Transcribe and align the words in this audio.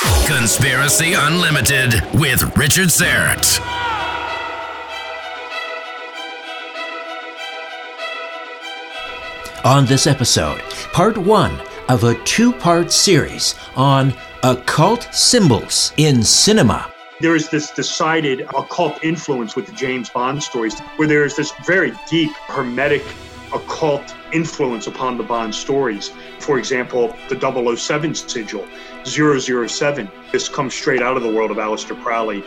Conspiracy 0.00 1.14
Unlimited 1.14 1.94
with 2.14 2.56
Richard 2.56 2.88
Syrett. 2.88 3.60
On 9.64 9.86
this 9.86 10.06
episode, 10.06 10.60
part 10.92 11.18
one 11.18 11.60
of 11.88 12.04
a 12.04 12.14
two 12.22 12.52
part 12.52 12.92
series 12.92 13.56
on 13.74 14.14
occult 14.44 15.08
symbols 15.12 15.92
in 15.96 16.22
cinema. 16.22 16.92
There 17.20 17.34
is 17.34 17.48
this 17.48 17.72
decided 17.72 18.42
occult 18.56 19.02
influence 19.02 19.56
with 19.56 19.66
the 19.66 19.72
James 19.72 20.10
Bond 20.10 20.40
stories, 20.40 20.78
where 20.94 21.08
there 21.08 21.24
is 21.24 21.34
this 21.34 21.52
very 21.66 21.92
deep, 22.08 22.30
hermetic, 22.46 23.02
occult 23.52 24.14
influence 24.32 24.86
upon 24.86 25.16
the 25.16 25.24
Bond 25.24 25.54
stories. 25.54 26.10
For 26.38 26.58
example, 26.58 27.16
the 27.28 27.76
007 27.76 28.14
sigil, 28.14 28.66
007. 29.08 30.10
This 30.32 30.48
comes 30.48 30.74
straight 30.74 31.02
out 31.02 31.16
of 31.16 31.22
the 31.22 31.32
world 31.32 31.50
of 31.50 31.56
Aleister 31.56 32.00
Crowley. 32.02 32.44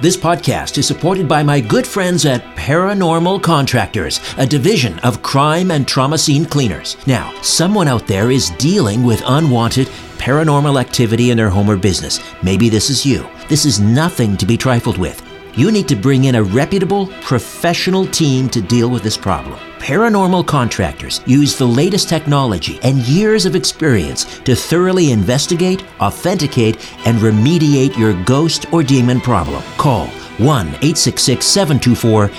This 0.00 0.16
podcast 0.16 0.78
is 0.78 0.86
supported 0.86 1.28
by 1.28 1.42
my 1.42 1.60
good 1.60 1.86
friends 1.86 2.26
at 2.26 2.42
Paranormal 2.56 3.42
Contractors, 3.42 4.20
a 4.36 4.46
division 4.46 4.98
of 5.00 5.22
crime 5.22 5.70
and 5.70 5.86
trauma 5.86 6.18
scene 6.18 6.44
cleaners. 6.44 6.96
Now, 7.06 7.32
someone 7.42 7.88
out 7.88 8.06
there 8.06 8.30
is 8.30 8.50
dealing 8.58 9.04
with 9.04 9.22
unwanted 9.26 9.86
paranormal 10.18 10.80
activity 10.80 11.30
in 11.30 11.36
their 11.36 11.50
home 11.50 11.70
or 11.70 11.76
business. 11.76 12.20
Maybe 12.42 12.68
this 12.68 12.90
is 12.90 13.06
you. 13.06 13.28
This 13.48 13.64
is 13.64 13.80
nothing 13.80 14.36
to 14.38 14.46
be 14.46 14.56
trifled 14.56 14.98
with. 14.98 15.31
You 15.54 15.70
need 15.70 15.86
to 15.88 15.96
bring 15.96 16.24
in 16.24 16.36
a 16.36 16.42
reputable, 16.42 17.08
professional 17.22 18.06
team 18.06 18.48
to 18.50 18.62
deal 18.62 18.88
with 18.88 19.02
this 19.02 19.16
problem. 19.16 19.58
Paranormal 19.78 20.46
contractors 20.46 21.20
use 21.26 21.58
the 21.58 21.66
latest 21.66 22.08
technology 22.08 22.78
and 22.82 22.98
years 22.98 23.44
of 23.44 23.54
experience 23.56 24.38
to 24.40 24.54
thoroughly 24.54 25.10
investigate, 25.10 25.84
authenticate, 26.00 26.76
and 27.06 27.18
remediate 27.18 27.98
your 27.98 28.14
ghost 28.24 28.72
or 28.72 28.82
demon 28.82 29.20
problem. 29.20 29.62
Call 29.76 30.06
1 30.38 30.66
866 30.66 31.44
724 31.44 32.30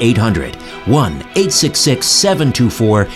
0800. 0.00 0.56
1 0.56 1.12
866 1.12 2.06
724 2.06 3.06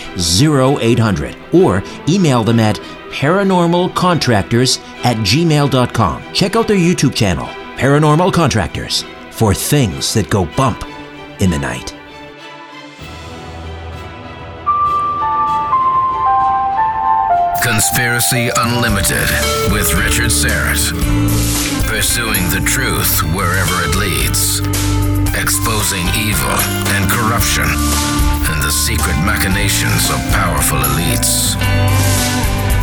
0800. 0.79 1.35
Or 1.53 1.83
email 2.07 2.43
them 2.43 2.59
at 2.59 2.77
paranormalcontractors 3.09 4.79
at 5.03 5.17
gmail.com. 5.17 6.33
Check 6.33 6.55
out 6.55 6.67
their 6.67 6.77
YouTube 6.77 7.15
channel, 7.15 7.47
Paranormal 7.77 8.33
Contractors, 8.33 9.03
for 9.37 9.53
things 9.53 10.15
that 10.15 10.31
go 10.31 10.45
bump 10.57 10.83
in 11.39 11.51
the 11.51 11.59
night. 11.59 11.93
Conspiracy 17.61 18.49
Unlimited 18.57 19.29
with 19.71 19.93
Richard 19.93 20.31
Syrett. 20.31 20.89
Pursuing 21.85 22.49
the 22.49 22.63
truth 22.65 23.21
wherever 23.35 23.75
it 23.85 23.95
leads. 23.95 24.59
Exposing 25.37 26.07
evil 26.17 26.57
and 26.97 27.05
corruption 27.11 27.69
and 28.49 28.63
the 28.63 28.71
secret 28.71 29.17
machinations 29.23 30.09
of 30.09 30.17
powerful 30.33 30.79
elites. 30.79 32.16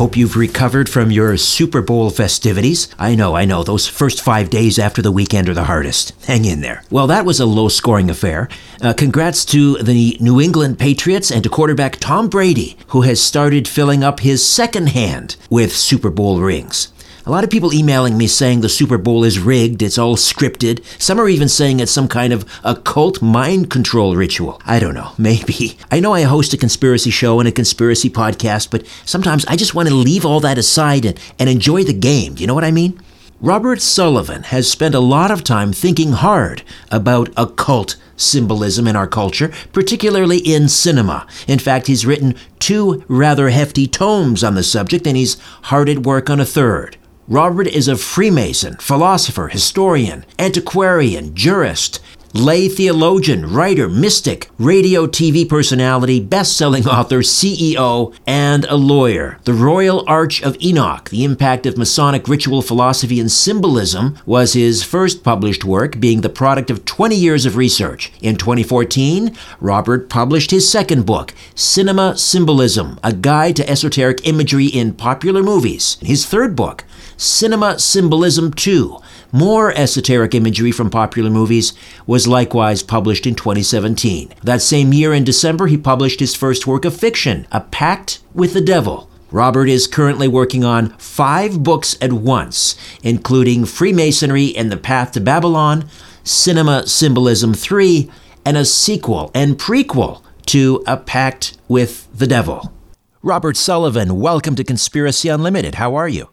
Hope 0.00 0.16
you've 0.16 0.34
recovered 0.34 0.88
from 0.88 1.10
your 1.10 1.36
Super 1.36 1.82
Bowl 1.82 2.08
festivities. 2.08 2.88
I 2.98 3.14
know, 3.14 3.36
I 3.36 3.44
know, 3.44 3.62
those 3.62 3.86
first 3.86 4.22
five 4.22 4.48
days 4.48 4.78
after 4.78 5.02
the 5.02 5.12
weekend 5.12 5.46
are 5.50 5.52
the 5.52 5.64
hardest. 5.64 6.14
Hang 6.24 6.46
in 6.46 6.62
there. 6.62 6.82
Well, 6.90 7.06
that 7.08 7.26
was 7.26 7.38
a 7.38 7.44
low 7.44 7.68
scoring 7.68 8.08
affair. 8.08 8.48
Uh, 8.80 8.94
congrats 8.94 9.44
to 9.44 9.76
the 9.82 10.16
New 10.18 10.40
England 10.40 10.78
Patriots 10.78 11.30
and 11.30 11.42
to 11.42 11.50
quarterback 11.50 11.96
Tom 11.96 12.30
Brady, 12.30 12.78
who 12.86 13.02
has 13.02 13.20
started 13.20 13.68
filling 13.68 14.02
up 14.02 14.20
his 14.20 14.42
second 14.42 14.88
hand 14.88 15.36
with 15.50 15.76
Super 15.76 16.08
Bowl 16.08 16.40
rings. 16.40 16.90
A 17.26 17.30
lot 17.30 17.44
of 17.44 17.50
people 17.50 17.74
emailing 17.74 18.16
me 18.16 18.26
saying 18.26 18.62
the 18.62 18.68
Super 18.70 18.96
Bowl 18.96 19.24
is 19.24 19.38
rigged, 19.38 19.82
it's 19.82 19.98
all 19.98 20.16
scripted. 20.16 20.82
Some 20.98 21.20
are 21.20 21.28
even 21.28 21.50
saying 21.50 21.78
it's 21.78 21.92
some 21.92 22.08
kind 22.08 22.32
of 22.32 22.48
occult 22.64 23.20
mind 23.20 23.68
control 23.68 24.16
ritual. 24.16 24.60
I 24.64 24.78
don't 24.78 24.94
know, 24.94 25.12
maybe. 25.18 25.76
I 25.90 26.00
know 26.00 26.14
I 26.14 26.22
host 26.22 26.54
a 26.54 26.56
conspiracy 26.56 27.10
show 27.10 27.38
and 27.38 27.46
a 27.46 27.52
conspiracy 27.52 28.08
podcast, 28.08 28.70
but 28.70 28.86
sometimes 29.04 29.44
I 29.46 29.56
just 29.56 29.74
want 29.74 29.88
to 29.90 29.94
leave 29.94 30.24
all 30.24 30.40
that 30.40 30.56
aside 30.56 31.04
and, 31.04 31.20
and 31.38 31.50
enjoy 31.50 31.84
the 31.84 31.92
game. 31.92 32.36
You 32.38 32.46
know 32.46 32.54
what 32.54 32.64
I 32.64 32.70
mean? 32.70 32.98
Robert 33.42 33.82
Sullivan 33.82 34.44
has 34.44 34.70
spent 34.70 34.94
a 34.94 35.00
lot 35.00 35.30
of 35.30 35.44
time 35.44 35.74
thinking 35.74 36.12
hard 36.12 36.62
about 36.90 37.30
occult 37.36 37.96
symbolism 38.16 38.86
in 38.86 38.96
our 38.96 39.06
culture, 39.06 39.52
particularly 39.72 40.38
in 40.38 40.68
cinema. 40.68 41.26
In 41.46 41.58
fact, 41.58 41.86
he's 41.86 42.06
written 42.06 42.34
two 42.58 43.04
rather 43.08 43.50
hefty 43.50 43.86
tomes 43.86 44.42
on 44.42 44.54
the 44.54 44.62
subject, 44.62 45.06
and 45.06 45.16
he's 45.16 45.38
hard 45.64 45.88
at 45.90 46.00
work 46.00 46.30
on 46.30 46.40
a 46.40 46.44
third. 46.44 46.96
Robert 47.30 47.68
is 47.68 47.86
a 47.86 47.96
Freemason, 47.96 48.74
philosopher, 48.80 49.46
historian, 49.46 50.24
antiquarian, 50.36 51.32
jurist, 51.32 52.00
lay 52.34 52.68
theologian, 52.68 53.52
writer, 53.52 53.88
mystic, 53.88 54.50
radio 54.58 55.06
TV 55.06 55.48
personality, 55.48 56.18
best 56.18 56.56
selling 56.56 56.88
author, 56.88 57.20
CEO, 57.20 58.12
and 58.26 58.64
a 58.64 58.74
lawyer. 58.74 59.38
The 59.44 59.54
Royal 59.54 60.04
Arch 60.08 60.42
of 60.42 60.60
Enoch, 60.60 61.08
The 61.10 61.22
Impact 61.22 61.66
of 61.66 61.78
Masonic 61.78 62.26
Ritual 62.26 62.62
Philosophy 62.62 63.20
and 63.20 63.30
Symbolism, 63.30 64.18
was 64.26 64.54
his 64.54 64.82
first 64.82 65.22
published 65.22 65.64
work, 65.64 66.00
being 66.00 66.22
the 66.22 66.28
product 66.28 66.68
of 66.68 66.84
20 66.84 67.14
years 67.14 67.46
of 67.46 67.56
research. 67.56 68.12
In 68.20 68.34
2014, 68.34 69.36
Robert 69.60 70.08
published 70.08 70.50
his 70.50 70.68
second 70.68 71.06
book, 71.06 71.32
Cinema 71.54 72.18
Symbolism 72.18 72.98
A 73.04 73.12
Guide 73.12 73.54
to 73.54 73.70
Esoteric 73.70 74.26
Imagery 74.26 74.66
in 74.66 74.94
Popular 74.94 75.44
Movies. 75.44 75.96
His 76.00 76.26
third 76.26 76.56
book, 76.56 76.84
Cinema 77.20 77.78
Symbolism 77.78 78.50
2, 78.50 78.98
more 79.30 79.76
esoteric 79.76 80.34
imagery 80.34 80.72
from 80.72 80.88
popular 80.88 81.28
movies, 81.28 81.74
was 82.06 82.26
likewise 82.26 82.82
published 82.82 83.26
in 83.26 83.34
2017. 83.34 84.32
That 84.42 84.62
same 84.62 84.94
year 84.94 85.12
in 85.12 85.24
December, 85.24 85.66
he 85.66 85.76
published 85.76 86.20
his 86.20 86.34
first 86.34 86.66
work 86.66 86.86
of 86.86 86.96
fiction, 86.96 87.46
A 87.52 87.60
Pact 87.60 88.20
with 88.32 88.54
the 88.54 88.62
Devil. 88.62 89.10
Robert 89.30 89.68
is 89.68 89.86
currently 89.86 90.28
working 90.28 90.64
on 90.64 90.96
five 90.96 91.62
books 91.62 91.94
at 92.00 92.14
once, 92.14 92.74
including 93.02 93.66
Freemasonry 93.66 94.56
and 94.56 94.72
the 94.72 94.78
Path 94.78 95.12
to 95.12 95.20
Babylon, 95.20 95.90
Cinema 96.24 96.86
Symbolism 96.86 97.52
3, 97.52 98.10
and 98.46 98.56
a 98.56 98.64
sequel 98.64 99.30
and 99.34 99.58
prequel 99.58 100.22
to 100.46 100.82
A 100.86 100.96
Pact 100.96 101.58
with 101.68 102.08
the 102.16 102.26
Devil. 102.26 102.72
Robert 103.20 103.58
Sullivan, 103.58 104.18
welcome 104.18 104.54
to 104.54 104.64
Conspiracy 104.64 105.28
Unlimited. 105.28 105.74
How 105.74 105.94
are 105.94 106.08
you? 106.08 106.30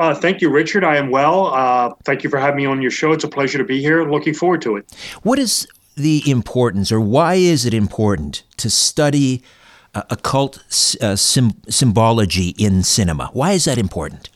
Uh, 0.00 0.14
thank 0.14 0.40
you, 0.40 0.48
Richard. 0.48 0.82
I 0.82 0.96
am 0.96 1.10
well. 1.10 1.48
Uh, 1.48 1.92
thank 2.04 2.24
you 2.24 2.30
for 2.30 2.38
having 2.38 2.56
me 2.56 2.64
on 2.64 2.80
your 2.80 2.90
show. 2.90 3.12
It's 3.12 3.22
a 3.22 3.28
pleasure 3.28 3.58
to 3.58 3.64
be 3.64 3.82
here. 3.82 4.02
Looking 4.10 4.32
forward 4.32 4.62
to 4.62 4.76
it. 4.76 4.90
What 5.22 5.38
is 5.38 5.68
the 5.94 6.22
importance, 6.28 6.90
or 6.90 6.98
why 6.98 7.34
is 7.34 7.66
it 7.66 7.74
important 7.74 8.42
to 8.56 8.70
study 8.70 9.42
uh, 9.94 10.04
occult 10.08 10.64
sim- 10.70 11.60
symbology 11.68 12.54
in 12.56 12.82
cinema? 12.82 13.28
Why 13.34 13.52
is 13.52 13.66
that 13.66 13.76
important? 13.76 14.30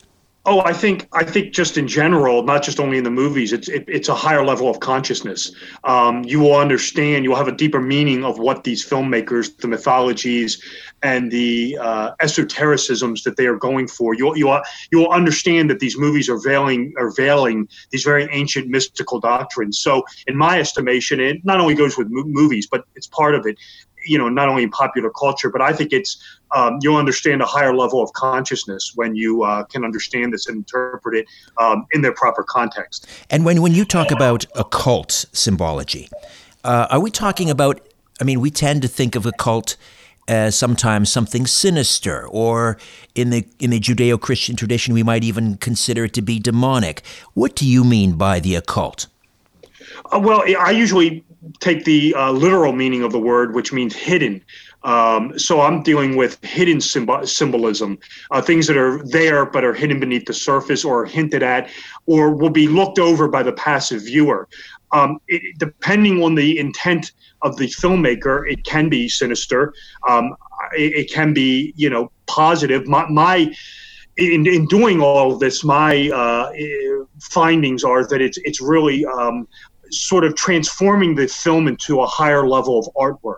Oh, 0.47 0.61
I 0.63 0.73
think 0.73 1.07
I 1.11 1.23
think 1.23 1.53
just 1.53 1.75
in 1.75 1.87
general, 1.87 2.43
not 2.43 2.61
just 2.61 2.79
only 2.79 2.99
in 2.99 3.03
the 3.03 3.09
movies, 3.09 3.51
it's 3.51 3.67
it, 3.67 3.83
it's 3.87 4.09
a 4.09 4.13
higher 4.13 4.45
level 4.45 4.69
of 4.69 4.79
consciousness. 4.79 5.51
Um, 5.83 6.23
you 6.23 6.39
will 6.39 6.55
understand, 6.55 7.23
you 7.23 7.31
will 7.31 7.37
have 7.37 7.47
a 7.47 7.51
deeper 7.51 7.81
meaning 7.81 8.23
of 8.23 8.37
what 8.37 8.63
these 8.63 8.87
filmmakers, 8.87 9.57
the 9.57 9.67
mythologies, 9.67 10.61
and 11.01 11.31
the 11.31 11.79
uh, 11.81 12.11
esotericisms 12.21 13.23
that 13.23 13.37
they 13.37 13.47
are 13.47 13.55
going 13.55 13.87
for. 13.87 14.13
You'll 14.13 14.37
you 14.37 14.55
you 14.91 14.99
will 14.99 15.11
understand 15.11 15.67
that 15.71 15.79
these 15.79 15.97
movies 15.97 16.29
are 16.29 16.37
veiling 16.37 16.93
are 16.97 17.11
veiling 17.11 17.67
these 17.89 18.03
very 18.03 18.27
ancient 18.31 18.67
mystical 18.67 19.19
doctrines. 19.19 19.79
So, 19.79 20.03
in 20.27 20.37
my 20.37 20.59
estimation, 20.59 21.19
it 21.19 21.43
not 21.43 21.59
only 21.59 21.73
goes 21.73 21.97
with 21.97 22.07
movies, 22.09 22.67
but 22.69 22.85
it's 22.95 23.07
part 23.07 23.33
of 23.33 23.47
it 23.47 23.57
you 24.05 24.17
know 24.17 24.29
not 24.29 24.47
only 24.47 24.63
in 24.63 24.69
popular 24.69 25.09
culture 25.09 25.49
but 25.49 25.61
i 25.61 25.71
think 25.71 25.91
it's 25.91 26.17
um, 26.55 26.77
you'll 26.81 26.97
understand 26.97 27.41
a 27.41 27.45
higher 27.45 27.75
level 27.75 28.01
of 28.01 28.11
consciousness 28.13 28.93
when 28.95 29.15
you 29.15 29.43
uh, 29.43 29.63
can 29.65 29.83
understand 29.83 30.31
this 30.31 30.47
and 30.47 30.57
interpret 30.57 31.15
it 31.15 31.25
um, 31.57 31.85
in 31.91 32.01
their 32.01 32.13
proper 32.13 32.43
context 32.43 33.07
and 33.29 33.45
when, 33.45 33.61
when 33.61 33.73
you 33.73 33.85
talk 33.85 34.11
about 34.11 34.45
occult 34.55 35.25
symbology 35.31 36.09
uh, 36.63 36.87
are 36.89 36.99
we 36.99 37.09
talking 37.09 37.49
about 37.49 37.81
i 38.21 38.23
mean 38.23 38.39
we 38.39 38.51
tend 38.51 38.81
to 38.81 38.87
think 38.87 39.15
of 39.15 39.25
occult 39.25 39.75
as 40.27 40.57
sometimes 40.57 41.11
something 41.11 41.45
sinister, 41.45 42.27
or 42.27 42.77
in 43.13 43.29
the 43.29 43.45
in 43.59 43.69
the 43.69 43.79
Judeo-Christian 43.79 44.55
tradition, 44.55 44.93
we 44.93 45.03
might 45.03 45.23
even 45.23 45.57
consider 45.57 46.05
it 46.05 46.13
to 46.13 46.21
be 46.21 46.39
demonic. 46.39 47.03
What 47.33 47.55
do 47.55 47.67
you 47.67 47.83
mean 47.83 48.13
by 48.13 48.39
the 48.39 48.55
occult? 48.55 49.07
Uh, 50.11 50.19
well, 50.19 50.43
I 50.59 50.71
usually 50.71 51.23
take 51.59 51.85
the 51.85 52.13
uh, 52.15 52.31
literal 52.31 52.71
meaning 52.71 53.03
of 53.03 53.11
the 53.11 53.19
word, 53.19 53.53
which 53.53 53.71
means 53.73 53.95
hidden. 53.95 54.43
Um, 54.83 55.37
so 55.37 55.61
I'm 55.61 55.81
dealing 55.81 56.15
with 56.15 56.43
hidden 56.43 56.79
symbol- 56.79 57.25
symbolism, 57.25 57.97
uh, 58.31 58.41
things 58.41 58.67
that 58.67 58.77
are 58.77 59.03
there 59.03 59.45
but 59.45 59.63
are 59.63 59.73
hidden 59.73 59.99
beneath 59.99 60.25
the 60.25 60.33
surface 60.33 60.85
or 60.85 61.05
hinted 61.05 61.41
at, 61.41 61.69
or 62.05 62.35
will 62.35 62.51
be 62.51 62.67
looked 62.67 62.99
over 62.99 63.27
by 63.27 63.41
the 63.41 63.53
passive 63.53 64.03
viewer. 64.03 64.47
Um, 64.91 65.19
it, 65.27 65.57
depending 65.57 66.23
on 66.23 66.35
the 66.35 66.59
intent 66.59 67.13
of 67.41 67.57
the 67.57 67.67
filmmaker, 67.67 68.49
it 68.49 68.63
can 68.63 68.87
be 68.87 69.09
sinister. 69.09 69.73
Um, 70.07 70.35
it, 70.77 70.93
it, 70.93 71.11
can 71.11 71.33
be, 71.33 71.73
you 71.75 71.89
know, 71.89 72.11
positive. 72.27 72.87
My, 72.87 73.07
my 73.09 73.53
in, 74.17 74.47
in 74.47 74.65
doing 74.67 75.01
all 75.01 75.33
of 75.33 75.39
this, 75.39 75.63
my 75.63 76.09
uh, 76.09 76.51
findings 77.19 77.83
are 77.83 78.07
that 78.07 78.21
it's 78.21 78.37
it's 78.39 78.61
really 78.61 79.05
um, 79.05 79.47
sort 79.91 80.23
of 80.23 80.35
transforming 80.35 81.15
the 81.15 81.27
film 81.27 81.67
into 81.67 82.01
a 82.01 82.07
higher 82.07 82.47
level 82.47 82.79
of 82.79 82.87
artwork. 82.95 83.37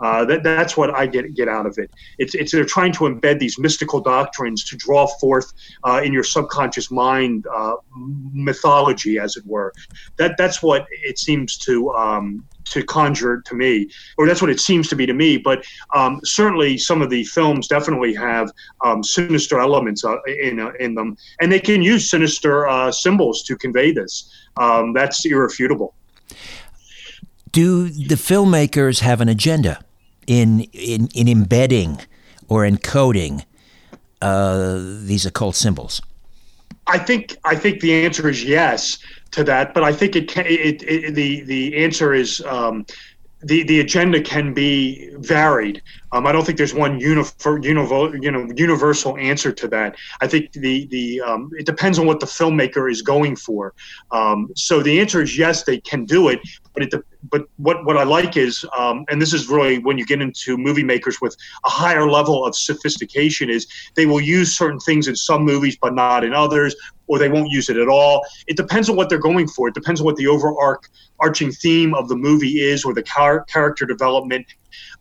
Uh, 0.00 0.24
that, 0.24 0.42
that's 0.42 0.76
what 0.76 0.92
I 0.94 1.06
get 1.06 1.32
get 1.34 1.48
out 1.48 1.64
of 1.64 1.78
it. 1.78 1.88
It's, 2.18 2.34
it's 2.34 2.50
they're 2.50 2.64
trying 2.64 2.92
to 2.94 3.04
embed 3.04 3.38
these 3.38 3.56
mystical 3.58 4.00
doctrines 4.00 4.64
to 4.64 4.76
draw 4.76 5.06
forth 5.06 5.52
uh, 5.84 6.00
in 6.04 6.12
your 6.12 6.24
subconscious 6.24 6.90
mind 6.90 7.46
uh, 7.54 7.74
mythology, 7.94 9.18
as 9.18 9.36
it 9.36 9.44
were. 9.46 9.72
That 10.16 10.36
that's 10.38 10.60
what 10.60 10.86
it 11.04 11.18
seems 11.20 11.56
to 11.58 11.90
um, 11.92 12.44
to 12.72 12.82
conjure 12.82 13.40
to 13.42 13.54
me, 13.54 13.88
or 14.16 14.26
that's 14.26 14.40
what 14.40 14.50
it 14.50 14.60
seems 14.60 14.88
to 14.88 14.96
be 14.96 15.06
to 15.06 15.12
me. 15.12 15.36
But 15.36 15.64
um, 15.94 16.20
certainly, 16.24 16.78
some 16.78 17.02
of 17.02 17.10
the 17.10 17.24
films 17.24 17.68
definitely 17.68 18.14
have 18.14 18.50
um, 18.84 19.02
sinister 19.02 19.60
elements 19.60 20.04
uh, 20.04 20.16
in 20.24 20.60
uh, 20.60 20.72
in 20.80 20.94
them, 20.94 21.16
and 21.40 21.52
they 21.52 21.60
can 21.60 21.82
use 21.82 22.08
sinister 22.08 22.66
uh, 22.66 22.90
symbols 22.90 23.42
to 23.44 23.56
convey 23.56 23.92
this. 23.92 24.30
Um, 24.56 24.92
that's 24.92 25.24
irrefutable. 25.24 25.94
Do 27.50 27.88
the 27.88 28.14
filmmakers 28.14 29.00
have 29.00 29.20
an 29.20 29.28
agenda 29.28 29.84
in 30.26 30.60
in, 30.72 31.08
in 31.14 31.28
embedding 31.28 32.00
or 32.48 32.64
encoding 32.64 33.44
uh, 34.22 34.78
these 34.78 35.26
occult 35.26 35.56
symbols? 35.56 36.00
I 36.86 36.98
think 36.98 37.36
I 37.44 37.54
think 37.54 37.80
the 37.80 38.04
answer 38.04 38.28
is 38.28 38.42
yes 38.42 38.98
to 39.32 39.44
that, 39.44 39.74
but 39.74 39.82
I 39.82 39.92
think 39.92 40.16
it, 40.16 40.28
can, 40.28 40.46
it, 40.46 40.82
it 40.82 41.14
the 41.14 41.42
the 41.42 41.84
answer 41.84 42.14
is 42.14 42.40
um, 42.42 42.86
the 43.42 43.64
the 43.64 43.80
agenda 43.80 44.20
can 44.20 44.54
be 44.54 45.10
varied. 45.16 45.82
Um, 46.12 46.26
I 46.26 46.32
don't 46.32 46.44
think 46.44 46.58
there's 46.58 46.74
one 46.74 47.00
unifor, 47.00 47.62
univo, 47.62 48.22
you 48.22 48.30
know 48.30 48.46
universal 48.56 49.16
answer 49.16 49.52
to 49.52 49.68
that. 49.68 49.96
I 50.20 50.26
think 50.26 50.52
the 50.52 50.86
the 50.86 51.20
um, 51.22 51.50
it 51.58 51.66
depends 51.66 51.98
on 51.98 52.06
what 52.06 52.20
the 52.20 52.26
filmmaker 52.26 52.90
is 52.90 53.02
going 53.02 53.36
for. 53.36 53.74
Um, 54.10 54.50
so 54.54 54.82
the 54.82 55.00
answer 55.00 55.22
is 55.22 55.36
yes, 55.36 55.64
they 55.64 55.78
can 55.78 56.04
do 56.04 56.28
it, 56.28 56.40
but 56.74 56.84
it 56.84 56.94
but 57.30 57.46
what 57.56 57.84
what 57.84 57.96
I 57.96 58.04
like 58.04 58.36
is, 58.36 58.64
um, 58.76 59.04
and 59.08 59.20
this 59.20 59.32
is 59.32 59.48
really 59.48 59.78
when 59.78 59.98
you 59.98 60.06
get 60.06 60.20
into 60.20 60.56
movie 60.56 60.84
makers 60.84 61.20
with 61.20 61.36
a 61.64 61.70
higher 61.70 62.08
level 62.08 62.44
of 62.44 62.54
sophistication, 62.54 63.50
is 63.50 63.66
they 63.96 64.06
will 64.06 64.20
use 64.20 64.56
certain 64.56 64.80
things 64.80 65.08
in 65.08 65.16
some 65.16 65.42
movies 65.44 65.76
but 65.80 65.94
not 65.94 66.22
in 66.24 66.32
others, 66.34 66.76
or 67.12 67.18
they 67.18 67.28
won't 67.28 67.50
use 67.50 67.68
it 67.68 67.76
at 67.76 67.88
all. 67.88 68.24
It 68.46 68.56
depends 68.56 68.88
on 68.88 68.96
what 68.96 69.10
they're 69.10 69.18
going 69.18 69.46
for. 69.46 69.68
It 69.68 69.74
depends 69.74 70.00
on 70.00 70.06
what 70.06 70.16
the 70.16 70.26
overarching 70.28 71.52
theme 71.52 71.92
of 71.92 72.08
the 72.08 72.16
movie 72.16 72.62
is, 72.62 72.86
or 72.86 72.94
the 72.94 73.02
char- 73.02 73.44
character 73.44 73.84
development. 73.84 74.46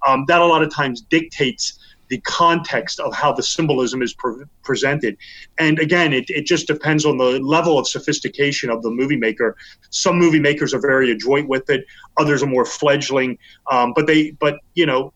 Um, 0.06 0.26
that 0.28 0.42
a 0.42 0.46
lot 0.46 0.62
of 0.62 0.76
times 0.76 1.00
dictates 1.00 1.80
the 2.10 2.18
context 2.20 3.00
of 3.00 3.14
how 3.14 3.32
the 3.32 3.42
symbolism 3.42 4.02
is 4.02 4.14
pre- 4.14 4.44
presented. 4.62 5.16
And 5.58 5.80
again, 5.80 6.12
it, 6.12 6.26
it 6.28 6.46
just 6.46 6.68
depends 6.68 7.06
on 7.06 7.18
the 7.18 7.40
level 7.40 7.80
of 7.80 7.88
sophistication 7.88 8.70
of 8.70 8.84
the 8.84 8.92
movie 8.92 9.16
maker. 9.16 9.56
Some 9.90 10.18
movie 10.18 10.42
makers 10.42 10.74
are 10.74 10.82
very 10.82 11.12
adroit 11.12 11.48
with 11.48 11.70
it, 11.70 11.86
others 12.18 12.44
are 12.44 12.48
more 12.48 12.66
fledgling. 12.66 13.38
Um, 13.72 13.94
but 13.96 14.06
they, 14.06 14.32
but 14.32 14.56
you 14.74 14.86
know, 14.86 15.14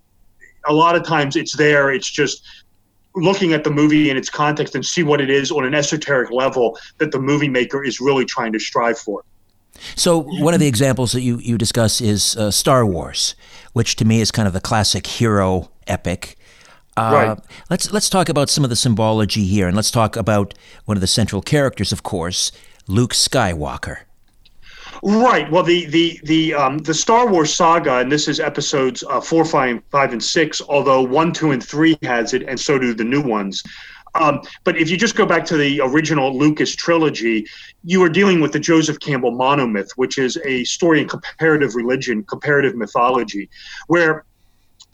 a 0.68 0.74
lot 0.74 0.96
of 0.96 1.04
times 1.04 1.36
it's 1.36 1.58
there. 1.58 1.92
It's 1.92 2.10
just 2.10 2.48
looking 3.16 3.54
at 3.54 3.64
the 3.64 3.72
movie 3.72 4.10
in 4.10 4.18
its 4.18 4.30
context 4.30 4.76
and 4.76 4.86
see 4.86 5.04
what 5.04 5.22
it 5.22 5.30
is 5.30 5.52
on 5.52 5.66
an 5.66 5.74
esoteric 5.74 6.32
level 6.32 6.78
that 6.98 7.12
the 7.12 7.20
movie 7.20 7.50
maker 7.50 7.84
is 7.84 8.00
really 8.00 8.26
trying 8.26 8.52
to 8.54 8.60
strive 8.60 8.98
for. 8.98 9.24
So 9.96 10.22
one 10.22 10.54
of 10.54 10.60
the 10.60 10.68
examples 10.68 11.12
that 11.12 11.22
you, 11.22 11.38
you 11.40 11.58
discuss 11.58 12.02
is 12.02 12.36
uh, 12.38 12.52
Star 12.52 12.86
Wars, 12.86 13.36
which 13.74 13.96
to 13.98 14.06
me 14.06 14.22
is 14.22 14.32
kind 14.32 14.48
of 14.48 14.54
the 14.54 14.62
classic 14.62 15.06
hero 15.06 15.70
epic. 15.88 16.38
Uh, 16.98 17.12
right. 17.14 17.40
Let's 17.70 17.92
let's 17.92 18.10
talk 18.10 18.30
about 18.30 18.50
some 18.50 18.64
of 18.64 18.70
the 18.70 18.76
symbology 18.78 19.44
here, 19.46 19.68
and 19.68 19.76
let's 19.76 19.92
talk 19.92 20.16
about 20.16 20.54
one 20.86 20.96
of 20.96 21.02
the 21.02 21.08
central 21.08 21.42
characters, 21.42 21.92
of 21.92 22.04
course, 22.04 22.54
Luke 22.88 23.14
Skywalker. 23.14 24.00
Right. 25.08 25.50
Well, 25.52 25.62
the 25.62 25.86
the 25.86 26.20
the 26.24 26.56
um, 26.56 26.80
the 26.80 26.94
Star 26.94 27.28
Wars 27.28 27.54
saga, 27.54 27.98
and 27.98 28.12
this 28.12 28.28
is 28.28 28.40
episodes 28.40 29.04
uh, 29.08 29.22
four, 29.22 29.46
five, 29.46 29.84
five, 29.92 30.14
and 30.14 30.24
six. 30.24 30.64
Although 30.68 31.04
one, 31.04 31.32
two, 31.32 31.52
and 31.52 31.64
three 31.64 31.96
has 32.02 32.34
it, 32.34 32.42
and 32.42 32.60
so 32.60 32.80
do 32.80 32.92
the 32.96 33.04
new 33.04 33.22
ones. 33.22 33.62
Um, 34.16 34.42
but 34.64 34.78
if 34.78 34.90
you 34.90 34.98
just 34.98 35.16
go 35.16 35.24
back 35.24 35.46
to 35.46 35.58
the 35.58 35.80
original 35.82 36.36
Lucas 36.36 36.76
trilogy, 36.76 37.46
you 37.84 38.02
are 38.02 38.10
dealing 38.10 38.42
with 38.42 38.52
the 38.52 38.60
Joseph 38.60 39.00
Campbell 39.00 39.32
monomyth, 39.32 39.92
which 39.96 40.18
is 40.18 40.40
a 40.44 40.64
story 40.64 41.02
in 41.02 41.08
comparative 41.08 41.76
religion, 41.76 42.24
comparative 42.24 42.76
mythology, 42.76 43.48
where 43.86 44.26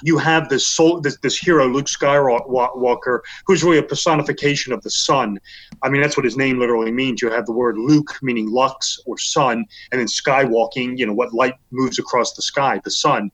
you 0.04 0.18
have 0.18 0.50
this 0.50 0.68
soul, 0.68 1.02
this, 1.02 1.18
this 1.18 1.38
hero, 1.38 1.68
Luke 1.68 1.86
Skywalker, 1.86 3.20
who's 3.46 3.64
really 3.64 3.78
a 3.78 3.84
personification 3.84 4.74
of 4.74 4.82
the 4.82 4.90
sun. 4.90 5.40
I 5.84 5.90
mean, 5.90 6.02
that's 6.02 6.18
what 6.18 6.24
his 6.26 6.38
name 6.38 6.60
literally 6.60 6.92
means. 6.92 7.22
You 7.22 7.30
have 7.30 7.46
the 7.46 7.52
word 7.52 7.78
Luke, 7.78 8.18
meaning 8.22 8.50
lux 8.50 9.00
or 9.06 9.18
sun, 9.18 9.66
and 9.92 10.00
then 10.00 10.08
skywalking, 10.08 10.98
you 10.98 11.06
know, 11.06 11.14
what 11.14 11.34
light 11.34 11.56
moves 11.72 12.00
across 12.00 12.34
the 12.34 12.42
sky, 12.42 12.80
the 12.84 12.92
sun. 12.92 13.32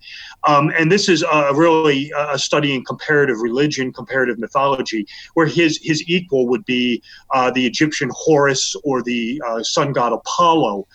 Um, 0.48 0.72
and 0.78 0.92
this 0.92 1.10
is 1.10 1.24
a 1.24 1.54
really 1.54 2.12
a 2.18 2.40
study 2.40 2.76
in 2.76 2.84
comparative 2.84 3.40
religion, 3.40 3.92
comparative 3.92 4.40
mythology, 4.40 5.06
where 5.34 5.48
his 5.48 5.80
his 5.82 6.04
equal 6.08 6.48
would 6.48 6.66
be 6.66 7.02
uh, 7.34 7.52
the 7.52 7.66
Egyptian 7.66 8.10
Horus 8.14 8.76
or 8.84 9.02
the 9.02 9.42
uh, 9.48 9.64
sun 9.64 9.94
god 9.94 10.14
Apollo. 10.14 10.88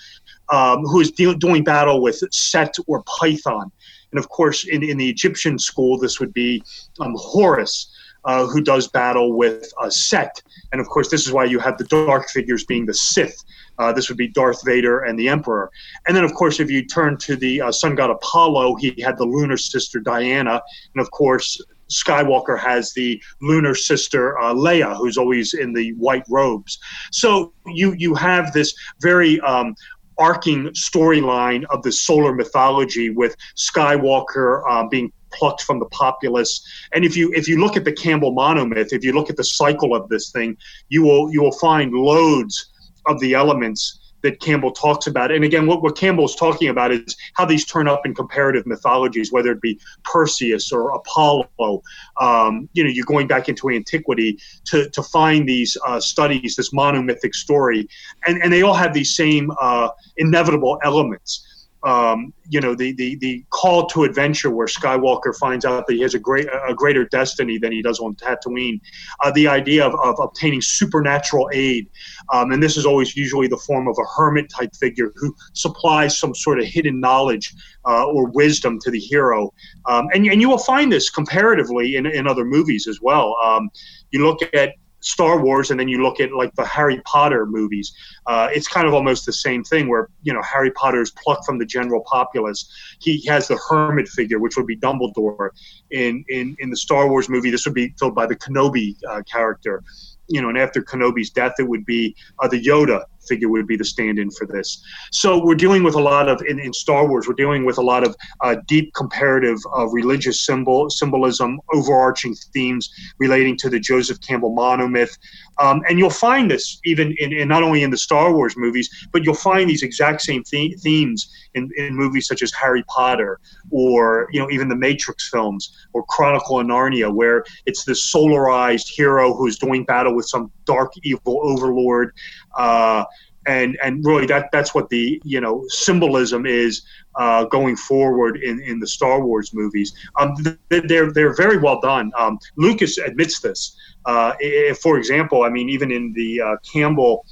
Um, 0.52 0.85
who 0.85 1.00
is 1.00 1.11
de- 1.12 1.35
doing 1.37 1.64
battle 1.64 2.02
with 2.02 2.23
Set 2.31 2.75
or 2.87 3.02
Python. 3.05 3.73
And 4.12 4.19
of 4.19 4.28
course, 4.28 4.66
in, 4.66 4.83
in 4.83 4.99
the 4.99 5.09
Egyptian 5.09 5.59
school, 5.59 5.99
this 5.99 6.21
would 6.21 6.33
be 6.33 6.62
um, 7.00 7.14
Horus, 7.16 7.92
uh, 8.25 8.47
who 8.47 8.61
does 8.61 8.88
battle 8.88 9.37
with 9.37 9.73
uh, 9.81 9.90
Set. 9.90 10.42
And 10.71 10.81
of 10.81 10.87
course, 10.88 11.09
this 11.11 11.26
is 11.26 11.33
why 11.33 11.45
you 11.45 11.59
have 11.59 11.76
the 11.78 11.85
dark 11.85 12.28
figures 12.28 12.64
being 12.64 12.87
the 12.87 12.95
Sith. 12.95 13.37
Uh, 13.78 13.92
this 13.92 14.09
would 14.09 14.19
be 14.19 14.28
Darth 14.28 14.64
Vader 14.64 15.00
and 15.00 15.19
the 15.19 15.28
Emperor. 15.28 15.71
And 16.07 16.16
then, 16.16 16.25
of 16.25 16.35
course, 16.35 16.61
if 16.61 16.71
you 16.71 16.85
turn 16.85 17.16
to 17.19 17.37
the 17.37 17.62
uh, 17.62 17.73
sun 17.73 17.95
god 17.95 18.11
Apollo, 18.11 18.76
he 18.76 19.00
had 19.00 19.19
the 19.19 19.25
lunar 19.25 19.57
sister 19.57 19.99
Diana. 19.99 20.62
And 20.95 21.00
of 21.00 21.11
course, 21.11 21.61
Skywalker 21.90 22.59
has 22.59 22.92
the 22.95 23.23
lunar 23.40 23.75
sister 23.75 24.38
uh, 24.38 24.54
Leia, 24.54 24.97
who's 24.97 25.19
always 25.19 25.54
in 25.54 25.73
the 25.73 25.92
white 25.95 26.25
robes. 26.28 26.78
So 27.11 27.52
you 27.66 27.92
you 27.92 28.14
have 28.14 28.52
this 28.52 28.75
very 29.00 29.40
um, 29.40 29.75
arcing 30.23 30.69
storyline 30.69 31.64
of 31.71 31.83
the 31.83 31.91
solar 31.91 32.33
mythology 32.33 33.11
with 33.11 33.35
Skywalker 33.57 34.62
um, 34.71 34.88
being 34.88 35.12
plucked 35.33 35.62
from 35.62 35.81
the 35.81 35.87
populace. 35.87 36.64
And 36.95 37.05
if 37.05 37.17
you 37.17 37.33
if 37.35 37.49
you 37.49 37.59
look 37.61 37.76
at 37.76 37.85
the 37.85 37.93
Campbell 37.93 38.33
monomyth, 38.33 38.93
if 38.93 39.02
you 39.05 39.12
look 39.12 39.31
at 39.31 39.37
the 39.37 39.45
cycle 39.45 39.95
of 39.95 40.09
this 40.09 40.31
thing, 40.31 40.57
you 40.88 41.02
will 41.02 41.33
you 41.33 41.43
will 41.43 41.59
find 41.59 41.93
loads 41.93 42.71
of 43.07 43.19
the 43.21 43.35
elements 43.35 44.02
that 44.23 44.41
Campbell 44.41 44.73
talks 44.73 45.07
about. 45.07 45.31
And 45.31 45.45
again, 45.45 45.67
what, 45.67 45.83
what 45.83 45.97
Campbell 45.97 46.25
is 46.25 46.35
talking 46.35 46.69
about 46.69 46.93
is 46.93 47.17
how 47.35 47.45
these 47.45 47.64
turn 47.64 47.88
up 47.88 48.07
in 48.07 48.14
comparative 48.14 48.67
mythologies, 48.67 49.33
whether 49.33 49.52
it 49.52 49.61
be 49.61 49.79
Perseus 50.05 50.73
or 50.73 50.91
Apollo. 50.91 51.83
Um, 52.21 52.69
you 52.73 52.85
know, 52.85 52.91
you're 52.91 53.07
going 53.07 53.26
back 53.26 53.49
into 53.49 53.71
antiquity 53.71 54.38
to, 54.67 54.88
to 54.91 55.02
find 55.02 55.49
these 55.49 55.76
uh, 55.87 56.00
studies, 56.00 56.57
this 56.57 56.73
monomythic 56.73 57.35
story, 57.35 57.88
and, 58.26 58.43
and 58.43 58.52
they 58.52 58.62
all 58.62 58.75
have 58.75 58.95
these 58.95 59.14
same 59.14 59.50
uh, 59.61 59.88
inevitable 60.17 60.79
elements 60.83 61.47
um, 61.85 62.33
you 62.49 62.61
know 62.61 62.75
the, 62.75 62.93
the 62.93 63.17
the 63.17 63.45
call 63.51 63.87
to 63.87 64.05
adventure 64.05 64.51
where 64.51 64.67
Skywalker 64.67 65.37
finds 65.37 65.65
out 65.65 65.87
that 65.87 65.95
he 65.95 66.01
has 66.01 66.15
a 66.15 66.19
great 66.19 66.47
a 66.69 66.75
greater 66.75 67.05
destiny 67.07 67.59
than 67.59 67.73
he 67.73 67.83
does 67.83 67.99
on 68.01 68.15
Tatooine. 68.15 68.81
Uh, 69.25 69.31
the 69.33 69.49
idea 69.49 69.85
of, 69.85 69.95
of 70.03 70.17
obtaining 70.21 70.61
supernatural 70.61 71.51
aid, 71.53 71.89
um, 72.33 72.53
and 72.53 72.62
this 72.62 72.77
is 72.77 72.87
always 72.87 73.17
usually 73.17 73.49
the 73.49 73.57
form 73.57 73.89
of 73.89 73.97
a 73.99 74.05
hermit 74.17 74.49
type 74.49 74.75
figure 74.77 75.12
who 75.17 75.35
supplies 75.55 76.19
some 76.19 76.35
sort 76.35 76.59
of 76.59 76.67
hidden 76.67 77.01
knowledge 77.01 77.55
uh, 77.87 78.07
or 78.07 78.31
wisdom 78.31 78.79
to 78.81 78.91
the 78.91 79.01
hero. 79.01 79.53
Um, 79.89 80.09
and 80.15 80.27
and 80.27 80.41
you 80.41 80.49
will 80.49 80.59
find 80.59 80.93
this 80.93 81.11
comparatively 81.11 81.97
in, 81.97 82.07
in 82.07 82.27
other 82.27 82.45
movies 82.45 82.87
as 82.87 83.01
well. 83.01 83.37
Um, 83.45 83.71
you 84.11 84.25
look 84.25 84.39
at 84.55 84.75
Star 85.03 85.43
Wars, 85.43 85.71
and 85.71 85.79
then 85.79 85.89
you 85.89 86.03
look 86.03 86.21
at 86.21 86.33
like 86.33 86.55
the 86.55 86.65
Harry 86.65 87.01
Potter 87.05 87.45
movies. 87.45 87.93
Uh, 88.27 88.49
it's 88.53 88.69
kind 88.69 88.87
of 88.87 88.95
almost 88.95 89.27
the 89.27 89.33
same 89.33 89.63
thing, 89.65 89.89
where 89.89 90.09
you 90.23 90.33
know 90.33 90.43
Harry 90.43 90.71
Potter 90.71 91.03
is 91.03 91.11
plucked 91.11 91.45
from 91.45 91.59
the 91.59 91.67
general 91.67 92.03
populace. 92.07 92.71
He 93.01 93.25
has 93.27 93.49
the 93.49 93.61
hermit 93.69 94.09
figure, 94.09 94.39
which 94.39 94.57
would 94.57 94.67
be 94.67 94.77
Dumbledore. 94.77 95.51
In 95.91 96.25
in 96.29 96.57
in 96.61 96.71
the 96.71 96.77
Star 96.77 97.09
Wars 97.09 97.29
movie, 97.29 97.51
this 97.51 97.67
would 97.67 97.75
be 97.75 97.95
filled 97.99 98.15
by 98.15 98.27
the 98.27 98.37
Kenobi 98.37 98.97
uh, 99.09 99.23
character 99.31 99.83
you 100.29 100.41
know, 100.41 100.49
and 100.49 100.57
after 100.57 100.83
Kenobi's 100.83 101.31
death, 101.31 101.55
it 101.59 101.69
would 101.69 101.85
be 101.85 102.17
uh, 102.39 102.49
the 102.49 102.63
Yoda 102.63 103.05
figure 103.33 103.49
would 103.49 103.67
be 103.75 103.79
the 103.83 103.91
stand-in 103.95 104.31
for 104.39 104.47
this. 104.55 104.69
So 105.11 105.29
we're 105.45 105.61
dealing 105.65 105.83
with 105.89 105.97
a 106.03 106.05
lot 106.12 106.29
of 106.33 106.37
in, 106.51 106.59
in 106.67 106.73
Star 106.85 107.03
Wars. 107.09 107.25
We're 107.27 107.43
dealing 107.45 107.65
with 107.65 107.79
a 107.79 107.87
lot 107.93 108.03
of 108.07 108.15
uh, 108.45 108.57
deep 108.75 108.93
comparative 109.03 109.59
uh, 109.79 109.87
religious 110.01 110.39
symbol 110.49 110.91
symbolism, 110.91 111.51
overarching 111.77 112.35
themes 112.55 112.85
relating 113.19 113.55
to 113.62 113.69
the 113.73 113.81
Joseph 113.91 114.19
Campbell 114.29 114.55
monomyth, 114.65 115.15
um, 115.62 115.83
and 115.89 115.99
you'll 115.99 116.11
find 116.29 116.51
this 116.51 116.81
even 116.85 117.15
in, 117.19 117.33
in, 117.33 117.49
not 117.49 117.62
only 117.62 117.83
in 117.83 117.91
the 117.91 118.03
Star 118.09 118.35
Wars 118.35 118.55
movies, 118.57 118.89
but 119.12 119.25
you'll 119.25 119.35
find 119.35 119.69
these 119.69 119.83
exact 119.83 120.21
same 120.23 120.43
the- 120.51 120.75
themes 120.83 121.31
in, 121.55 121.71
in 121.77 121.95
movies 121.95 122.27
such 122.27 122.43
as 122.43 122.53
Harry 122.53 122.83
Potter 122.85 123.39
or 123.71 124.29
you 124.33 124.41
know 124.41 124.51
even 124.51 124.69
the 124.69 124.77
Matrix 124.77 125.29
films 125.29 125.62
or 125.93 126.05
Chronicle 126.05 126.61
of 126.61 126.67
Narnia, 126.67 127.12
where 127.12 127.45
it's 127.67 127.85
this 127.85 128.12
solarized 128.12 128.89
hero 128.89 129.35
who's 129.35 129.59
doing 129.59 129.85
battle 129.85 130.15
with 130.15 130.27
some 130.27 130.51
dark 130.65 130.93
evil 131.03 131.41
overlord. 131.43 132.12
Uh, 132.57 133.05
and 133.47 133.77
and 133.83 134.05
really 134.05 134.27
that 134.27 134.49
that's 134.53 134.75
what 134.75 134.89
the 134.89 135.21
you 135.25 135.41
know 135.41 135.65
symbolism 135.69 136.47
is 136.47 136.83
uh, 137.17 137.45
going 137.47 137.77
forward 137.77 138.37
in, 138.37 138.61
in 138.63 138.79
the 138.79 138.87
Star 138.87 139.25
Wars 139.25 139.53
movies. 139.53 139.93
Um, 140.19 140.35
they're 140.69 141.13
they're 141.13 141.35
very 141.35 141.59
well 141.59 141.81
done. 141.81 142.11
Um, 142.17 142.39
Lucas 142.57 142.99
admits 142.99 143.41
this. 143.41 143.77
Uh, 144.05 144.33
if, 144.41 144.79
for 144.79 144.99
example, 144.99 145.45
I 145.45 145.49
mean, 145.49 145.69
even 145.69 145.93
in 145.93 146.13
the 146.13 146.41
uh, 146.41 146.57
Campbell 146.73 147.25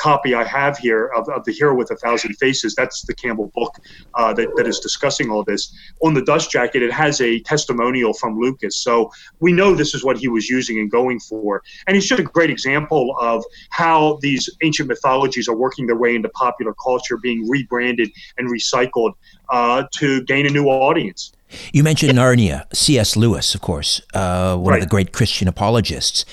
copy 0.00 0.34
I 0.34 0.44
have 0.44 0.78
here 0.78 1.06
of, 1.14 1.28
of 1.28 1.44
The 1.44 1.52
Hero 1.52 1.74
with 1.74 1.90
a 1.90 1.96
Thousand 1.96 2.34
Faces. 2.36 2.74
That's 2.74 3.02
the 3.02 3.14
Campbell 3.14 3.52
book 3.54 3.76
uh, 4.14 4.32
that, 4.34 4.48
that 4.56 4.66
is 4.66 4.80
discussing 4.80 5.30
all 5.30 5.44
this. 5.44 5.72
On 6.02 6.14
the 6.14 6.22
dust 6.22 6.50
jacket, 6.50 6.82
it 6.82 6.92
has 6.92 7.20
a 7.20 7.40
testimonial 7.40 8.14
from 8.14 8.38
Lucas. 8.38 8.76
So 8.76 9.10
we 9.40 9.52
know 9.52 9.74
this 9.74 9.94
is 9.94 10.02
what 10.02 10.16
he 10.16 10.28
was 10.28 10.48
using 10.48 10.78
and 10.78 10.90
going 10.90 11.20
for. 11.20 11.62
And 11.86 11.94
he's 11.94 12.08
just 12.08 12.20
a 12.20 12.24
great 12.24 12.50
example 12.50 13.14
of 13.20 13.44
how 13.68 14.18
these 14.22 14.48
ancient 14.62 14.88
mythologies 14.88 15.48
are 15.48 15.56
working 15.56 15.86
their 15.86 15.96
way 15.96 16.14
into 16.16 16.30
popular 16.30 16.74
culture, 16.82 17.18
being 17.18 17.48
rebranded 17.48 18.10
and 18.38 18.48
recycled 18.48 19.12
uh, 19.50 19.84
to 19.92 20.22
gain 20.22 20.46
a 20.46 20.50
new 20.50 20.66
audience. 20.66 21.32
You 21.72 21.82
mentioned 21.82 22.16
Narnia, 22.16 22.64
C.S. 22.72 23.16
Lewis, 23.16 23.54
of 23.54 23.60
course, 23.60 24.00
uh, 24.14 24.56
one 24.56 24.70
right. 24.70 24.76
of 24.76 24.84
the 24.84 24.88
great 24.88 25.12
Christian 25.12 25.48
apologists. 25.48 26.24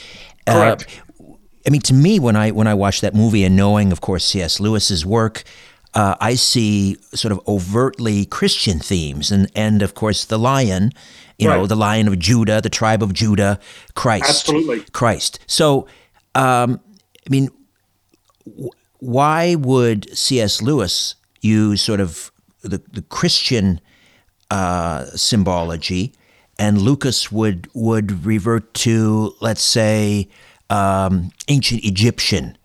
Uh, 0.46 0.54
Correct. 0.54 1.02
I 1.68 1.70
mean, 1.70 1.82
to 1.82 1.94
me, 1.94 2.18
when 2.18 2.38
I 2.38 2.52
when 2.52 2.66
I 2.66 2.74
watch 2.74 3.02
that 3.02 3.14
movie 3.14 3.44
and 3.44 3.56
knowing, 3.56 3.92
of 3.92 4.00
course, 4.00 4.24
C.S. 4.24 4.62
Lewis's 4.62 5.06
work, 5.06 5.44
uh, 5.94 6.16
I 6.22 6.36
see 6.36 6.96
sort 7.14 7.34
of 7.34 7.42
overtly 7.46 8.26
Christian 8.26 8.80
themes, 8.80 9.32
and 9.32 9.52
and 9.54 9.82
of 9.82 9.94
course 9.94 10.24
the 10.24 10.40
lion, 10.40 10.94
you 11.38 11.50
right. 11.50 11.58
know, 11.58 11.68
the 11.68 11.76
lion 11.76 12.08
of 12.08 12.18
Judah, 12.18 12.62
the 12.62 12.70
tribe 12.70 13.04
of 13.04 13.14
Judah, 13.14 13.60
Christ, 13.96 14.30
absolutely, 14.30 14.86
Christ. 14.94 15.40
So, 15.46 15.88
um, 16.36 16.80
I 17.26 17.30
mean, 17.30 17.50
w- 18.46 18.70
why 19.00 19.56
would 19.56 20.18
C.S. 20.18 20.62
Lewis 20.62 21.16
use 21.42 21.82
sort 21.82 22.00
of 22.00 22.32
the 22.62 22.82
the 22.94 23.02
Christian 23.02 23.82
uh, 24.50 25.04
symbology, 25.18 26.14
and 26.58 26.82
Lucas 26.82 27.30
would 27.30 27.70
would 27.74 28.26
revert 28.26 28.74
to, 28.76 29.36
let's 29.42 29.62
say 29.62 30.30
um, 30.70 31.32
ancient 31.48 31.84
Egyptian 31.84 32.58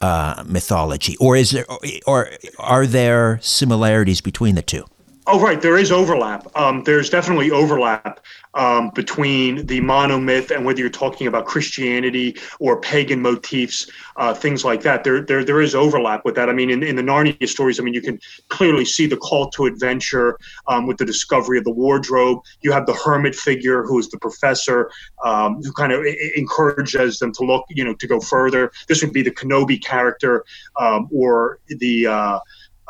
uh, 0.00 0.44
mythology, 0.46 1.16
or 1.18 1.36
is 1.36 1.50
there, 1.50 1.66
or 2.06 2.30
are 2.58 2.86
there 2.86 3.38
similarities 3.42 4.20
between 4.20 4.54
the 4.54 4.62
two? 4.62 4.84
Oh, 5.30 5.38
right. 5.38 5.60
There 5.60 5.76
is 5.76 5.92
overlap. 5.92 6.46
Um, 6.56 6.82
there's 6.84 7.10
definitely 7.10 7.50
overlap 7.50 8.24
um, 8.54 8.90
between 8.94 9.66
the 9.66 9.78
monomyth 9.78 10.50
and 10.50 10.64
whether 10.64 10.80
you're 10.80 10.88
talking 10.88 11.26
about 11.26 11.44
Christianity 11.44 12.34
or 12.60 12.80
pagan 12.80 13.20
motifs, 13.20 13.90
uh, 14.16 14.32
things 14.32 14.64
like 14.64 14.80
that. 14.84 15.04
There, 15.04 15.20
there, 15.20 15.44
there 15.44 15.60
is 15.60 15.74
overlap 15.74 16.24
with 16.24 16.34
that. 16.36 16.48
I 16.48 16.54
mean, 16.54 16.70
in, 16.70 16.82
in 16.82 16.96
the 16.96 17.02
Narnia 17.02 17.46
stories, 17.46 17.78
I 17.78 17.82
mean, 17.82 17.92
you 17.92 18.00
can 18.00 18.18
clearly 18.48 18.86
see 18.86 19.04
the 19.04 19.18
call 19.18 19.50
to 19.50 19.66
adventure 19.66 20.38
um, 20.66 20.86
with 20.86 20.96
the 20.96 21.04
discovery 21.04 21.58
of 21.58 21.64
the 21.64 21.72
wardrobe. 21.72 22.38
You 22.62 22.72
have 22.72 22.86
the 22.86 22.94
hermit 22.94 23.34
figure 23.34 23.82
who 23.82 23.98
is 23.98 24.08
the 24.08 24.18
professor 24.18 24.90
um, 25.22 25.62
who 25.62 25.72
kind 25.72 25.92
of 25.92 26.06
encourages 26.36 27.18
them 27.18 27.32
to 27.34 27.44
look, 27.44 27.66
you 27.68 27.84
know, 27.84 27.92
to 27.92 28.06
go 28.06 28.18
further. 28.18 28.72
This 28.88 29.02
would 29.02 29.12
be 29.12 29.20
the 29.20 29.30
Kenobi 29.30 29.84
character 29.84 30.46
um, 30.80 31.06
or 31.12 31.58
the. 31.68 32.06
Uh, 32.06 32.38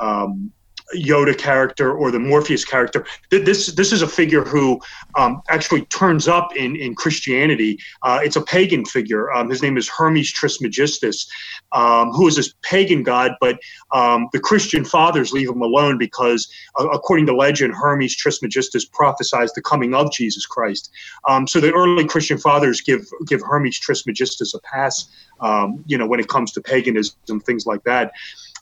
um, 0.01 0.53
Yoda 0.97 1.37
character 1.37 1.93
or 1.93 2.11
the 2.11 2.19
Morpheus 2.19 2.65
character. 2.65 3.05
This 3.31 3.67
this 3.75 3.93
is 3.93 4.03
a 4.03 4.09
figure 4.09 4.45
who 4.45 4.81
um, 5.19 5.43
actually 5.49 5.85
turns 5.87 6.29
up 6.29 6.57
in 6.57 6.77
in 6.77 6.95
Christianity. 6.95 7.79
Uh, 8.03 8.21
it's 8.23 8.37
a 8.37 8.43
pagan 8.43 8.85
figure. 8.85 9.33
Um, 9.33 9.51
his 9.51 9.63
name 9.63 9.77
is 9.77 9.89
Hermes 9.89 10.33
Trismegistus, 10.33 11.29
um, 11.73 12.11
who 12.13 12.27
is 12.27 12.37
this 12.37 12.55
pagan 12.63 13.03
god, 13.03 13.33
but 13.41 13.59
um, 13.93 14.29
the 14.33 14.41
Christian 14.41 14.85
fathers 14.85 15.33
leave 15.33 15.49
him 15.49 15.63
alone 15.63 15.99
because, 15.99 16.49
uh, 16.79 16.89
according 16.89 17.27
to 17.27 17.35
legend, 17.35 17.75
Hermes 17.75 18.17
Trismegistus 18.17 18.87
prophesies 18.87 19.53
the 19.53 19.63
coming 19.63 19.95
of 19.95 20.11
Jesus 20.13 20.47
Christ. 20.47 20.91
Um, 21.29 21.47
so 21.47 21.61
the 21.61 21.73
early 21.73 22.07
Christian 22.07 22.39
fathers 22.39 22.81
give 22.81 23.07
give 23.27 23.43
Hermes 23.43 23.79
Trismegistus 23.79 24.55
a 24.55 24.61
pass. 24.61 25.09
Um, 25.41 25.85
you 25.87 25.97
know, 25.97 26.07
when 26.07 26.19
it 26.19 26.29
comes 26.29 26.51
to 26.53 26.61
paganism, 26.61 27.41
things 27.41 27.65
like 27.65 27.85
that 27.85 28.13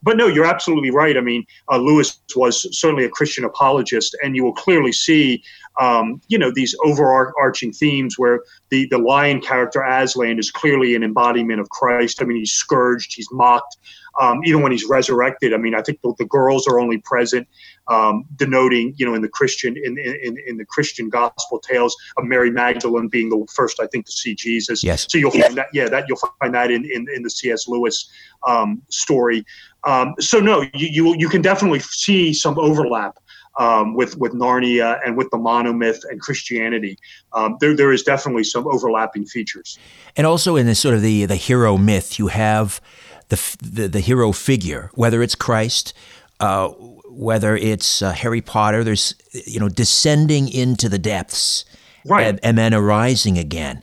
but 0.02 0.16
no, 0.16 0.26
you're 0.26 0.44
absolutely 0.44 0.90
right. 0.90 1.16
I 1.16 1.20
mean, 1.20 1.44
uh, 1.70 1.78
Lewis 1.78 2.20
was 2.34 2.66
certainly 2.78 3.04
a 3.04 3.08
Christian 3.08 3.44
apologist, 3.44 4.16
and 4.22 4.36
you 4.36 4.44
will 4.44 4.54
clearly 4.54 4.92
see, 4.92 5.42
um, 5.80 6.20
you 6.28 6.38
know, 6.38 6.50
these 6.50 6.74
overarching 6.84 7.72
themes 7.72 8.18
where 8.18 8.40
the 8.70 8.86
the 8.90 8.98
lion 8.98 9.40
character 9.40 9.82
Aslan 9.82 10.38
is 10.38 10.50
clearly 10.50 10.94
an 10.94 11.02
embodiment 11.02 11.60
of 11.60 11.68
Christ. 11.70 12.20
I 12.20 12.24
mean, 12.24 12.38
he's 12.38 12.52
scourged, 12.52 13.14
he's 13.14 13.28
mocked, 13.32 13.76
um, 14.20 14.40
even 14.44 14.62
when 14.62 14.72
he's 14.72 14.84
resurrected. 14.84 15.52
I 15.52 15.58
mean, 15.58 15.74
I 15.74 15.82
think 15.82 16.00
the, 16.02 16.14
the 16.18 16.24
girls 16.24 16.66
are 16.66 16.80
only 16.80 16.98
present, 16.98 17.46
um, 17.88 18.24
denoting, 18.36 18.94
you 18.96 19.06
know, 19.06 19.14
in 19.14 19.22
the 19.22 19.28
Christian 19.28 19.76
in, 19.76 19.98
in 19.98 20.36
in 20.46 20.56
the 20.56 20.64
Christian 20.64 21.08
gospel 21.08 21.58
tales 21.58 21.96
of 22.16 22.24
Mary 22.24 22.50
Magdalene 22.50 23.08
being 23.08 23.28
the 23.28 23.46
first, 23.54 23.80
I 23.80 23.86
think, 23.86 24.06
to 24.06 24.12
see 24.12 24.34
Jesus. 24.34 24.82
Yes. 24.82 25.06
So 25.08 25.18
you'll 25.18 25.30
find 25.30 25.56
that, 25.56 25.68
yeah, 25.72 25.88
that 25.88 26.04
you'll 26.08 26.20
find 26.40 26.54
that 26.54 26.70
in 26.70 26.84
in, 26.84 27.06
in 27.14 27.22
the 27.22 27.30
C.S. 27.30 27.68
Lewis 27.68 28.10
um, 28.46 28.82
story. 28.88 29.44
Um, 29.86 30.14
so 30.18 30.40
no, 30.40 30.62
you, 30.74 30.88
you 30.88 31.16
you 31.16 31.28
can 31.28 31.40
definitely 31.40 31.80
see 31.80 32.34
some 32.34 32.58
overlap 32.58 33.18
um, 33.58 33.94
with 33.94 34.18
with 34.18 34.32
Narnia 34.32 35.00
and 35.04 35.16
with 35.16 35.30
the 35.30 35.38
monomyth 35.38 36.00
and 36.10 36.20
Christianity. 36.20 36.98
Um, 37.32 37.56
there 37.60 37.74
there 37.74 37.92
is 37.92 38.02
definitely 38.02 38.44
some 38.44 38.66
overlapping 38.66 39.24
features. 39.26 39.78
And 40.16 40.26
also 40.26 40.56
in 40.56 40.66
the 40.66 40.74
sort 40.74 40.94
of 40.94 41.02
the 41.02 41.24
the 41.24 41.36
hero 41.36 41.78
myth, 41.78 42.18
you 42.18 42.26
have 42.28 42.80
the 43.28 43.56
the, 43.62 43.88
the 43.88 44.00
hero 44.00 44.32
figure, 44.32 44.90
whether 44.94 45.22
it's 45.22 45.34
Christ. 45.34 45.94
Uh, 46.38 46.68
whether 47.08 47.56
it's 47.56 48.02
uh, 48.02 48.12
Harry 48.12 48.42
Potter, 48.42 48.84
there's 48.84 49.14
you 49.32 49.58
know 49.58 49.70
descending 49.70 50.52
into 50.52 50.86
the 50.86 50.98
depths, 50.98 51.64
right, 52.04 52.26
and, 52.26 52.40
and 52.42 52.58
then 52.58 52.74
arising 52.74 53.38
again. 53.38 53.82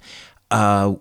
Uh, 0.51 0.93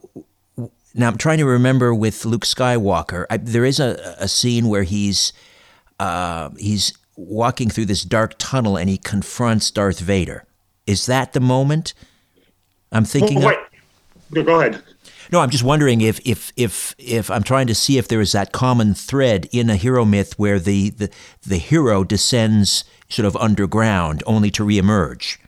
now 0.95 1.09
I'm 1.09 1.19
trying 1.19 1.39
to 1.39 1.47
remember 1.47 1.95
with 1.95 2.25
Luke 2.25 2.45
Skywalker. 2.45 3.27
I, 3.31 3.37
there 3.39 3.65
is 3.65 3.81
a, 3.81 4.17
a 4.19 4.29
scene 4.29 4.69
where 4.69 4.83
he's 4.83 5.33
uh, 5.99 6.51
he's 6.59 6.93
walking 7.17 7.69
through 7.69 7.87
this 7.87 8.03
dark 8.03 8.35
tunnel 8.39 8.77
and 8.77 8.89
he 8.89 8.99
confronts 8.99 9.71
Darth 9.71 10.01
Vader. 10.01 10.45
Is 10.87 11.07
that 11.07 11.33
the 11.33 11.41
moment 11.41 11.95
I'm 12.91 13.05
thinking? 13.05 13.41
wait, 13.41 13.59
of? 14.37 14.47
go 14.47 14.61
ahead. 14.61 14.83
No, 15.31 15.41
I'm 15.41 15.51
just 15.51 15.65
wondering 15.65 16.01
if 16.01 16.21
if 16.27 16.53
if 16.57 16.95
if 16.99 17.31
I'm 17.31 17.43
trying 17.43 17.67
to 17.69 17.75
see 17.75 17.97
if 17.97 18.09
there 18.09 18.21
is 18.21 18.33
that 18.33 18.53
common 18.53 18.93
thread 18.95 19.49
in 19.53 19.71
a 19.71 19.77
hero 19.77 20.05
myth 20.05 20.39
where 20.39 20.59
the 20.59 20.91
the, 20.91 21.11
the 21.47 21.57
hero 21.57 22.05
descends 22.05 22.85
sort 23.09 23.27
of 23.27 23.37
underground 23.37 24.23
only 24.27 24.51
to 24.51 24.65
reemerge. 24.65 25.39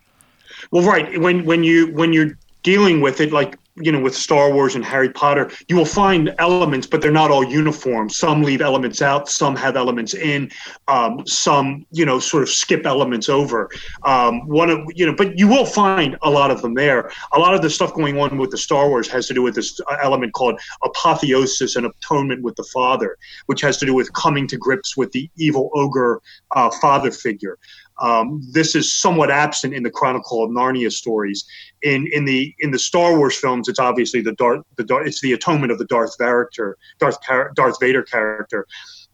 Well, 0.71 0.85
right 0.85 1.21
when 1.21 1.45
when 1.45 1.65
you 1.65 1.93
when 1.93 2.13
you're 2.13 2.39
dealing 2.63 3.01
with 3.01 3.21
it 3.21 3.33
like 3.33 3.59
you 3.77 3.91
know 3.91 4.01
with 4.01 4.15
Star 4.15 4.53
Wars 4.53 4.77
and 4.77 4.85
Harry 4.85 5.11
Potter, 5.11 5.51
you 5.69 5.77
will 5.77 5.85
find 5.85 6.35
elements, 6.39 6.87
but 6.87 7.01
they're 7.01 7.11
not 7.11 7.31
all 7.31 7.45
uniform. 7.45 8.09
Some 8.09 8.43
leave 8.43 8.61
elements 8.61 9.03
out, 9.03 9.29
some 9.29 9.57
have 9.57 9.77
elements 9.77 10.15
in, 10.15 10.51
um, 10.87 11.27
some 11.27 11.85
you 11.91 12.07
know 12.07 12.21
sort 12.21 12.43
of 12.45 12.49
skip 12.49 12.87
elements 12.87 13.29
over. 13.29 13.69
Um, 14.05 14.47
one 14.47 14.71
of 14.71 14.79
you 14.95 15.07
know, 15.07 15.15
but 15.15 15.39
you 15.39 15.49
will 15.49 15.67
find 15.67 16.17
a 16.23 16.31
lot 16.31 16.51
of 16.51 16.63
them 16.63 16.75
there. 16.75 17.11
A 17.33 17.39
lot 17.39 17.55
of 17.55 17.63
the 17.63 17.71
stuff 17.71 17.95
going 17.95 18.19
on 18.19 18.39
with 18.39 18.51
the 18.51 18.59
Star 18.59 18.89
Wars 18.89 19.09
has 19.09 19.27
to 19.29 19.35
do 19.35 19.43
with 19.43 19.57
this 19.57 19.81
element 20.03 20.33
called 20.35 20.61
apotheosis 20.85 21.77
and 21.77 21.87
atonement 21.87 22.43
with 22.43 22.55
the 22.57 22.65
Father, 22.73 23.17
which 23.47 23.61
has 23.61 23.77
to 23.79 23.87
do 23.87 23.95
with 23.95 24.13
coming 24.13 24.47
to 24.49 24.57
grips 24.57 24.97
with 24.97 25.11
the 25.13 25.29
evil 25.37 25.71
ogre 25.75 26.23
uh, 26.53 26.71
father 26.81 27.11
figure. 27.11 27.59
Um, 28.01 28.43
this 28.51 28.75
is 28.75 28.93
somewhat 28.93 29.31
absent 29.31 29.75
in 29.75 29.83
the 29.83 29.91
Chronicle 29.91 30.43
of 30.43 30.51
Narnia 30.51 30.91
stories. 30.91 31.45
In 31.85 32.09
in 32.13 32.25
the 32.25 32.55
in 32.61 32.71
the 32.71 32.79
Star 32.79 33.17
Wars 33.17 33.37
films, 33.37 33.69
it's 33.69 33.79
obviously 33.79 34.21
the 34.23 34.33
Darth 34.33 34.63
the 34.77 34.85
Darth, 34.85 35.07
it's 35.07 35.21
the 35.21 35.35
atonement 35.35 35.71
of 35.71 35.79
the 35.79 35.85
Darth 35.85 36.17
character, 36.19 36.77
Darth 36.99 37.19
Darth 37.55 37.79
Vader 37.81 38.03
character. 38.03 38.67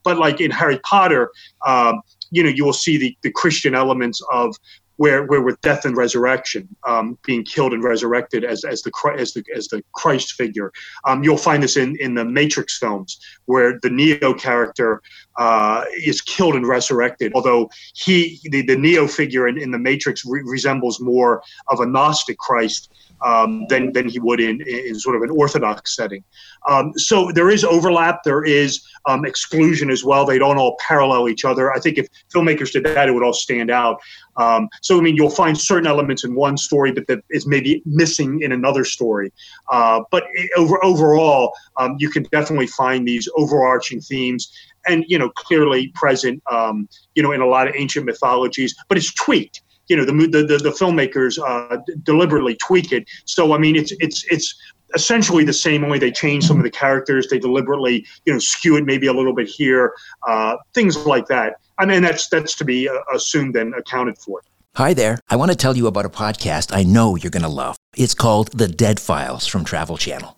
But 0.03 0.17
like 0.17 0.41
in 0.41 0.51
Harry 0.51 0.79
Potter, 0.79 1.29
um, 1.67 2.01
you 2.31 2.43
know, 2.43 2.49
you 2.49 2.65
will 2.65 2.73
see 2.73 2.97
the, 2.97 3.15
the 3.21 3.31
Christian 3.31 3.75
elements 3.75 4.21
of 4.31 4.55
where 5.01 5.25
where 5.25 5.41
with 5.41 5.59
death 5.61 5.85
and 5.85 5.97
resurrection, 5.97 6.67
um, 6.87 7.17
being 7.25 7.43
killed 7.43 7.73
and 7.73 7.83
resurrected 7.83 8.43
as 8.43 8.63
as 8.63 8.83
the 8.83 8.91
as 9.17 9.33
the 9.33 9.43
as 9.55 9.67
the 9.67 9.83
Christ 9.93 10.33
figure. 10.33 10.71
Um, 11.07 11.23
you'll 11.23 11.37
find 11.37 11.63
this 11.63 11.75
in 11.75 11.95
in 11.97 12.13
the 12.13 12.23
Matrix 12.23 12.77
films 12.77 13.19
where 13.45 13.79
the 13.81 13.89
Neo 13.89 14.33
character 14.33 15.01
uh, 15.37 15.85
is 16.03 16.21
killed 16.21 16.55
and 16.55 16.67
resurrected. 16.67 17.31
Although 17.35 17.69
he 17.93 18.39
the, 18.51 18.61
the 18.61 18.77
Neo 18.77 19.07
figure 19.07 19.47
in, 19.47 19.57
in 19.57 19.71
the 19.71 19.79
Matrix 19.79 20.25
re- 20.25 20.43
resembles 20.45 20.99
more 20.99 21.41
of 21.69 21.79
a 21.79 21.85
Gnostic 21.85 22.37
Christ 22.37 22.91
um, 23.23 23.65
than 23.69 23.93
than 23.93 24.09
he 24.09 24.19
would 24.19 24.39
in 24.39 24.61
in 24.61 24.95
sort 24.99 25.15
of 25.15 25.21
an 25.21 25.29
Orthodox 25.29 25.95
setting. 25.95 26.23
Um, 26.69 26.91
so 26.95 27.31
there 27.31 27.49
is 27.49 27.63
overlap. 27.63 28.23
There 28.23 28.43
is 28.43 28.83
um, 29.07 29.25
exclusion 29.25 29.89
as 29.89 30.03
well. 30.03 30.25
They 30.25 30.37
don't 30.37 30.57
all 30.57 30.77
parallel 30.79 31.27
each 31.29 31.45
other. 31.45 31.71
I 31.73 31.79
think 31.79 31.97
if 31.97 32.07
filmmakers 32.33 32.71
did 32.71 32.83
that, 32.85 33.07
it 33.07 33.13
would 33.13 33.23
all 33.23 33.33
stand 33.33 33.71
out. 33.71 33.99
Um, 34.37 34.69
so 34.81 34.97
I 34.97 35.01
mean, 35.01 35.15
you'll 35.15 35.29
find 35.29 35.57
certain 35.57 35.87
elements 35.87 36.23
in 36.23 36.35
one 36.35 36.57
story, 36.57 36.91
but 36.91 37.07
that 37.07 37.23
is 37.29 37.47
maybe 37.47 37.81
missing 37.85 38.41
in 38.41 38.51
another 38.51 38.83
story. 38.83 39.31
Uh, 39.71 40.01
but 40.11 40.25
over 40.57 40.83
overall, 40.83 41.53
um, 41.77 41.95
you 41.99 42.09
can 42.09 42.23
definitely 42.31 42.67
find 42.67 43.07
these 43.07 43.27
overarching 43.35 44.01
themes 44.01 44.51
and 44.87 45.05
you 45.07 45.17
know 45.17 45.29
clearly 45.29 45.89
present 45.95 46.41
um, 46.51 46.87
you 47.15 47.23
know 47.23 47.31
in 47.31 47.41
a 47.41 47.47
lot 47.47 47.67
of 47.67 47.75
ancient 47.75 48.05
mythologies 48.05 48.75
but 48.87 48.97
it's 48.97 49.13
tweaked 49.13 49.61
you 49.91 49.97
know 49.97 50.05
the 50.05 50.13
the 50.13 50.43
the, 50.43 50.57
the 50.57 50.69
filmmakers 50.69 51.37
uh, 51.37 51.77
deliberately 52.03 52.55
tweak 52.55 52.93
it. 52.93 53.07
So 53.25 53.53
I 53.53 53.57
mean, 53.57 53.75
it's 53.75 53.91
it's 53.99 54.23
it's 54.31 54.55
essentially 54.95 55.43
the 55.43 55.53
same. 55.53 55.83
Only 55.83 55.99
they 55.99 56.11
change 56.11 56.45
some 56.45 56.57
of 56.57 56.63
the 56.63 56.71
characters. 56.71 57.27
They 57.27 57.39
deliberately 57.39 58.05
you 58.25 58.33
know 58.33 58.39
skew 58.39 58.77
it 58.77 58.85
maybe 58.85 59.07
a 59.07 59.13
little 59.13 59.35
bit 59.35 59.47
here, 59.47 59.93
uh, 60.27 60.55
things 60.73 60.95
like 61.05 61.27
that. 61.27 61.55
I 61.77 61.85
mean, 61.85 62.01
that's 62.01 62.29
that's 62.29 62.55
to 62.55 62.65
be 62.65 62.87
uh, 62.87 62.93
assumed 63.13 63.57
and 63.57 63.75
accounted 63.75 64.17
for. 64.17 64.41
Hi 64.75 64.93
there. 64.93 65.19
I 65.29 65.35
want 65.35 65.51
to 65.51 65.57
tell 65.57 65.75
you 65.75 65.87
about 65.87 66.05
a 66.05 66.09
podcast 66.09 66.73
I 66.73 66.83
know 66.83 67.17
you're 67.17 67.29
going 67.29 67.43
to 67.43 67.49
love. 67.49 67.75
It's 67.97 68.13
called 68.13 68.57
The 68.57 68.69
Dead 68.69 69.01
Files 69.01 69.45
from 69.45 69.65
Travel 69.65 69.97
Channel. 69.97 70.37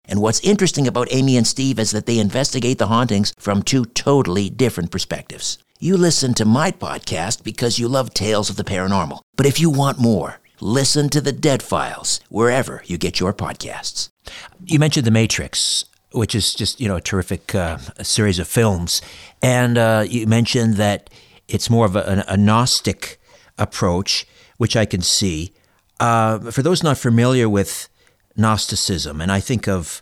and 0.11 0.21
what's 0.21 0.41
interesting 0.41 0.87
about 0.87 1.07
Amy 1.09 1.37
and 1.37 1.47
Steve 1.47 1.79
is 1.79 1.91
that 1.91 2.05
they 2.05 2.19
investigate 2.19 2.79
the 2.79 2.87
hauntings 2.87 3.33
from 3.39 3.63
two 3.63 3.85
totally 3.85 4.49
different 4.49 4.91
perspectives. 4.91 5.57
You 5.79 5.95
listen 5.95 6.33
to 6.33 6.43
my 6.43 6.71
podcast 6.71 7.45
because 7.45 7.79
you 7.79 7.87
love 7.87 8.13
tales 8.13 8.49
of 8.49 8.57
the 8.57 8.65
paranormal. 8.65 9.21
But 9.37 9.45
if 9.45 9.57
you 9.61 9.69
want 9.69 9.99
more, 9.99 10.41
listen 10.59 11.07
to 11.11 11.21
the 11.21 11.31
Dead 11.31 11.63
Files 11.63 12.19
wherever 12.27 12.83
you 12.85 12.97
get 12.97 13.21
your 13.21 13.33
podcasts. 13.33 14.09
You 14.65 14.79
mentioned 14.79 15.07
The 15.07 15.11
Matrix, 15.11 15.85
which 16.11 16.35
is 16.35 16.53
just, 16.53 16.81
you 16.81 16.89
know, 16.89 16.97
a 16.97 17.01
terrific 17.01 17.55
uh, 17.55 17.77
series 18.03 18.37
of 18.37 18.49
films. 18.49 19.01
And 19.41 19.77
uh, 19.77 20.03
you 20.05 20.27
mentioned 20.27 20.75
that 20.75 21.09
it's 21.47 21.69
more 21.69 21.85
of 21.85 21.95
a, 21.95 22.25
a 22.27 22.35
Gnostic 22.35 23.17
approach, 23.57 24.27
which 24.57 24.75
I 24.75 24.85
can 24.85 25.01
see. 25.01 25.53
Uh, 26.01 26.51
for 26.51 26.61
those 26.61 26.83
not 26.83 26.97
familiar 26.97 27.47
with 27.47 27.87
Gnosticism, 28.35 29.21
and 29.21 29.31
I 29.31 29.39
think 29.39 29.67
of 29.67 30.01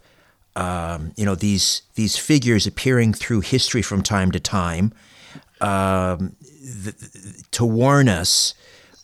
um, 0.55 1.13
you 1.15 1.25
know 1.25 1.35
these 1.35 1.83
these 1.95 2.17
figures 2.17 2.67
appearing 2.67 3.13
through 3.13 3.41
history 3.41 3.81
from 3.81 4.01
time 4.01 4.31
to 4.31 4.39
time 4.39 4.93
um, 5.61 6.35
th- 6.83 6.95
to 7.51 7.65
warn 7.65 8.09
us 8.09 8.53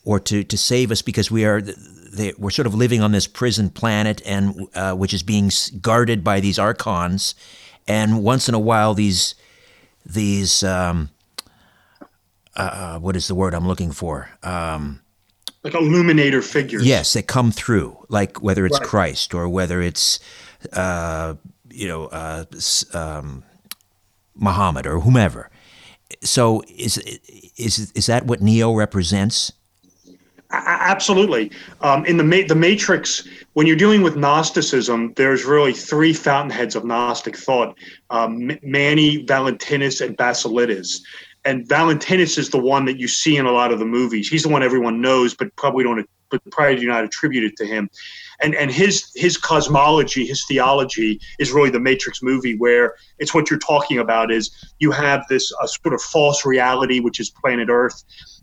or 0.04 0.20
to, 0.20 0.44
to 0.44 0.56
save 0.56 0.90
us 0.90 1.02
because 1.02 1.30
we 1.30 1.44
are 1.44 1.60
they, 1.60 2.32
we're 2.38 2.50
sort 2.50 2.66
of 2.66 2.74
living 2.74 3.02
on 3.02 3.12
this 3.12 3.26
prison 3.26 3.68
planet 3.68 4.22
and 4.24 4.68
uh, 4.74 4.94
which 4.94 5.12
is 5.12 5.22
being 5.22 5.50
guarded 5.80 6.24
by 6.24 6.40
these 6.40 6.58
archons, 6.58 7.34
and 7.86 8.22
once 8.22 8.48
in 8.48 8.54
a 8.54 8.60
while 8.60 8.94
these 8.94 9.34
these 10.04 10.62
um, 10.62 11.10
uh, 12.56 12.60
uh 12.62 12.98
what 12.98 13.16
is 13.16 13.28
the 13.28 13.34
word 13.34 13.54
I'm 13.54 13.66
looking 13.66 13.92
for? 13.92 14.30
Um, 14.42 15.00
like 15.66 15.74
illuminator 15.74 16.42
figures. 16.42 16.86
Yes, 16.86 17.12
they 17.12 17.22
come 17.22 17.50
through, 17.50 17.96
like 18.08 18.42
whether 18.42 18.64
it's 18.64 18.78
right. 18.78 18.88
Christ 18.88 19.34
or 19.34 19.48
whether 19.48 19.82
it's, 19.82 20.20
uh, 20.72 21.34
you 21.70 21.88
know, 21.88 22.06
uh, 22.06 22.44
um, 22.94 23.42
Muhammad 24.36 24.86
or 24.86 25.00
whomever. 25.00 25.50
So 26.22 26.62
is 26.68 26.98
is 27.56 27.90
is 27.92 28.06
that 28.06 28.26
what 28.26 28.40
Neo 28.40 28.72
represents? 28.74 29.52
Absolutely. 30.52 31.50
Um, 31.80 32.06
in 32.06 32.16
the 32.16 32.22
Ma- 32.22 32.46
the 32.46 32.54
Matrix, 32.54 33.26
when 33.54 33.66
you're 33.66 33.74
dealing 33.74 34.02
with 34.02 34.16
Gnosticism, 34.16 35.12
there's 35.16 35.44
really 35.44 35.72
three 35.72 36.12
fountainheads 36.12 36.76
of 36.76 36.84
Gnostic 36.84 37.36
thought: 37.36 37.76
um, 38.10 38.52
Mani, 38.62 39.24
Valentinus, 39.24 40.00
and 40.00 40.16
Basilides 40.16 41.00
and 41.46 41.66
Valentinus 41.68 42.36
is 42.38 42.50
the 42.50 42.58
one 42.58 42.84
that 42.86 42.98
you 42.98 43.08
see 43.08 43.36
in 43.36 43.46
a 43.46 43.52
lot 43.52 43.72
of 43.72 43.78
the 43.78 43.84
movies. 43.84 44.28
He's 44.28 44.42
the 44.42 44.48
one 44.48 44.62
everyone 44.62 45.00
knows, 45.00 45.34
but 45.34 45.54
probably 45.56 45.84
don't, 45.84 46.04
but 46.30 46.42
probably 46.50 46.76
do 46.76 46.86
not 46.86 47.04
attribute 47.04 47.44
it 47.44 47.56
to 47.58 47.64
him. 47.64 47.88
And 48.42 48.54
and 48.54 48.70
his 48.70 49.10
his 49.14 49.38
cosmology, 49.38 50.26
his 50.26 50.44
theology 50.46 51.20
is 51.38 51.52
really 51.52 51.70
the 51.70 51.80
Matrix 51.80 52.22
movie, 52.22 52.56
where 52.58 52.96
it's 53.18 53.32
what 53.32 53.48
you're 53.48 53.60
talking 53.60 53.98
about. 53.98 54.30
Is 54.30 54.50
you 54.80 54.90
have 54.90 55.24
this 55.28 55.52
uh, 55.62 55.66
sort 55.66 55.94
of 55.94 56.02
false 56.02 56.44
reality, 56.44 57.00
which 57.00 57.20
is 57.20 57.30
planet 57.30 57.68
Earth. 57.70 58.02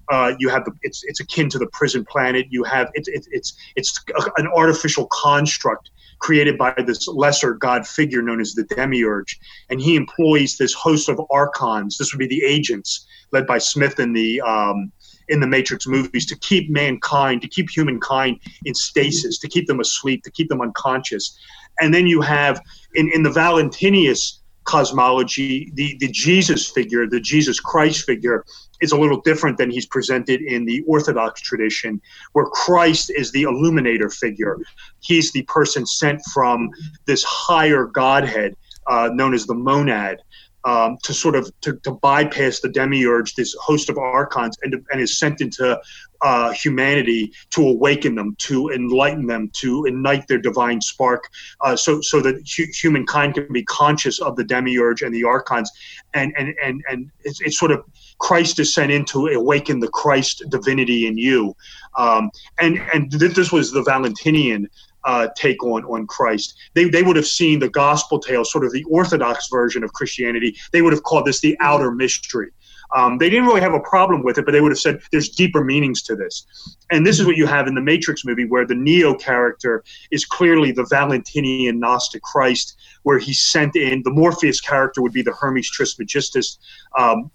Uh, 0.09 0.33
you 0.39 0.49
have 0.49 0.65
the, 0.65 0.71
it's 0.81 1.03
it's 1.03 1.19
akin 1.19 1.49
to 1.49 1.59
the 1.59 1.67
prison 1.67 2.05
planet. 2.05 2.47
You 2.49 2.63
have 2.63 2.89
it's 2.93 3.07
it's 3.09 3.27
it's 3.31 3.53
it's 3.75 4.03
an 4.37 4.47
artificial 4.47 5.07
construct 5.11 5.91
created 6.23 6.57
by 6.57 6.73
this 6.87 7.05
lesser 7.09 7.53
god 7.53 7.85
figure 7.85 8.21
known 8.21 8.39
as 8.39 8.53
the 8.53 8.63
demiurge, 8.63 9.37
and 9.69 9.81
he 9.81 9.97
employs 9.97 10.55
this 10.55 10.73
host 10.73 11.09
of 11.09 11.19
archons. 11.29 11.97
This 11.97 12.13
would 12.13 12.19
be 12.19 12.27
the 12.27 12.43
agents 12.45 13.05
led 13.33 13.45
by 13.45 13.57
Smith 13.57 13.99
in 13.99 14.13
the 14.13 14.39
um, 14.41 14.91
in 15.27 15.41
the 15.41 15.47
Matrix 15.47 15.85
movies 15.85 16.25
to 16.27 16.37
keep 16.39 16.69
mankind, 16.69 17.41
to 17.41 17.47
keep 17.47 17.69
humankind 17.69 18.39
in 18.65 18.73
stasis, 18.73 19.37
to 19.39 19.49
keep 19.49 19.67
them 19.67 19.81
asleep, 19.81 20.23
to 20.23 20.31
keep 20.31 20.47
them 20.47 20.61
unconscious. 20.61 21.37
And 21.81 21.93
then 21.93 22.07
you 22.07 22.21
have 22.21 22.61
in, 22.95 23.11
in 23.13 23.23
the 23.23 23.29
Valentinius 23.29 24.39
cosmology, 24.63 25.71
the, 25.73 25.97
the 25.99 26.07
Jesus 26.07 26.69
figure, 26.69 27.05
the 27.05 27.19
Jesus 27.19 27.59
Christ 27.59 28.05
figure, 28.05 28.45
is 28.83 28.91
a 28.91 28.97
little 28.97 29.21
different 29.21 29.57
than 29.57 29.71
he's 29.71 29.85
presented 29.85 30.41
in 30.41 30.65
the 30.65 30.83
Orthodox 30.85 31.41
tradition, 31.41 32.01
where 32.33 32.45
Christ 32.45 33.11
is 33.15 33.31
the 33.31 33.43
illuminator 33.43 34.09
figure. 34.09 34.57
He's 34.99 35.31
the 35.31 35.43
person 35.43 35.85
sent 35.85 36.21
from 36.33 36.69
this 37.05 37.23
higher 37.23 37.85
Godhead 37.85 38.55
uh, 38.87 39.09
known 39.13 39.33
as 39.33 39.45
the 39.45 39.55
monad 39.55 40.17
um, 40.65 40.97
to 41.03 41.13
sort 41.13 41.35
of 41.35 41.51
to, 41.61 41.73
to, 41.83 41.91
bypass 41.91 42.61
the 42.61 42.69
demiurge, 42.69 43.35
this 43.35 43.53
host 43.59 43.89
of 43.89 43.97
archons, 43.97 44.57
and, 44.63 44.73
and 44.91 45.01
is 45.01 45.17
sent 45.19 45.41
into 45.41 45.79
uh, 46.21 46.51
humanity 46.51 47.33
to 47.49 47.67
awaken 47.67 48.15
them, 48.15 48.35
to 48.39 48.69
enlighten 48.69 49.27
them, 49.27 49.49
to 49.53 49.85
ignite 49.85 50.27
their 50.27 50.37
divine 50.37 50.79
spark, 50.79 51.29
uh, 51.61 51.75
so 51.75 51.99
so 52.01 52.21
that 52.21 52.35
hu- 52.55 52.71
humankind 52.73 53.33
can 53.33 53.51
be 53.51 53.63
conscious 53.63 54.21
of 54.21 54.35
the 54.37 54.43
demiurge 54.43 55.01
and 55.01 55.13
the 55.13 55.23
archons, 55.23 55.69
and 56.13 56.33
and 56.37 56.55
and 56.63 56.81
and 56.89 57.11
it's, 57.25 57.41
it's 57.41 57.59
sort 57.59 57.71
of 57.71 57.83
Christ 58.23 58.57
is 58.57 58.73
sent 58.73 58.89
in 58.89 59.03
to 59.05 59.27
awaken 59.27 59.81
the 59.81 59.89
Christ 59.89 60.43
divinity 60.47 61.07
in 61.07 61.17
you, 61.17 61.53
um, 61.97 62.31
and 62.57 62.81
and 62.93 63.11
this 63.11 63.51
was 63.51 63.71
the 63.71 63.83
Valentinian 63.83 64.69
uh, 65.03 65.27
take 65.35 65.61
on 65.61 65.83
on 65.83 66.07
Christ. 66.07 66.57
They 66.73 66.85
they 66.85 67.03
would 67.03 67.17
have 67.17 67.27
seen 67.27 67.59
the 67.59 67.67
gospel 67.67 68.19
tale, 68.19 68.45
sort 68.45 68.63
of 68.63 68.71
the 68.71 68.85
Orthodox 68.85 69.49
version 69.49 69.83
of 69.83 69.91
Christianity. 69.91 70.55
They 70.71 70.81
would 70.81 70.93
have 70.93 71.03
called 71.03 71.25
this 71.25 71.41
the 71.41 71.57
outer 71.59 71.91
mystery. 71.91 72.51
Um, 72.95 73.17
they 73.17 73.29
didn't 73.29 73.45
really 73.45 73.61
have 73.61 73.73
a 73.73 73.79
problem 73.79 74.23
with 74.23 74.37
it, 74.37 74.45
but 74.45 74.51
they 74.51 74.61
would 74.61 74.71
have 74.71 74.79
said 74.79 75.01
there's 75.11 75.29
deeper 75.29 75.63
meanings 75.63 76.01
to 76.03 76.15
this. 76.15 76.45
And 76.91 77.05
this 77.05 77.19
is 77.19 77.25
what 77.25 77.37
you 77.37 77.47
have 77.47 77.67
in 77.67 77.75
the 77.75 77.81
Matrix 77.81 78.23
movie, 78.23 78.45
where 78.45 78.65
the 78.65 78.75
Neo 78.75 79.15
character 79.15 79.83
is 80.11 80.25
clearly 80.25 80.71
the 80.71 80.85
Valentinian 80.89 81.79
Gnostic 81.79 82.21
Christ, 82.21 82.77
where 83.01 83.17
he's 83.17 83.39
sent 83.39 83.75
in. 83.75 84.03
The 84.03 84.11
Morpheus 84.11 84.61
character 84.61 85.01
would 85.01 85.13
be 85.13 85.21
the 85.21 85.33
Hermes 85.33 85.69
Trismegistus 85.69 86.59
um, 86.97 87.31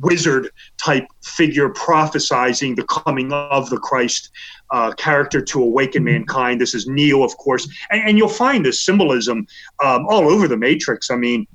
wizard 0.00 0.50
type 0.78 1.06
figure, 1.22 1.68
prophesizing 1.70 2.74
the 2.76 2.84
coming 2.84 3.32
of 3.32 3.70
the 3.70 3.78
Christ 3.78 4.30
uh, 4.70 4.92
character 4.92 5.40
to 5.40 5.62
awaken 5.62 6.02
mm-hmm. 6.02 6.14
mankind. 6.14 6.60
This 6.60 6.74
is 6.74 6.86
Neo, 6.86 7.22
of 7.22 7.36
course, 7.36 7.68
and, 7.90 8.08
and 8.08 8.18
you'll 8.18 8.28
find 8.28 8.64
this 8.64 8.84
symbolism 8.84 9.46
um, 9.84 10.06
all 10.08 10.28
over 10.28 10.48
the 10.48 10.56
Matrix. 10.56 11.10
I 11.10 11.16
mean, 11.16 11.46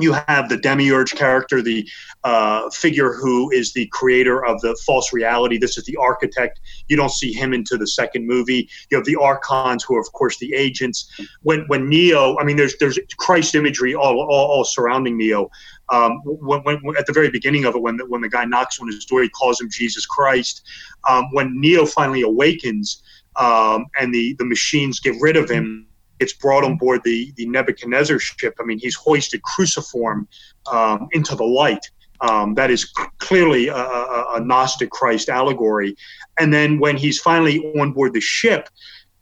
you 0.00 0.12
have 0.12 0.48
the 0.48 0.56
demiurge 0.56 1.14
character, 1.14 1.62
the 1.62 1.88
uh, 2.24 2.68
figure 2.70 3.12
who 3.12 3.50
is 3.50 3.72
the 3.72 3.86
creator 3.86 4.44
of 4.44 4.60
the 4.60 4.78
false 4.86 5.12
reality. 5.12 5.58
This 5.58 5.78
is 5.78 5.84
the 5.84 5.96
architect. 5.96 6.60
You 6.88 6.96
don't 6.96 7.10
see 7.10 7.32
him 7.32 7.52
into 7.52 7.76
the 7.76 7.86
second 7.86 8.26
movie. 8.26 8.68
You 8.90 8.96
have 8.96 9.06
the 9.06 9.16
archons, 9.16 9.84
who 9.84 9.96
are 9.96 10.00
of 10.00 10.12
course 10.12 10.38
the 10.38 10.52
agents. 10.54 11.10
When 11.42 11.64
when 11.68 11.88
Neo, 11.88 12.36
I 12.38 12.44
mean, 12.44 12.56
there's 12.56 12.76
there's 12.78 12.98
Christ 13.18 13.54
imagery 13.54 13.94
all 13.94 14.18
all, 14.20 14.30
all 14.30 14.64
surrounding 14.64 15.16
Neo. 15.16 15.50
Um, 15.90 16.20
when, 16.24 16.60
when, 16.64 16.96
at 16.98 17.06
the 17.06 17.14
very 17.14 17.30
beginning 17.30 17.64
of 17.64 17.74
it, 17.74 17.80
when 17.80 17.96
the, 17.96 18.04
when 18.04 18.20
the 18.20 18.28
guy 18.28 18.44
knocks 18.44 18.78
on 18.78 18.88
his 18.88 19.06
door, 19.06 19.22
he 19.22 19.30
calls 19.30 19.58
him 19.60 19.70
Jesus 19.70 20.04
Christ. 20.04 20.62
Um, 21.08 21.32
when 21.32 21.58
Neo 21.58 21.86
finally 21.86 22.20
awakens 22.20 23.02
um, 23.36 23.86
and 23.98 24.12
the, 24.12 24.34
the 24.38 24.44
machines 24.44 25.00
get 25.00 25.14
rid 25.20 25.36
of 25.36 25.48
him, 25.48 25.87
it's 26.20 26.32
brought 26.32 26.64
on 26.64 26.76
board 26.76 27.00
the, 27.04 27.32
the 27.36 27.46
Nebuchadnezzar 27.46 28.18
ship. 28.18 28.54
I 28.60 28.64
mean, 28.64 28.78
he's 28.78 28.94
hoisted 28.94 29.42
cruciform 29.42 30.28
um, 30.70 31.08
into 31.12 31.34
the 31.34 31.44
light. 31.44 31.90
Um, 32.20 32.54
that 32.54 32.70
is 32.70 32.84
clearly 33.18 33.68
a, 33.68 33.76
a, 33.76 34.34
a, 34.36 34.40
Gnostic 34.40 34.90
Christ 34.90 35.28
allegory. 35.28 35.94
And 36.40 36.52
then 36.52 36.80
when 36.80 36.96
he's 36.96 37.20
finally 37.20 37.60
on 37.80 37.92
board 37.92 38.12
the 38.12 38.20
ship, 38.20 38.68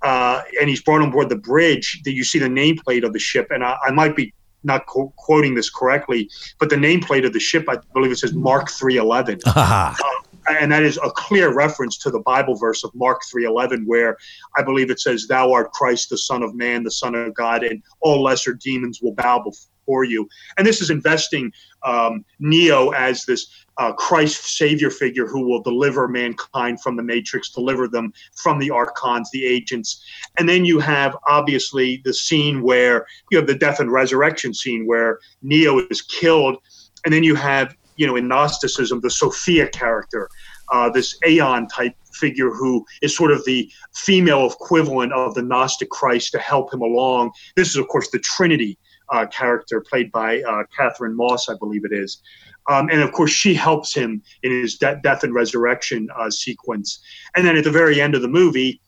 uh, 0.01 0.41
and 0.59 0.69
he's 0.71 0.83
brought 0.83 1.03
on 1.03 1.11
board 1.11 1.29
the 1.29 1.37
bridge, 1.37 2.01
that 2.05 2.13
you 2.13 2.25
see 2.25 2.39
the 2.39 2.49
nameplate 2.49 3.05
of 3.05 3.13
the 3.13 3.19
ship, 3.19 3.49
and 3.51 3.63
I, 3.63 3.77
I 3.85 3.91
might 3.91 4.17
be 4.17 4.33
not 4.65 4.87
co- 4.87 5.13
quoting 5.17 5.55
this 5.55 5.71
correctly, 5.71 6.31
but 6.59 6.71
the 6.71 6.77
nameplate 6.77 7.27
of 7.27 7.33
the 7.33 7.41
ship, 7.41 7.67
I 7.69 7.77
believe 7.93 8.13
it 8.13 8.17
says 8.17 8.33
Mark 8.33 8.71
311. 8.71 9.41
uh, 9.47 9.95
and 10.49 10.71
that 10.73 10.83
is 10.83 10.99
a 11.03 11.11
clear 11.11 11.53
reference 11.53 11.99
to 11.99 12.11
the 12.11 12.21
Bible 12.21 12.57
verse 12.57 12.85
of 12.85 12.95
Mark 12.95 13.23
3:11 13.33 13.85
where 13.87 14.17
I 14.57 14.63
believe 14.63 14.91
it 14.91 15.01
says 15.01 15.27
thou 15.27 15.53
art 15.53 15.73
Christ 15.73 16.11
the 16.11 16.19
son 16.19 16.43
of 16.43 16.55
man 16.55 16.85
the 16.85 16.91
son 16.91 17.15
of 17.15 17.35
God 17.35 17.65
and 17.65 17.83
all 18.01 18.23
lesser 18.23 18.55
demons 18.55 19.01
will 19.03 19.15
bow 19.15 19.43
before 19.43 20.05
you 20.05 20.29
and 20.57 20.67
this 20.67 20.81
is 20.81 20.91
investing 20.91 21.53
um, 21.85 22.25
Neo 22.41 22.91
as 22.91 23.25
this 23.25 23.47
uh, 23.79 23.93
Christ 23.93 24.57
Savior 24.57 24.91
figure 24.91 25.27
who 25.27 25.47
will 25.47 25.63
deliver 25.63 26.09
mankind 26.09 26.81
from 26.81 26.97
the 26.97 27.03
matrix, 27.03 27.51
deliver 27.51 27.87
them 27.89 28.13
from 28.35 28.59
the 28.59 28.71
archons, 28.71 29.31
the 29.31 29.45
agents. 29.45 30.05
And 30.39 30.49
then 30.49 30.65
you 30.65 30.79
have 30.81 31.17
obviously 31.27 32.01
the 32.05 32.15
scene 32.15 32.63
where 32.63 33.07
you 33.31 33.39
have 33.39 33.47
the 33.47 33.55
death 33.55 33.81
and 33.81 33.93
resurrection 33.93 34.55
scene 34.55 34.87
where 34.87 35.19
Neo 35.43 35.87
is 35.91 36.01
killed. 36.03 36.59
And 37.05 37.13
then 37.13 37.23
you 37.23 37.35
have, 37.35 37.77
you 37.97 38.07
know, 38.07 38.17
in 38.17 38.29
Gnosticism, 38.29 39.01
the 39.01 39.11
Sophia 39.11 39.69
character, 39.69 40.29
uh, 40.73 40.91
this 40.91 41.19
Aeon 41.27 41.69
type 41.69 41.95
figure 42.13 42.51
who 42.51 42.85
is 43.03 43.17
sort 43.17 43.31
of 43.31 43.45
the 43.45 43.71
female 43.95 44.51
equivalent 44.51 45.13
of 45.13 45.35
the 45.35 45.43
Gnostic 45.43 45.91
Christ 45.91 46.33
to 46.33 46.39
help 46.39 46.73
him 46.73 46.81
along. 46.81 47.31
This 47.57 47.69
is, 47.69 47.77
of 47.77 47.89
course, 47.89 48.11
the 48.11 48.19
Trinity 48.19 48.79
uh, 49.13 49.27
character 49.27 49.81
played 49.81 50.11
by 50.13 50.41
uh, 50.43 50.65
Carrie-Anne 50.77 51.17
Moss, 51.17 51.49
I 51.49 51.55
believe 51.59 51.85
it 51.85 51.93
is. 51.93 52.23
Um, 52.69 52.89
and 52.91 53.01
of 53.01 53.13
course, 53.13 53.31
she 53.31 53.55
helps 53.55 53.95
him 53.95 54.23
in 54.43 54.51
his 54.51 54.77
de- 54.77 54.99
death 55.03 55.23
and 55.23 55.33
resurrection 55.35 56.09
uh, 56.17 56.31
sequence. 56.31 57.01
And 57.37 57.47
then 57.47 57.57
at 57.57 57.65
the 57.65 57.71
very 57.71 58.01
end 58.01 58.15
of 58.15 58.23
the 58.23 58.29
movie, 58.29 58.81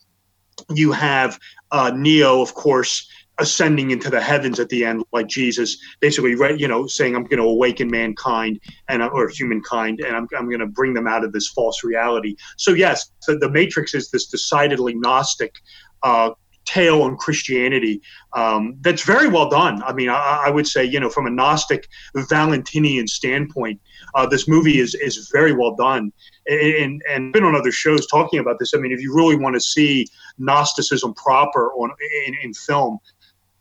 you 0.75 0.91
have 0.91 1.39
uh, 1.71 1.93
Neo, 1.95 2.41
of 2.43 2.55
course, 2.55 3.09
ascending 3.39 3.91
into 3.91 4.11
the 4.11 4.21
heavens 4.21 4.59
at 4.59 4.69
the 4.69 4.85
end, 4.85 5.05
like 5.13 5.29
Jesus, 5.29 5.79
basically, 6.01 6.35
right, 6.35 6.59
you 6.59 6.69
know, 6.69 6.87
saying, 6.87 7.15
"I'm 7.15 7.25
going 7.25 7.43
to 7.43 7.49
awaken 7.49 7.91
mankind 7.91 8.61
and 8.89 9.03
or 9.03 9.29
humankind, 9.29 10.01
and 10.01 10.17
I'm, 10.17 10.27
I'm 10.37 10.49
going 10.49 10.61
to 10.61 10.67
bring 10.67 10.95
them 10.95 11.07
out 11.07 11.25
of 11.25 11.33
this 11.33 11.49
false 11.49 11.85
reality." 11.85 12.37
So 12.57 12.73
yes, 12.73 13.11
the, 13.27 13.37
the 13.37 13.51
Matrix 13.51 13.95
is 13.95 14.11
this 14.11 14.27
decidedly 14.27 14.95
Gnostic 14.95 15.55
uh, 16.03 16.31
tale 16.69 17.03
on 17.03 17.17
Christianity 17.17 18.01
um, 18.35 18.77
that's 18.83 19.03
very 19.03 19.27
well 19.27 19.49
done. 19.49 19.83
I 19.83 19.93
mean, 19.95 20.11
I, 20.11 20.45
I, 20.47 20.51
would 20.51 20.67
say, 20.67 20.85
you 20.85 21.01
know, 21.01 21.09
from 21.09 21.27
a 21.27 21.31
Gnostic 21.31 21.89
Valentinian 22.15 23.09
standpoint, 23.09 23.81
uh, 24.15 24.27
this 24.27 24.47
movie 24.47 24.79
is 24.79 24.95
is 24.95 25.31
very 25.33 25.53
well 25.53 25.75
done. 25.75 26.13
And, 26.47 27.03
and 27.11 27.31
been 27.33 27.45
on 27.45 27.55
other 27.55 27.73
shows 27.73 28.07
talking 28.07 28.39
about 28.39 28.59
this. 28.59 28.73
I 28.75 28.79
mean, 28.79 28.93
if 28.93 29.01
you 29.01 29.15
really 29.15 29.37
want 29.37 29.55
to 29.55 29.61
see 29.61 30.07
Gnosticism 30.39 31.13
proper 31.15 31.73
on 31.73 31.91
in, 32.27 32.37
in 32.43 32.55
film, 32.55 32.99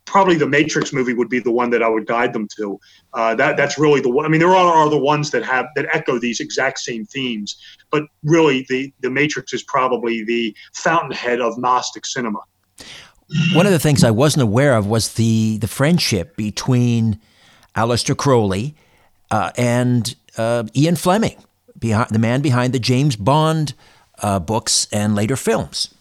probably 0.08 0.36
the 0.36 0.46
Matrix 0.46 0.92
movie 0.92 1.14
would 1.14 1.28
be 1.28 1.38
the 1.38 1.50
one 1.50 1.70
that 1.70 1.82
I 1.82 1.88
would 1.88 2.06
guide 2.06 2.32
them 2.32 2.48
to. 2.56 2.80
Uh, 3.14 3.34
that 3.36 3.56
that's 3.56 3.78
really 3.78 4.00
the 4.00 4.10
one. 4.10 4.24
I 4.24 4.28
mean, 4.28 4.40
there 4.40 4.54
are, 4.54 4.74
are 4.74 4.90
the 4.90 4.98
ones 4.98 5.30
that 5.30 5.44
have 5.44 5.66
that 5.76 5.86
echo 5.92 6.18
these 6.18 6.40
exact 6.40 6.78
same 6.78 7.04
themes, 7.04 7.56
but 7.90 8.04
really 8.22 8.66
the 8.68 8.92
the 9.00 9.10
Matrix 9.10 9.52
is 9.52 9.62
probably 9.62 10.24
the 10.24 10.54
fountainhead 10.74 11.40
of 11.40 11.58
Gnostic 11.58 12.06
cinema. 12.06 12.40
One 13.52 13.66
of 13.66 13.72
the 13.72 13.78
things 13.78 14.04
I 14.04 14.10
wasn't 14.10 14.42
aware 14.42 14.74
of 14.74 14.86
was 14.86 15.14
the 15.14 15.58
the 15.58 15.68
friendship 15.68 16.36
between 16.36 17.20
Aleister 17.76 18.16
Crowley 18.16 18.74
uh, 19.30 19.52
and 19.56 20.14
uh, 20.36 20.64
Ian 20.74 20.96
Fleming, 20.96 21.36
behind, 21.78 22.10
the 22.10 22.18
man 22.18 22.40
behind 22.40 22.72
the 22.72 22.78
James 22.78 23.16
Bond 23.16 23.74
uh, 24.22 24.38
books 24.38 24.88
and 24.92 25.14
later 25.14 25.36
films. 25.36 25.94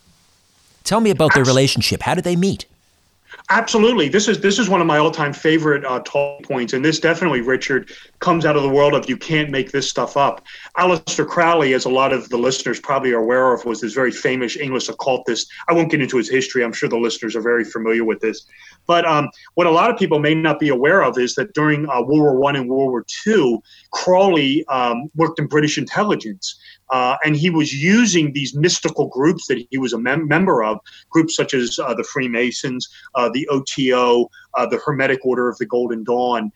Tell 0.84 1.02
me 1.02 1.10
about 1.10 1.34
their 1.34 1.44
relationship. 1.44 2.02
How 2.02 2.16
did 2.16 2.24
they 2.24 2.36
meet? 2.38 2.66
Absolutely, 3.50 4.10
this 4.10 4.28
is 4.28 4.40
this 4.40 4.60
is 4.60 4.70
one 4.70 4.82
of 4.82 4.88
my 4.88 4.98
all-time 4.98 5.34
favorite 5.34 5.86
uh, 5.86 6.02
talk 6.06 6.44
points, 6.44 6.74
and 6.74 6.84
this 6.84 7.00
definitely, 7.00 7.42
Richard, 7.42 7.92
comes 8.20 8.46
out 8.46 8.56
of 8.56 8.64
the 8.64 8.70
world 8.70 8.94
of 8.94 9.10
you 9.10 9.18
can't 9.18 9.50
make 9.50 9.72
this 9.72 9.90
stuff 9.90 10.18
up. 10.18 10.46
Aleister 10.78 11.28
Crowley, 11.28 11.74
as 11.74 11.86
a 11.86 11.90
lot 11.90 12.12
of 12.14 12.30
the 12.30 12.38
listeners 12.38 12.80
probably 12.80 13.12
are 13.12 13.20
aware 13.20 13.54
of, 13.54 13.64
was 13.66 13.82
this 13.82 13.94
very 13.94 14.12
famous 14.12 14.58
English 14.58 14.90
occultist. 14.90 15.50
I 15.70 15.74
won't 15.74 15.92
get 15.92 16.02
into 16.02 16.18
his 16.18 16.30
history. 16.30 16.64
I'm 16.64 16.74
sure 16.74 16.90
the 16.90 16.98
listeners 16.98 17.36
are 17.36 17.42
very 17.42 17.64
familiar 17.64 18.04
with 18.04 18.20
this. 18.20 18.46
But 18.86 19.06
um, 19.06 19.30
what 19.56 19.68
a 19.68 19.72
lot 19.72 19.90
of 19.92 19.98
people 19.98 20.20
may 20.20 20.34
not 20.34 20.60
be 20.60 20.70
aware 20.70 21.04
of 21.04 21.18
is 21.18 21.36
that 21.36 21.54
during 21.54 21.88
uh, 21.90 22.02
World 22.02 22.22
War 22.22 22.36
One 22.38 22.56
and 22.56 22.70
World 22.70 22.92
War 22.92 23.06
Two, 23.08 23.62
Crowley 23.92 24.66
um, 24.68 25.10
worked 25.16 25.40
in 25.40 25.48
British 25.48 25.78
intelligence. 25.78 26.60
Uh, 26.90 27.18
and 27.26 27.36
he 27.36 27.50
was 27.50 27.74
using 27.74 28.34
these 28.34 28.56
mystical 28.56 29.08
groups 29.08 29.48
that 29.48 29.66
he 29.70 29.78
was 29.78 29.94
a 29.94 29.98
mem- 29.98 30.28
member 30.28 30.64
of, 30.64 30.80
groups 31.10 31.36
such 31.36 31.54
as 31.54 31.78
uh, 31.80 31.94
the 31.94 32.04
Freemasons, 32.04 32.88
uh, 33.16 33.30
the 33.34 33.48
OTO, 33.50 34.30
uh, 34.56 34.66
the 34.66 34.80
Hermetic 34.86 35.26
Order 35.26 35.50
of 35.50 35.58
the 35.58 35.66
Golden 35.66 36.04
Dawn. 36.04 36.52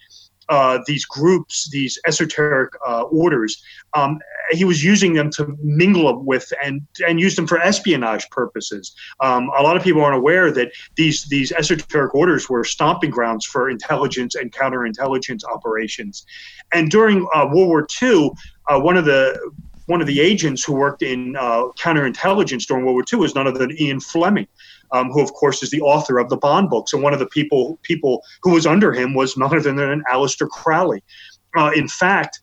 uh, 0.52 0.80
these 0.86 1.06
groups, 1.06 1.70
these 1.70 1.98
esoteric 2.06 2.74
uh, 2.86 3.04
orders, 3.04 3.64
um, 3.94 4.20
he 4.52 4.66
was 4.66 4.84
using 4.84 5.14
them 5.14 5.32
to 5.32 5.58
mingle 5.64 6.22
with 6.24 6.52
and 6.62 6.82
and 7.08 7.22
use 7.22 7.38
them 7.38 7.48
for 7.48 7.58
espionage 7.60 8.30
purposes. 8.30 8.94
Um, 9.22 9.50
a 9.58 9.64
lot 9.64 9.78
of 9.78 9.84
people 9.84 10.02
aren't 10.04 10.18
aware 10.18 10.52
that 10.52 10.72
these 10.96 11.24
these 11.26 11.54
esoteric 11.54 12.14
orders 12.14 12.50
were 12.50 12.66
stomping 12.66 13.12
grounds 13.12 13.46
for 13.46 13.70
intelligence 13.70 14.36
and 14.36 14.52
counterintelligence 14.52 15.44
operations. 15.46 16.26
And 16.74 16.92
during 16.92 17.24
World 17.34 17.54
War 17.54 17.88
II, 18.02 18.32
one 18.70 18.98
of 18.98 19.06
the 19.06 19.40
one 19.92 20.02
of 20.02 20.08
the 20.08 20.20
agents 20.20 20.64
who 20.64 20.74
worked 20.74 21.04
in 21.04 21.36
uh, 21.36 21.66
counterintelligence 21.78 22.66
during 22.66 22.84
World 22.86 22.96
War 22.96 23.04
II 23.12 23.20
was 23.20 23.36
none 23.36 23.48
other 23.48 23.60
than 23.60 23.80
Ian 23.80 24.00
Fleming 24.00 24.48
um, 24.92 25.10
who 25.10 25.22
of 25.22 25.34
course 25.34 25.64
is 25.64 25.70
the 25.70 25.82
author 25.82 26.20
of 26.20 26.30
the 26.30 26.38
Bond 26.38 26.70
books. 26.70 26.94
And 26.94 27.02
one 27.02 27.14
of 27.14 27.20
the 27.20 27.26
people 27.28 27.80
people 27.84 28.24
who 28.44 28.52
was 28.52 28.66
under 28.66 28.92
him 28.92 29.14
was 29.14 29.38
none 29.38 29.48
other 29.48 29.74
than 29.74 30.04
Aleister 30.12 30.48
Crowley. 30.48 31.04
Uh, 31.58 31.72
in 31.76 31.88
fact, 31.88 32.42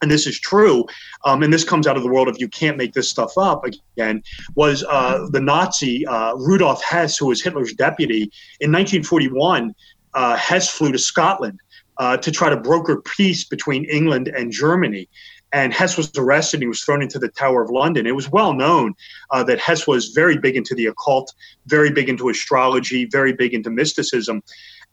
and 0.00 0.10
this 0.10 0.26
is 0.28 0.38
true, 0.38 0.86
um, 1.24 1.42
and 1.42 1.52
this 1.52 1.64
comes 1.64 1.86
out 1.86 1.96
of 1.96 2.04
the 2.04 2.08
world 2.08 2.28
of 2.28 2.36
you 2.38 2.48
can't 2.48 2.76
make 2.76 2.92
this 2.92 3.08
stuff 3.08 3.36
up 3.36 3.64
again, 3.64 4.22
was 4.54 4.84
uh, 4.88 5.26
the 5.32 5.40
Nazi 5.40 6.06
uh, 6.06 6.34
Rudolf 6.36 6.82
Hess, 6.84 7.16
who 7.16 7.26
was 7.26 7.42
Hitler's 7.42 7.72
deputy. 7.72 8.30
In 8.60 8.70
1941, 8.70 9.74
uh, 10.14 10.36
Hess 10.36 10.70
flew 10.70 10.92
to 10.92 10.98
Scotland 10.98 11.58
uh, 11.96 12.16
to 12.18 12.30
try 12.30 12.48
to 12.48 12.56
broker 12.56 13.02
peace 13.16 13.44
between 13.44 13.84
England 13.86 14.28
and 14.28 14.52
Germany 14.52 15.08
and 15.52 15.72
Hess 15.72 15.96
was 15.96 16.10
arrested. 16.16 16.58
And 16.58 16.62
he 16.62 16.68
was 16.68 16.82
thrown 16.82 17.02
into 17.02 17.18
the 17.18 17.28
Tower 17.28 17.62
of 17.62 17.70
London. 17.70 18.06
It 18.06 18.14
was 18.14 18.30
well 18.30 18.52
known 18.52 18.94
uh, 19.30 19.42
that 19.44 19.58
Hess 19.58 19.86
was 19.86 20.08
very 20.08 20.36
big 20.38 20.56
into 20.56 20.74
the 20.74 20.86
occult, 20.86 21.32
very 21.66 21.90
big 21.90 22.08
into 22.08 22.28
astrology, 22.28 23.06
very 23.06 23.32
big 23.32 23.54
into 23.54 23.70
mysticism, 23.70 24.42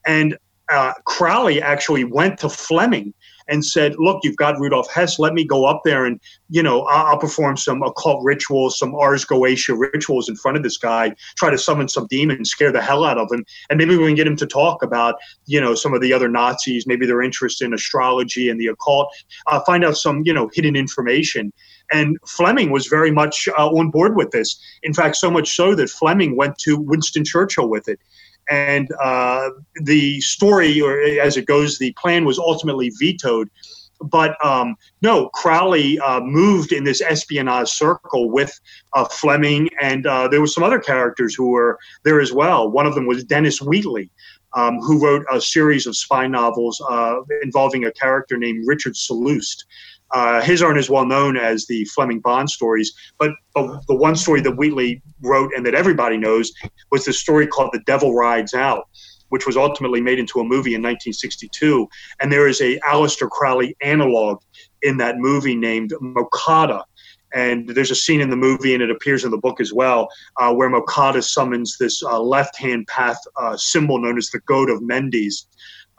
and 0.05 0.37
uh, 0.69 0.93
Crowley 1.05 1.61
actually 1.61 2.03
went 2.03 2.39
to 2.39 2.49
Fleming 2.49 3.13
and 3.47 3.65
said, 3.65 3.95
"Look, 3.97 4.21
you've 4.23 4.37
got 4.37 4.59
Rudolf 4.59 4.91
Hess. 4.91 5.19
Let 5.19 5.33
me 5.33 5.45
go 5.45 5.65
up 5.65 5.81
there 5.83 6.05
and 6.05 6.19
you 6.49 6.63
know 6.63 6.81
I'll, 6.83 7.07
I'll 7.07 7.17
perform 7.17 7.57
some 7.57 7.81
occult 7.83 8.23
rituals, 8.23 8.77
some 8.77 8.95
Ars 8.95 9.25
Goetia 9.25 9.77
rituals 9.77 10.29
in 10.29 10.35
front 10.35 10.57
of 10.57 10.63
this 10.63 10.77
guy. 10.77 11.13
Try 11.37 11.49
to 11.49 11.57
summon 11.57 11.87
some 11.87 12.07
demons, 12.09 12.49
scare 12.49 12.71
the 12.71 12.81
hell 12.81 13.03
out 13.03 13.17
of 13.17 13.31
him, 13.31 13.45
and 13.69 13.77
maybe 13.77 13.97
we 13.97 14.05
can 14.05 14.15
get 14.15 14.27
him 14.27 14.35
to 14.37 14.47
talk 14.47 14.83
about 14.83 15.15
you 15.45 15.59
know 15.59 15.75
some 15.75 15.93
of 15.93 16.01
the 16.01 16.13
other 16.13 16.29
Nazis, 16.29 16.87
maybe 16.87 17.05
their 17.05 17.21
interest 17.21 17.61
in 17.61 17.73
astrology 17.73 18.49
and 18.49 18.59
the 18.59 18.67
occult. 18.67 19.07
Uh, 19.47 19.59
find 19.65 19.83
out 19.83 19.97
some 19.97 20.21
you 20.25 20.33
know 20.33 20.49
hidden 20.53 20.75
information." 20.75 21.51
And 21.91 22.17
Fleming 22.25 22.71
was 22.71 22.87
very 22.87 23.11
much 23.11 23.47
uh, 23.57 23.67
on 23.67 23.91
board 23.91 24.15
with 24.15 24.31
this. 24.31 24.59
In 24.81 24.91
fact, 24.91 25.17
so 25.17 25.29
much 25.29 25.55
so 25.55 25.75
that 25.75 25.87
Fleming 25.87 26.35
went 26.35 26.57
to 26.59 26.77
Winston 26.77 27.23
Churchill 27.23 27.69
with 27.69 27.87
it 27.87 27.99
and 28.49 28.87
uh, 29.01 29.49
the 29.83 30.21
story, 30.21 30.81
or 30.81 30.99
as 31.01 31.37
it 31.37 31.45
goes, 31.45 31.77
the 31.77 31.93
plan 31.93 32.25
was 32.25 32.39
ultimately 32.39 32.91
vetoed. 32.99 33.49
But 34.01 34.35
um, 34.45 34.75
no, 35.01 35.29
Crowley 35.29 35.97
uh, 35.99 36.19
moved 36.19 36.73
in 36.73 36.83
this 36.83 37.01
espionage 37.01 37.69
circle 37.69 38.29
with 38.29 38.59
uh, 38.93 39.05
Fleming, 39.05 39.69
and 39.81 40.05
uh, 40.05 40.27
there 40.27 40.41
were 40.41 40.47
some 40.47 40.63
other 40.63 40.79
characters 40.79 41.33
who 41.33 41.49
were 41.49 41.79
there 42.03 42.19
as 42.19 42.33
well. 42.33 42.69
One 42.69 42.85
of 42.85 42.93
them 42.93 43.07
was 43.07 43.23
Dennis 43.23 43.61
Wheatley, 43.61 44.11
um, 44.53 44.79
who 44.79 45.03
wrote 45.03 45.25
a 45.31 45.39
series 45.39 45.87
of 45.87 45.95
spy 45.95 46.27
novels 46.27 46.81
uh, 46.89 47.21
involving 47.41 47.85
a 47.85 47.91
character 47.91 48.37
named 48.37 48.65
Richard 48.67 48.95
Sallust. 48.95 49.65
Uh, 50.11 50.41
his 50.41 50.61
aren't 50.61 50.77
as 50.77 50.89
well 50.89 51.05
known 51.05 51.35
as 51.35 51.65
the 51.65 51.83
Fleming 51.85 52.19
Bond 52.19 52.49
stories, 52.49 52.93
but, 53.17 53.31
but 53.53 53.81
the 53.87 53.95
one 53.95 54.15
story 54.15 54.41
that 54.41 54.51
Wheatley 54.51 55.01
wrote 55.21 55.51
and 55.55 55.65
that 55.65 55.73
everybody 55.75 56.17
knows 56.17 56.51
was 56.91 57.05
the 57.05 57.13
story 57.13 57.47
called 57.47 57.71
The 57.73 57.81
Devil 57.85 58.13
Rides 58.13 58.53
Out, 58.53 58.87
which 59.29 59.45
was 59.45 59.57
ultimately 59.57 60.01
made 60.01 60.19
into 60.19 60.39
a 60.39 60.43
movie 60.43 60.75
in 60.75 60.81
1962. 60.81 61.87
And 62.21 62.31
there 62.31 62.47
is 62.47 62.61
a 62.61 62.79
Aleister 62.81 63.29
Crowley 63.29 63.75
analog 63.81 64.41
in 64.81 64.97
that 64.97 65.17
movie 65.17 65.55
named 65.55 65.93
Mocata. 66.01 66.83
And 67.33 67.67
there's 67.67 67.91
a 67.91 67.95
scene 67.95 68.21
in 68.21 68.29
the 68.29 68.37
movie, 68.37 68.73
and 68.73 68.81
it 68.81 68.89
appears 68.89 69.25
in 69.25 69.31
the 69.31 69.37
book 69.37 69.59
as 69.59 69.73
well, 69.73 70.07
uh, 70.37 70.53
where 70.53 70.69
Mocata 70.69 71.21
summons 71.21 71.77
this 71.77 72.01
uh, 72.03 72.19
left-hand 72.21 72.87
path 72.87 73.17
uh, 73.35 73.57
symbol 73.57 73.99
known 73.99 74.17
as 74.17 74.29
the 74.29 74.39
Goat 74.41 74.69
of 74.69 74.81
Mendes 74.81 75.47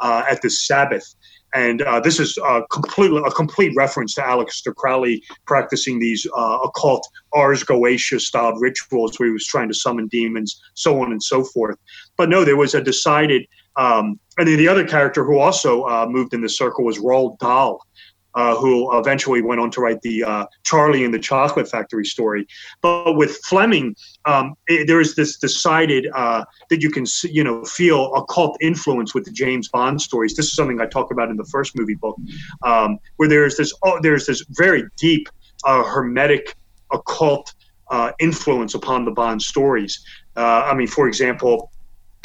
uh, 0.00 0.22
at 0.30 0.40
the 0.40 0.48
Sabbath 0.48 1.14
and 1.56 1.80
uh, 1.82 1.98
this 2.00 2.20
is 2.20 2.36
uh, 2.44 2.60
completely 2.70 3.22
a 3.24 3.30
complete 3.30 3.72
reference 3.74 4.14
to 4.14 4.24
Alex 4.24 4.60
Aleister 4.60 4.74
Crowley 4.74 5.22
practicing 5.46 5.98
these 5.98 6.26
uh, 6.36 6.58
occult 6.62 7.08
Ars 7.32 7.64
Goetia 7.64 8.20
styled 8.20 8.60
rituals 8.60 9.18
where 9.18 9.28
he 9.28 9.32
was 9.32 9.46
trying 9.46 9.68
to 9.68 9.74
summon 9.74 10.06
demons, 10.08 10.60
so 10.74 11.00
on 11.02 11.12
and 11.12 11.22
so 11.22 11.42
forth. 11.42 11.78
But 12.18 12.28
no, 12.28 12.44
there 12.44 12.56
was 12.56 12.74
a 12.74 12.82
decided, 12.82 13.46
um, 13.76 14.20
and 14.36 14.46
then 14.46 14.58
the 14.58 14.68
other 14.68 14.86
character 14.86 15.24
who 15.24 15.38
also 15.38 15.84
uh, 15.84 16.06
moved 16.06 16.34
in 16.34 16.42
the 16.42 16.48
circle 16.48 16.84
was 16.84 16.98
Roald 16.98 17.38
Dahl, 17.38 17.80
uh, 18.36 18.54
who 18.54 18.96
eventually 18.98 19.40
went 19.40 19.60
on 19.60 19.70
to 19.70 19.80
write 19.80 20.00
the 20.02 20.22
uh, 20.22 20.46
Charlie 20.62 21.04
and 21.04 21.12
the 21.12 21.18
Chocolate 21.18 21.68
Factory 21.68 22.04
story. 22.04 22.46
But 22.82 23.16
with 23.16 23.38
Fleming, 23.38 23.96
um, 24.26 24.54
it, 24.66 24.86
there 24.86 25.00
is 25.00 25.14
this 25.14 25.38
decided 25.38 26.06
uh, 26.14 26.44
that 26.68 26.82
you 26.82 26.90
can 26.90 27.06
you 27.24 27.42
know 27.42 27.64
feel 27.64 28.14
occult 28.14 28.58
influence 28.60 29.14
with 29.14 29.24
the 29.24 29.32
James 29.32 29.68
Bond 29.68 30.00
stories. 30.00 30.36
This 30.36 30.46
is 30.46 30.54
something 30.54 30.80
I 30.80 30.86
talk 30.86 31.10
about 31.10 31.30
in 31.30 31.36
the 31.36 31.46
first 31.46 31.76
movie 31.76 31.94
book, 31.94 32.16
um, 32.62 32.98
where 33.16 33.28
there's 33.28 33.56
this 33.56 33.72
oh, 33.82 33.98
there's 34.02 34.26
this 34.26 34.44
very 34.50 34.84
deep 34.98 35.28
uh, 35.64 35.82
hermetic 35.82 36.54
occult 36.92 37.54
uh, 37.90 38.12
influence 38.20 38.74
upon 38.74 39.06
the 39.06 39.12
Bond 39.12 39.40
stories. 39.40 40.04
I 40.36 40.74
mean, 40.74 40.88
for 40.88 41.08
example. 41.08 41.72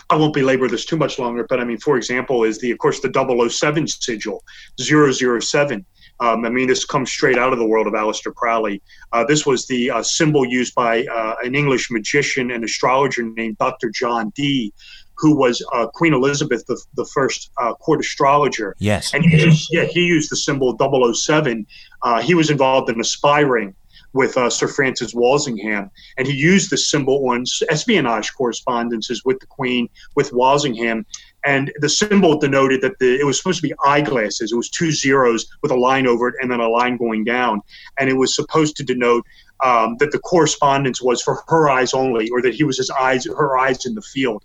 I 0.09 0.15
won't 0.15 0.33
belabor 0.33 0.67
this 0.67 0.83
too 0.83 0.97
much 0.97 1.19
longer, 1.19 1.45
but 1.47 1.61
I 1.61 1.63
mean, 1.63 1.77
for 1.77 1.95
example, 1.95 2.43
is 2.43 2.59
the, 2.59 2.69
of 2.71 2.79
course, 2.79 2.99
the 2.99 3.09
007 3.49 3.87
sigil, 3.87 4.43
007. 4.77 5.85
Um, 6.21 6.45
I 6.45 6.49
mean, 6.49 6.67
this 6.67 6.85
comes 6.85 7.11
straight 7.11 7.37
out 7.37 7.51
of 7.51 7.59
the 7.59 7.65
world 7.65 7.87
of 7.87 7.93
Aleister 7.93 8.33
Crowley. 8.33 8.81
Uh, 9.11 9.25
this 9.25 9.45
was 9.45 9.65
the 9.65 9.89
uh, 9.89 10.03
symbol 10.03 10.45
used 10.45 10.75
by 10.75 11.03
uh, 11.05 11.35
an 11.43 11.55
English 11.55 11.89
magician 11.89 12.51
and 12.51 12.63
astrologer 12.63 13.23
named 13.23 13.57
Dr. 13.57 13.89
John 13.89 14.31
Dee, 14.35 14.71
who 15.17 15.35
was 15.35 15.65
uh, 15.73 15.87
Queen 15.87 16.13
Elizabeth 16.13 16.65
the, 16.67 16.79
the 16.95 17.05
first 17.05 17.51
uh, 17.59 17.73
court 17.73 17.99
astrologer. 17.99 18.75
Yes. 18.79 19.13
And 19.13 19.25
he 19.25 19.41
used, 19.41 19.69
yeah, 19.71 19.85
he 19.85 20.01
used 20.01 20.31
the 20.31 20.35
symbol 20.35 20.77
007. 21.13 21.65
Uh, 22.03 22.21
he 22.21 22.35
was 22.35 22.51
involved 22.51 22.89
in 22.89 22.99
a 22.99 23.03
spy 23.03 23.41
ring 23.41 23.75
with 24.13 24.37
uh, 24.37 24.49
Sir 24.49 24.67
Francis 24.67 25.13
Walsingham, 25.13 25.89
and 26.17 26.27
he 26.27 26.33
used 26.33 26.69
the 26.69 26.77
symbol 26.77 27.29
on 27.29 27.45
espionage 27.69 28.33
correspondences 28.33 29.23
with 29.23 29.39
the 29.39 29.45
Queen, 29.45 29.87
with 30.15 30.33
Walsingham, 30.33 31.05
and 31.45 31.71
the 31.79 31.89
symbol 31.89 32.37
denoted 32.37 32.81
that 32.81 32.99
the, 32.99 33.19
it 33.19 33.25
was 33.25 33.37
supposed 33.37 33.61
to 33.61 33.67
be 33.67 33.73
eyeglasses. 33.85 34.51
It 34.51 34.55
was 34.55 34.69
two 34.69 34.91
zeros 34.91 35.45
with 35.61 35.71
a 35.71 35.75
line 35.75 36.07
over 36.07 36.27
it 36.29 36.35
and 36.41 36.51
then 36.51 36.59
a 36.59 36.69
line 36.69 36.97
going 36.97 37.23
down, 37.23 37.61
and 37.99 38.09
it 38.09 38.13
was 38.13 38.35
supposed 38.35 38.75
to 38.77 38.83
denote 38.83 39.25
um, 39.63 39.97
that 39.99 40.11
the 40.11 40.19
correspondence 40.19 41.01
was 41.01 41.21
for 41.21 41.43
her 41.47 41.69
eyes 41.69 41.93
only, 41.93 42.29
or 42.29 42.41
that 42.41 42.53
he 42.53 42.63
was 42.63 42.77
his 42.77 42.89
eyes, 42.89 43.25
her 43.25 43.57
eyes 43.57 43.85
in 43.85 43.95
the 43.95 44.01
field. 44.01 44.43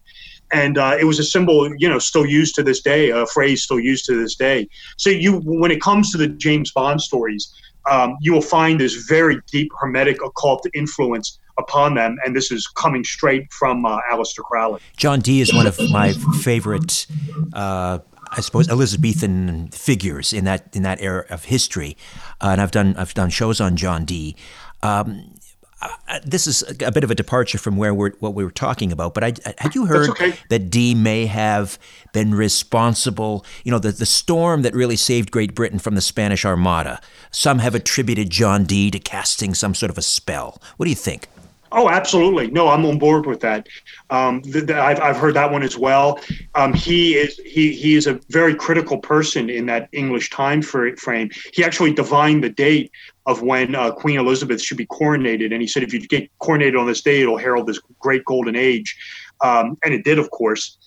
And 0.53 0.79
uh, 0.79 0.97
it 1.01 1.05
was 1.05 1.19
a 1.19 1.25
symbol, 1.25 1.69
you 1.77 1.89
know, 1.89 1.99
still 1.99 2.25
used 2.25 2.55
to 2.55 2.63
this 2.63 2.81
day, 2.81 3.11
a 3.11 3.27
phrase 3.27 3.63
still 3.63 3.81
used 3.81 4.05
to 4.07 4.21
this 4.23 4.37
day. 4.37 4.69
So 4.97 5.11
you, 5.11 5.41
when 5.45 5.71
it 5.71 5.81
comes 5.81 6.13
to 6.13 6.19
the 6.19 6.29
James 6.29 6.71
Bond 6.71 7.01
stories, 7.01 7.53
um, 7.91 8.17
you 8.21 8.33
will 8.33 8.43
find 8.43 8.81
this 8.81 8.95
very 8.95 9.41
deep 9.51 9.71
hermetic 9.81 10.23
occult 10.25 10.67
influence 10.75 11.39
upon 11.59 11.95
them, 11.95 12.17
and 12.25 12.35
this 12.37 12.51
is 12.51 12.67
coming 12.67 13.05
straight 13.05 13.53
from 13.53 13.87
uh, 13.87 13.99
Aleister 14.13 14.45
Crowley. 14.45 14.81
John 14.97 15.21
Dee 15.21 15.41
is 15.41 15.55
one 15.55 15.67
of 15.67 15.79
my 15.91 16.13
favorite, 16.41 17.07
uh, 17.53 18.01
I 18.31 18.41
suppose, 18.41 18.69
Elizabethan 18.69 19.69
figures 19.69 20.33
in 20.33 20.45
that 20.45 20.69
in 20.75 20.83
that 20.83 21.01
era 21.01 21.25
of 21.31 21.45
history, 21.45 21.97
uh, 22.41 22.49
and 22.49 22.61
I've 22.61 22.73
done 22.73 22.95
I've 22.97 23.15
done 23.15 23.31
shows 23.31 23.61
on 23.61 23.77
John 23.77 24.05
Dee. 24.05 24.37
Um, 24.83 25.36
uh, 25.83 26.21
this 26.25 26.47
is 26.47 26.65
a 26.81 26.91
bit 26.91 27.05
of 27.05 27.11
a 27.11 27.15
departure 27.15 27.59
from 27.59 27.77
where 27.77 27.93
we're 27.93 28.13
what 28.21 28.35
we 28.35 28.45
were 28.45 28.51
talking 28.51 28.93
about, 28.93 29.13
but 29.13 29.25
I, 29.25 29.35
had 29.59 29.75
you 29.75 29.87
heard 29.87 30.11
okay. 30.11 30.35
that 30.49 30.71
Dee 30.71 30.95
may 30.95 31.27
have 31.27 31.79
been 32.13 32.35
responsible? 32.35 33.45
You 33.65 33.73
know, 33.73 33.79
the 33.79 33.93
the 33.93 34.07
storm 34.07 34.63
that 34.63 34.75
really 34.75 34.97
saved 34.97 35.31
Great 35.31 35.55
Britain 35.55 35.79
from 35.79 35.95
the 35.95 36.01
Spanish 36.01 36.45
Armada. 36.45 37.01
Some 37.31 37.59
have 37.59 37.75
attributed 37.75 38.31
John 38.31 38.65
Dee 38.65 38.91
to 38.91 38.99
casting 38.99 39.53
some 39.53 39.75
sort 39.75 39.91
of 39.91 39.99
a 39.99 40.03
spell. 40.03 40.61
What 40.77 40.85
do 40.87 40.91
you 40.91 40.97
think? 40.97 41.29
Oh, 41.73 41.91
absolutely. 41.91 42.51
No, 42.51 42.69
I'm 42.69 42.87
on 42.87 42.99
board 42.99 43.27
with 43.27 43.41
that. 43.41 43.69
Um, 44.11 44.41
I've, 44.55 45.01
I've 45.01 45.17
heard 45.17 45.35
that 45.35 45.51
one 45.51 45.63
as 45.63 45.77
well. 45.77 46.21
Um, 46.55 46.73
he 46.73 47.17
is 47.17 47.39
he 47.45 47.73
he 47.73 47.97
is 47.97 48.07
a 48.07 48.15
very 48.31 48.55
critical 48.55 48.99
person 48.99 49.51
in 49.51 49.67
that 49.67 49.89
English 49.93 50.31
time 50.31 50.63
frame. 50.63 51.31
He 51.53 51.65
actually 51.65 51.93
divined 51.93 52.45
the 52.45 52.51
date 52.51 52.93
of 53.27 53.43
when 53.43 53.75
uh, 53.75 53.91
Queen 53.91 54.19
Elizabeth 54.19 54.63
should 54.63 54.77
be 54.77 54.87
coronated, 54.87 55.53
and 55.53 55.61
he 55.61 55.67
said 55.67 55.83
if 55.83 55.93
you 55.93 56.01
get 56.07 56.31
coronated 56.39 56.79
on 56.79 56.87
this 56.87 57.03
day, 57.03 57.23
it'll 57.23 57.37
herald 57.37 57.67
this 57.67 57.81
great 57.99 58.25
golden 58.25 58.57
age, 58.57 58.97
um, 59.43 59.77
and 59.85 59.93
it 59.93 60.05
did, 60.05 60.19
of 60.19 60.31
course. 60.31 60.79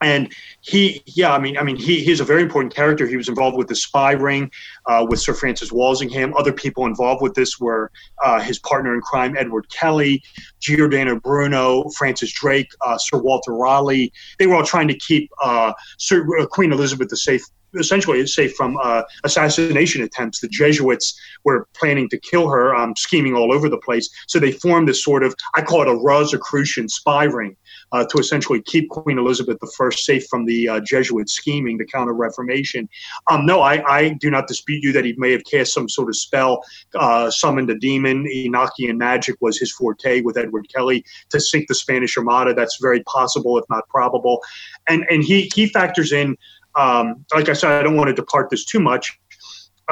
And 0.00 0.32
he 0.62 1.00
yeah 1.06 1.32
i 1.32 1.38
mean 1.38 1.56
i 1.56 1.62
mean 1.62 1.76
he 1.76 2.02
he's 2.02 2.18
a 2.18 2.24
very 2.24 2.42
important 2.42 2.74
character. 2.74 3.06
He 3.06 3.16
was 3.16 3.28
involved 3.28 3.56
with 3.56 3.68
the 3.68 3.76
spy 3.76 4.12
ring 4.12 4.50
uh, 4.86 5.06
with 5.08 5.20
sir 5.20 5.32
francis 5.32 5.70
walsingham. 5.70 6.34
Other 6.34 6.52
people 6.52 6.86
involved 6.86 7.22
with 7.22 7.34
this 7.34 7.60
were 7.60 7.92
uh, 8.24 8.40
his 8.40 8.58
partner 8.58 8.94
in 8.94 9.00
crime 9.00 9.36
edward 9.38 9.68
kelly 9.70 10.20
giordano 10.60 11.20
bruno 11.20 11.88
francis 11.90 12.32
drake 12.32 12.68
uh, 12.84 12.98
sir 12.98 13.18
walter 13.18 13.52
raleigh. 13.52 14.12
They 14.40 14.48
were 14.48 14.56
all 14.56 14.64
trying 14.64 14.88
to 14.88 14.98
keep 14.98 15.30
uh, 15.40 15.72
sir, 15.98 16.26
uh, 16.40 16.46
queen 16.46 16.72
elizabeth 16.72 17.12
a 17.12 17.16
safe 17.16 17.42
essentially, 17.74 18.26
say, 18.26 18.48
from 18.48 18.76
uh, 18.82 19.02
assassination 19.24 20.02
attempts. 20.02 20.40
The 20.40 20.48
Jesuits 20.48 21.18
were 21.44 21.68
planning 21.74 22.08
to 22.10 22.18
kill 22.18 22.48
her, 22.48 22.74
um, 22.74 22.94
scheming 22.96 23.34
all 23.34 23.52
over 23.52 23.68
the 23.68 23.78
place. 23.78 24.08
So 24.28 24.38
they 24.38 24.52
formed 24.52 24.88
this 24.88 25.02
sort 25.02 25.22
of, 25.22 25.34
I 25.54 25.62
call 25.62 25.82
it 25.82 25.88
a 25.88 25.94
Rosicrucian 25.94 26.88
spy 26.88 27.24
ring 27.24 27.56
uh, 27.92 28.04
to 28.06 28.18
essentially 28.18 28.62
keep 28.62 28.88
Queen 28.88 29.18
Elizabeth 29.18 29.58
I 29.62 29.90
safe 29.90 30.26
from 30.28 30.46
the 30.46 30.68
uh, 30.68 30.80
Jesuit 30.80 31.28
scheming, 31.28 31.78
the 31.78 31.84
Counter 31.84 32.14
Reformation. 32.14 32.88
Um, 33.30 33.46
no, 33.46 33.60
I, 33.60 33.82
I, 33.86 34.08
do 34.20 34.30
not 34.30 34.46
dispute 34.46 34.82
you 34.82 34.92
that 34.92 35.04
he 35.04 35.14
may 35.16 35.32
have 35.32 35.44
cast 35.44 35.74
some 35.74 35.88
sort 35.88 36.08
of 36.08 36.16
spell, 36.16 36.62
uh, 36.94 37.30
summoned 37.30 37.70
a 37.70 37.78
demon. 37.78 38.24
Enochian 38.24 38.96
magic 38.96 39.36
was 39.40 39.58
his 39.58 39.72
forte 39.72 40.20
with 40.22 40.36
Edward 40.36 40.68
Kelly 40.74 41.04
to 41.30 41.40
sink 41.40 41.68
the 41.68 41.74
Spanish 41.74 42.16
Armada. 42.16 42.54
That's 42.54 42.78
very 42.80 43.02
possible, 43.04 43.58
if 43.58 43.64
not 43.68 43.88
probable. 43.88 44.40
And 44.88 45.04
and 45.10 45.22
he 45.22 45.50
he 45.54 45.66
factors 45.66 46.12
in. 46.12 46.36
Um, 46.78 47.24
like 47.34 47.48
I 47.48 47.52
said, 47.52 47.72
I 47.72 47.82
don't 47.82 47.96
want 47.96 48.08
to 48.08 48.14
depart 48.14 48.50
this 48.50 48.64
too 48.64 48.80
much 48.80 49.18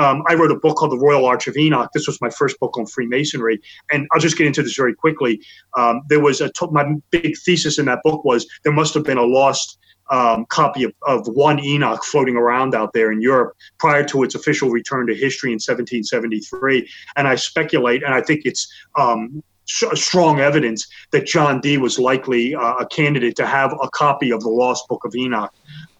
um, 0.01 0.23
I 0.29 0.35
wrote 0.35 0.51
a 0.51 0.57
book 0.57 0.77
called 0.77 0.93
The 0.93 0.99
Royal 0.99 1.27
Arch 1.27 1.47
of 1.47 1.57
Enoch. 1.57 1.91
This 1.93 2.07
was 2.07 2.21
my 2.21 2.31
first 2.31 2.59
book 2.61 2.77
on 2.79 2.87
Freemasonry, 2.87 3.61
and 3.93 4.07
I'll 4.13 4.21
just 4.21 4.39
get 4.39 4.47
into 4.47 4.63
this 4.63 4.75
very 4.75 4.95
quickly. 4.95 5.41
Um, 5.77 6.03
there 6.09 6.21
was 6.21 6.41
a 6.41 6.51
my 6.71 6.95
big 7.11 7.37
thesis 7.45 7.79
in 7.79 7.87
that 7.87 8.01
book 8.03 8.25
was 8.25 8.47
there 8.65 8.73
must 8.73 8.95
have 8.95 9.05
been 9.05 9.19
a 9.19 9.25
lost 9.25 9.79
um, 10.11 10.47
copy 10.49 10.85
of, 10.85 10.93
of 11.07 11.27
one 11.29 11.63
Enoch 11.63 12.03
floating 12.05 12.37
around 12.37 12.75
out 12.75 12.93
there 12.93 13.13
in 13.13 13.21
Europe 13.21 13.55
prior 13.79 14.05
to 14.05 14.23
its 14.25 14.35
official 14.35 14.71
return 14.71 15.07
to 15.07 15.15
history 15.15 15.51
in 15.51 15.55
1773. 15.57 16.89
And 17.17 17.29
I 17.29 17.37
speculate, 17.37 18.03
and 18.03 18.15
I 18.15 18.21
think 18.21 18.43
it's 18.45 18.73
um, 18.99 19.43
strong 19.71 20.41
evidence 20.41 20.87
that 21.13 21.27
John 21.27 21.61
Dee 21.61 21.79
was 21.79 21.99
likely 21.99 22.55
uh, 22.55 22.75
a 22.75 22.87
candidate 22.87 23.37
to 23.37 23.47
have 23.47 23.73
a 23.83 23.89
copy 23.91 24.31
of 24.31 24.41
the 24.41 24.49
Lost 24.49 24.89
Book 24.89 25.05
of 25.05 25.15
Enoch. 25.15 25.53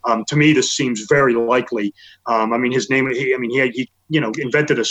Um, 0.05 0.25
to 0.27 0.37
me, 0.37 0.53
this 0.53 0.73
seems 0.73 1.07
very 1.09 1.35
likely. 1.35 1.95
Um, 2.27 2.53
I 2.53 2.59
mean, 2.59 2.73
his 2.73 2.91
name. 2.91 3.11
He, 3.11 3.35
I 3.35 3.39
mean, 3.39 3.51
he, 3.51 3.59
had, 3.59 3.71
he 3.73 3.91
you 4.09 4.21
know 4.21 4.33
invented 4.39 4.79
a, 4.79 4.85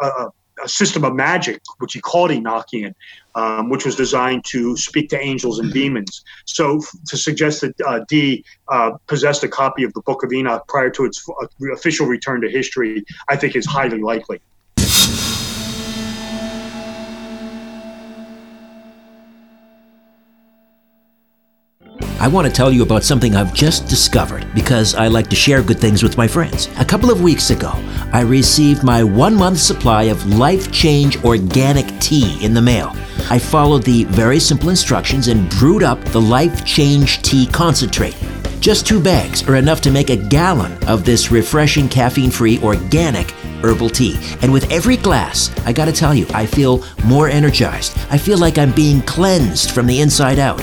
a, 0.00 0.06
a, 0.62 0.68
system 0.68 1.04
of 1.04 1.14
magic 1.14 1.60
which 1.78 1.92
he 1.92 2.00
called 2.00 2.30
Enochian, 2.30 2.94
um, 3.34 3.68
which 3.68 3.84
was 3.84 3.96
designed 3.96 4.44
to 4.46 4.76
speak 4.76 5.10
to 5.10 5.20
angels 5.20 5.58
and 5.58 5.72
demons. 5.72 6.24
So 6.46 6.80
to 7.08 7.16
suggest 7.16 7.60
that 7.60 7.74
uh, 7.86 8.00
Dee 8.08 8.44
uh, 8.68 8.92
possessed 9.06 9.44
a 9.44 9.48
copy 9.48 9.84
of 9.84 9.92
the 9.92 10.00
Book 10.02 10.22
of 10.22 10.32
Enoch 10.32 10.66
prior 10.68 10.90
to 10.90 11.04
its 11.04 11.22
uh, 11.28 11.72
official 11.74 12.06
return 12.06 12.40
to 12.40 12.48
history, 12.48 13.04
I 13.28 13.36
think 13.36 13.56
is 13.56 13.66
highly 13.66 14.00
likely. 14.00 14.40
I 22.24 22.28
want 22.28 22.46
to 22.46 22.52
tell 22.52 22.72
you 22.72 22.82
about 22.82 23.04
something 23.04 23.36
I've 23.36 23.52
just 23.52 23.86
discovered 23.86 24.46
because 24.54 24.94
I 24.94 25.08
like 25.08 25.28
to 25.28 25.36
share 25.36 25.62
good 25.62 25.78
things 25.78 26.02
with 26.02 26.16
my 26.16 26.26
friends. 26.26 26.70
A 26.78 26.84
couple 26.84 27.10
of 27.10 27.20
weeks 27.20 27.50
ago, 27.50 27.72
I 28.14 28.22
received 28.22 28.82
my 28.82 29.04
one 29.04 29.34
month 29.34 29.58
supply 29.58 30.04
of 30.04 30.24
Life 30.24 30.72
Change 30.72 31.22
organic 31.22 31.86
tea 32.00 32.42
in 32.42 32.54
the 32.54 32.62
mail. 32.62 32.96
I 33.28 33.38
followed 33.38 33.82
the 33.82 34.04
very 34.04 34.40
simple 34.40 34.70
instructions 34.70 35.28
and 35.28 35.50
brewed 35.50 35.82
up 35.82 36.02
the 36.02 36.20
Life 36.20 36.64
Change 36.64 37.20
tea 37.20 37.46
concentrate. 37.46 38.16
Just 38.58 38.86
two 38.86 39.02
bags 39.02 39.46
are 39.46 39.56
enough 39.56 39.82
to 39.82 39.90
make 39.90 40.08
a 40.08 40.16
gallon 40.16 40.82
of 40.84 41.04
this 41.04 41.30
refreshing 41.30 41.90
caffeine 41.90 42.30
free 42.30 42.58
organic 42.62 43.32
herbal 43.62 43.90
tea. 43.90 44.18
And 44.40 44.50
with 44.50 44.72
every 44.72 44.96
glass, 44.96 45.54
I 45.66 45.74
gotta 45.74 45.92
tell 45.92 46.14
you, 46.14 46.24
I 46.32 46.46
feel 46.46 46.86
more 47.04 47.28
energized. 47.28 47.94
I 48.10 48.16
feel 48.16 48.38
like 48.38 48.56
I'm 48.56 48.72
being 48.72 49.02
cleansed 49.02 49.72
from 49.72 49.86
the 49.86 50.00
inside 50.00 50.38
out. 50.38 50.62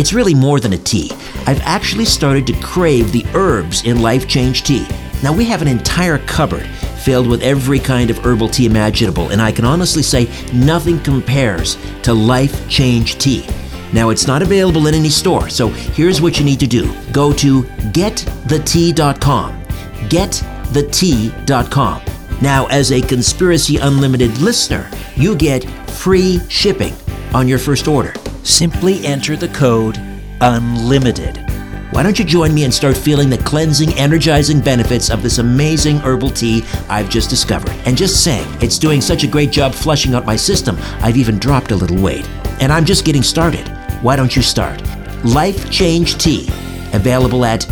It's 0.00 0.14
really 0.14 0.32
more 0.32 0.60
than 0.60 0.72
a 0.72 0.78
tea. 0.78 1.10
I've 1.46 1.60
actually 1.60 2.06
started 2.06 2.46
to 2.46 2.54
crave 2.62 3.12
the 3.12 3.26
herbs 3.34 3.84
in 3.84 4.00
Life 4.00 4.26
Change 4.26 4.62
tea. 4.62 4.88
Now, 5.22 5.30
we 5.30 5.44
have 5.44 5.60
an 5.60 5.68
entire 5.68 6.16
cupboard 6.16 6.66
filled 7.04 7.26
with 7.26 7.42
every 7.42 7.78
kind 7.78 8.08
of 8.08 8.24
herbal 8.24 8.48
tea 8.48 8.64
imaginable, 8.64 9.28
and 9.28 9.42
I 9.42 9.52
can 9.52 9.66
honestly 9.66 10.02
say 10.02 10.30
nothing 10.54 11.00
compares 11.00 11.76
to 12.00 12.14
Life 12.14 12.66
Change 12.70 13.18
tea. 13.18 13.46
Now, 13.92 14.08
it's 14.08 14.26
not 14.26 14.40
available 14.40 14.86
in 14.86 14.94
any 14.94 15.10
store, 15.10 15.50
so 15.50 15.68
here's 15.68 16.22
what 16.22 16.38
you 16.38 16.46
need 16.46 16.60
to 16.60 16.66
do 16.66 16.90
go 17.12 17.30
to 17.34 17.64
getthetea.com. 17.92 19.62
Getthetea.com. 20.08 22.02
Now, 22.40 22.66
as 22.68 22.90
a 22.90 23.02
Conspiracy 23.02 23.76
Unlimited 23.76 24.38
listener, 24.38 24.90
you 25.14 25.36
get 25.36 25.68
free 25.90 26.40
shipping 26.48 26.94
on 27.34 27.46
your 27.46 27.58
first 27.58 27.86
order 27.86 28.14
simply 28.50 29.04
enter 29.06 29.36
the 29.36 29.48
code 29.48 29.96
UNLIMITED. 30.40 31.46
Why 31.92 32.02
don't 32.02 32.18
you 32.18 32.24
join 32.24 32.54
me 32.54 32.64
and 32.64 32.72
start 32.72 32.96
feeling 32.96 33.28
the 33.28 33.38
cleansing, 33.38 33.92
energizing 33.94 34.60
benefits 34.60 35.10
of 35.10 35.22
this 35.22 35.38
amazing 35.38 35.98
herbal 35.98 36.30
tea 36.30 36.64
I've 36.88 37.10
just 37.10 37.30
discovered? 37.30 37.72
And 37.84 37.96
just 37.96 38.22
saying, 38.22 38.46
it's 38.60 38.78
doing 38.78 39.00
such 39.00 39.24
a 39.24 39.26
great 39.26 39.50
job 39.50 39.74
flushing 39.74 40.14
out 40.14 40.24
my 40.24 40.36
system, 40.36 40.76
I've 41.00 41.16
even 41.16 41.38
dropped 41.38 41.72
a 41.72 41.76
little 41.76 42.00
weight. 42.00 42.28
And 42.60 42.72
I'm 42.72 42.84
just 42.84 43.04
getting 43.04 43.22
started. 43.22 43.66
Why 44.02 44.14
don't 44.16 44.36
you 44.36 44.42
start? 44.42 44.82
Life 45.24 45.70
Change 45.70 46.16
Tea, 46.16 46.48
available 46.92 47.44
at 47.44 47.62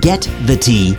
getthetea.com. 0.00 0.96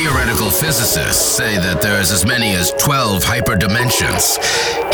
Theoretical 0.00 0.50
physicists 0.50 1.22
say 1.36 1.58
that 1.58 1.82
there's 1.82 2.10
as 2.10 2.24
many 2.24 2.54
as 2.54 2.72
12 2.78 3.22
hyperdimensions. 3.22 4.40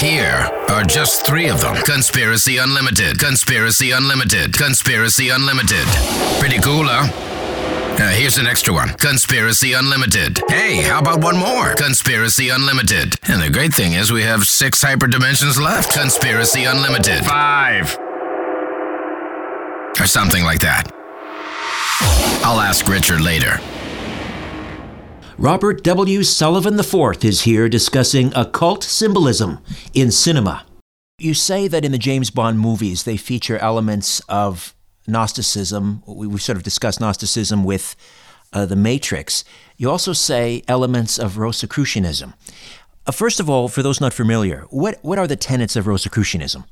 Here 0.01 0.51
are 0.69 0.83
just 0.83 1.25
three 1.25 1.49
of 1.49 1.61
them 1.61 1.77
Conspiracy 1.85 2.57
Unlimited, 2.57 3.21
Conspiracy 3.21 3.92
Unlimited, 3.92 4.59
Conspiracy 4.59 5.29
Unlimited. 5.29 5.87
Pretty 6.40 6.59
cool, 6.59 6.87
huh? 6.88 7.07
Uh, 8.03 8.11
here's 8.11 8.38
an 8.38 8.49
extra 8.49 8.75
one 8.75 8.88
Conspiracy 8.95 9.75
Unlimited. 9.75 10.40
Hey, 10.49 10.83
how 10.83 10.99
about 10.99 11.23
one 11.23 11.37
more? 11.37 11.77
Conspiracy 11.77 12.49
Unlimited. 12.49 13.14
And 13.29 13.40
the 13.40 13.49
great 13.49 13.75
thing 13.75 13.92
is, 13.92 14.11
we 14.11 14.25
have 14.25 14.42
six 14.42 14.83
hyperdimensions 14.85 15.57
left. 15.57 15.95
Conspiracy 15.95 16.64
Unlimited. 16.64 17.25
Five. 17.25 17.97
Or 20.01 20.07
something 20.09 20.42
like 20.42 20.62
that. 20.62 20.90
I'll 22.42 22.61
ask 22.61 22.88
Richard 22.88 23.21
later. 23.21 23.61
Robert 25.38 25.85
W. 25.85 26.22
Sullivan 26.22 26.79
IV 26.79 27.22
is 27.22 27.42
here 27.42 27.68
discussing 27.68 28.33
occult 28.35 28.83
symbolism 28.83 29.59
in 29.92 30.11
cinema. 30.11 30.64
You 31.18 31.35
say 31.35 31.68
that 31.68 31.85
in 31.85 31.92
the 31.92 31.99
James 31.99 32.31
Bond 32.31 32.59
movies 32.59 33.05
they 33.05 33.18
feature 33.18 33.59
elements 33.59 34.20
of 34.31 34.75
Gnosticism. 35.07 36.03
We've 36.07 36.40
sort 36.40 36.57
of 36.57 36.62
discussed 36.62 37.03
Gnosticism 37.03 37.64
with 37.64 37.96
uh, 38.55 38.64
The 38.64 38.77
Matrix. 38.77 39.44
You 39.77 39.90
also 39.90 40.14
say 40.14 40.62
elements 40.68 41.18
of 41.18 41.37
Rosicrucianism. 41.37 42.33
Uh, 43.07 43.12
first 43.12 43.38
of 43.38 43.51
all, 43.51 43.68
for 43.68 43.83
those 43.83 44.01
not 44.01 44.14
familiar, 44.14 44.64
what, 44.70 44.99
what 45.03 45.18
are 45.18 45.27
the 45.27 45.37
tenets 45.37 45.77
of 45.77 45.87
Rosicrucianism? 45.87 46.64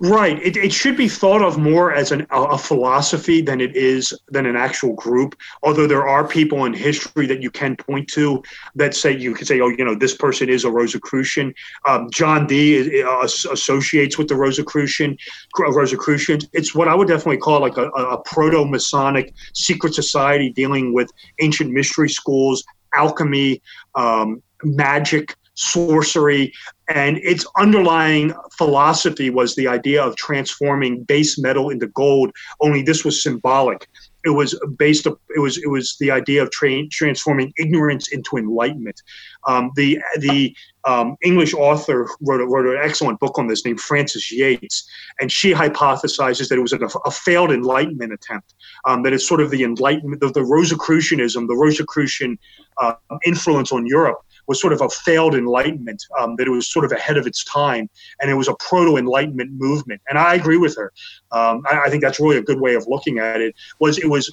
Right. 0.00 0.40
It, 0.42 0.56
it 0.56 0.72
should 0.72 0.96
be 0.96 1.08
thought 1.08 1.42
of 1.42 1.58
more 1.58 1.92
as 1.92 2.10
an, 2.10 2.26
a 2.30 2.58
philosophy 2.58 3.40
than 3.40 3.60
it 3.60 3.76
is 3.76 4.12
than 4.28 4.46
an 4.46 4.56
actual 4.56 4.94
group. 4.94 5.36
Although 5.62 5.86
there 5.86 6.06
are 6.06 6.26
people 6.26 6.64
in 6.64 6.72
history 6.72 7.26
that 7.26 7.42
you 7.42 7.50
can 7.50 7.76
point 7.76 8.08
to 8.10 8.42
that 8.74 8.94
say 8.94 9.16
you 9.16 9.34
could 9.34 9.46
say, 9.46 9.60
oh, 9.60 9.68
you 9.68 9.84
know, 9.84 9.94
this 9.94 10.16
person 10.16 10.48
is 10.48 10.64
a 10.64 10.70
Rosicrucian. 10.70 11.54
Um, 11.86 12.08
John 12.10 12.46
Dee 12.46 13.02
uh, 13.02 13.22
associates 13.22 14.18
with 14.18 14.28
the 14.28 14.36
Rosicrucian. 14.36 15.16
Rosicrucians. 15.58 16.48
It's 16.52 16.74
what 16.74 16.88
I 16.88 16.94
would 16.94 17.08
definitely 17.08 17.38
call 17.38 17.60
like 17.60 17.76
a, 17.76 17.88
a 17.88 18.22
proto 18.22 18.64
Masonic 18.64 19.32
secret 19.52 19.94
society 19.94 20.50
dealing 20.50 20.94
with 20.94 21.10
ancient 21.40 21.70
mystery 21.70 22.08
schools, 22.08 22.64
alchemy, 22.94 23.60
um, 23.94 24.42
magic 24.62 25.36
sorcery, 25.54 26.52
and 26.88 27.18
its 27.18 27.46
underlying 27.56 28.34
philosophy 28.56 29.30
was 29.30 29.54
the 29.54 29.68
idea 29.68 30.02
of 30.02 30.16
transforming 30.16 31.04
base 31.04 31.38
metal 31.38 31.70
into 31.70 31.86
gold. 31.88 32.32
Only 32.60 32.82
this 32.82 33.04
was 33.04 33.22
symbolic. 33.22 33.88
It 34.24 34.30
was 34.30 34.58
based. 34.78 35.06
Up, 35.06 35.20
it 35.36 35.40
was 35.40 35.58
it 35.58 35.68
was 35.68 35.96
the 36.00 36.10
idea 36.10 36.42
of 36.42 36.50
tra- 36.50 36.88
transforming 36.88 37.52
ignorance 37.58 38.08
into 38.10 38.36
enlightenment. 38.38 39.02
Um, 39.46 39.70
the 39.76 40.00
the 40.18 40.56
um, 40.86 41.16
English 41.22 41.52
author 41.52 42.08
wrote, 42.22 42.40
a, 42.40 42.46
wrote 42.46 42.66
an 42.66 42.80
excellent 42.82 43.20
book 43.20 43.38
on 43.38 43.48
this 43.48 43.64
named 43.66 43.80
Frances 43.80 44.30
Yates, 44.30 44.88
and 45.20 45.30
she 45.30 45.52
hypothesizes 45.52 46.48
that 46.48 46.56
it 46.56 46.62
was 46.62 46.72
a, 46.72 46.78
a 47.04 47.10
failed 47.10 47.50
Enlightenment 47.50 48.14
attempt. 48.14 48.54
Um, 48.86 49.02
that 49.02 49.12
it's 49.12 49.28
sort 49.28 49.42
of 49.42 49.50
the 49.50 49.62
Enlightenment, 49.62 50.20
the, 50.22 50.30
the 50.30 50.42
Rosicrucianism, 50.42 51.46
the 51.46 51.54
Rosicrucian 51.54 52.38
uh, 52.78 52.94
influence 53.26 53.72
on 53.72 53.86
Europe 53.86 54.24
was 54.46 54.60
sort 54.60 54.72
of 54.72 54.80
a 54.80 54.88
failed 54.88 55.34
enlightenment, 55.34 56.02
um, 56.18 56.36
that 56.36 56.46
it 56.46 56.50
was 56.50 56.70
sort 56.70 56.84
of 56.84 56.92
ahead 56.92 57.16
of 57.16 57.26
its 57.26 57.44
time, 57.44 57.88
and 58.20 58.30
it 58.30 58.34
was 58.34 58.48
a 58.48 58.54
proto 58.54 58.96
enlightenment 58.96 59.50
movement. 59.52 60.00
And 60.08 60.18
I 60.18 60.34
agree 60.34 60.56
with 60.56 60.76
her. 60.76 60.92
Um, 61.32 61.62
I, 61.70 61.82
I, 61.86 61.90
think 61.90 62.02
that's 62.02 62.20
really 62.20 62.36
a 62.36 62.42
good 62.42 62.60
way 62.60 62.74
of 62.74 62.86
looking 62.88 63.18
at 63.18 63.40
it. 63.40 63.54
Was 63.80 63.98
it 63.98 64.08
was 64.08 64.30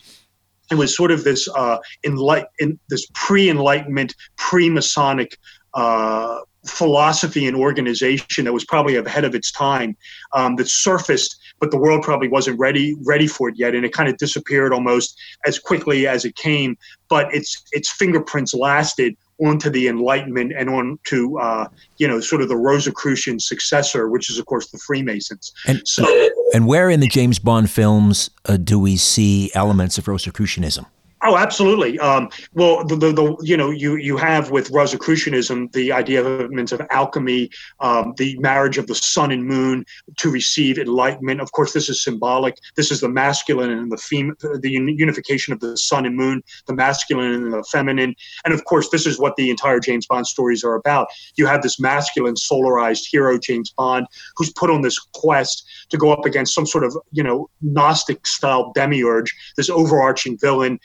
it 0.72 0.76
was 0.76 0.96
sort 0.96 1.12
of 1.12 1.24
this 1.24 1.48
uh, 1.56 1.78
enlight 2.06 2.46
in 2.60 2.80
this 2.90 3.08
pre 3.14 3.50
enlightenment, 3.50 4.16
pre 4.38 4.70
Masonic 4.70 5.38
uh, 5.74 6.40
philosophy 6.66 7.48
and 7.48 7.58
organization 7.58 8.46
that 8.46 8.54
was 8.54 8.66
probably 8.66 8.96
ahead 8.96 9.26
of 9.26 9.34
its 9.34 9.52
time 9.52 9.98
um, 10.34 10.56
that 10.56 10.70
surfaced 10.70 11.38
but 11.60 11.72
the 11.72 11.78
world 11.78 12.04
probably 12.04 12.28
wasn't 12.28 12.58
ready 12.60 12.96
ready 13.04 13.26
for 13.26 13.50
it 13.50 13.56
yet 13.58 13.74
and 13.74 13.84
it 13.84 13.92
kind 13.92 14.08
of 14.08 14.16
disappeared 14.18 14.72
almost 14.72 15.20
as 15.48 15.58
quickly 15.58 16.06
as 16.06 16.24
it 16.24 16.36
came 16.36 16.78
but 17.10 17.34
its 17.34 17.64
its 17.72 17.92
fingerprints 17.92 18.54
lasted 18.54 19.16
onto 19.42 19.70
the 19.70 19.88
enlightenment 19.88 20.54
and 20.58 20.70
on 20.70 21.00
to 21.06 21.40
uh, 21.40 21.68
you 21.98 22.08
know 22.08 22.20
sort 22.20 22.42
of 22.42 22.50
the 22.50 22.58
rosicrucian 22.58 23.40
successor 23.40 24.10
which 24.10 24.30
is 24.30 24.38
of 24.40 24.46
course 24.46 24.70
the 24.72 24.78
freemasons. 24.78 25.52
And 25.68 25.82
so 25.88 26.06
and 26.54 26.68
where 26.68 26.90
in 26.90 27.00
the 27.00 27.08
james 27.08 27.40
bond 27.40 27.70
films 27.70 28.30
uh, 28.46 28.58
do 28.58 28.80
we 28.80 28.98
see 28.98 29.52
elements 29.54 29.98
of 29.98 30.08
rosicrucianism 30.08 30.86
Oh, 31.24 31.38
absolutely. 31.38 32.00
Um, 32.00 32.30
well, 32.54 32.84
the, 32.84 32.96
the, 32.96 33.12
the, 33.12 33.38
you 33.44 33.56
know 33.56 33.70
you 33.70 33.96
you 33.96 34.18
have 34.18 34.50
with 34.50 34.72
Rosicrucianism 34.72 35.72
the 35.72 35.92
idea 35.92 36.24
of 36.24 36.52
of 36.52 36.82
alchemy, 36.90 37.50
um, 37.80 38.14
the 38.18 38.38
marriage 38.40 38.78
of 38.78 38.88
the 38.88 38.96
sun 38.96 39.32
and 39.32 39.46
moon 39.46 39.86
to 40.18 40.32
receive 40.32 40.80
enlightenment. 40.80 41.40
Of 41.40 41.52
course, 41.52 41.74
this 41.74 41.90
is 41.90 42.04
symbolic. 42.04 42.58
This 42.76 42.92
is 42.92 43.02
the 43.02 43.10
masculine 43.10 43.70
and 43.70 43.92
the 43.92 43.98
fem- 43.98 44.36
the 44.42 44.70
unification 44.72 45.54
of 45.54 45.60
the 45.60 45.78
sun 45.78 46.08
and 46.08 46.16
moon, 46.16 46.42
the 46.66 46.74
masculine 46.74 47.32
and 47.34 47.54
the 47.54 47.64
feminine. 47.72 48.16
And 48.44 48.54
of 48.54 48.66
course, 48.66 48.90
this 48.90 49.06
is 49.06 49.20
what 49.20 49.36
the 49.36 49.52
entire 49.52 49.80
James 49.80 50.08
Bond 50.08 50.26
stories 50.26 50.64
are 50.64 50.74
about. 50.74 51.08
You 51.36 51.46
have 51.46 51.62
this 51.62 51.80
masculine, 51.80 52.36
solarized 52.36 53.04
hero, 53.12 53.38
James 53.38 53.72
Bond, 53.72 54.08
who's 54.38 54.52
put 54.54 54.72
on 54.72 54.82
this 54.82 54.98
quest 55.14 55.68
to 55.90 55.98
go 55.98 56.12
up 56.12 56.26
against 56.26 56.56
some 56.56 56.66
sort 56.66 56.84
of 56.84 56.98
you 57.12 57.22
know 57.22 57.48
Gnostic 57.62 58.26
style 58.26 58.72
demiurge, 58.74 59.36
this 59.56 59.70
overarching 59.70 60.38
villain 60.40 60.80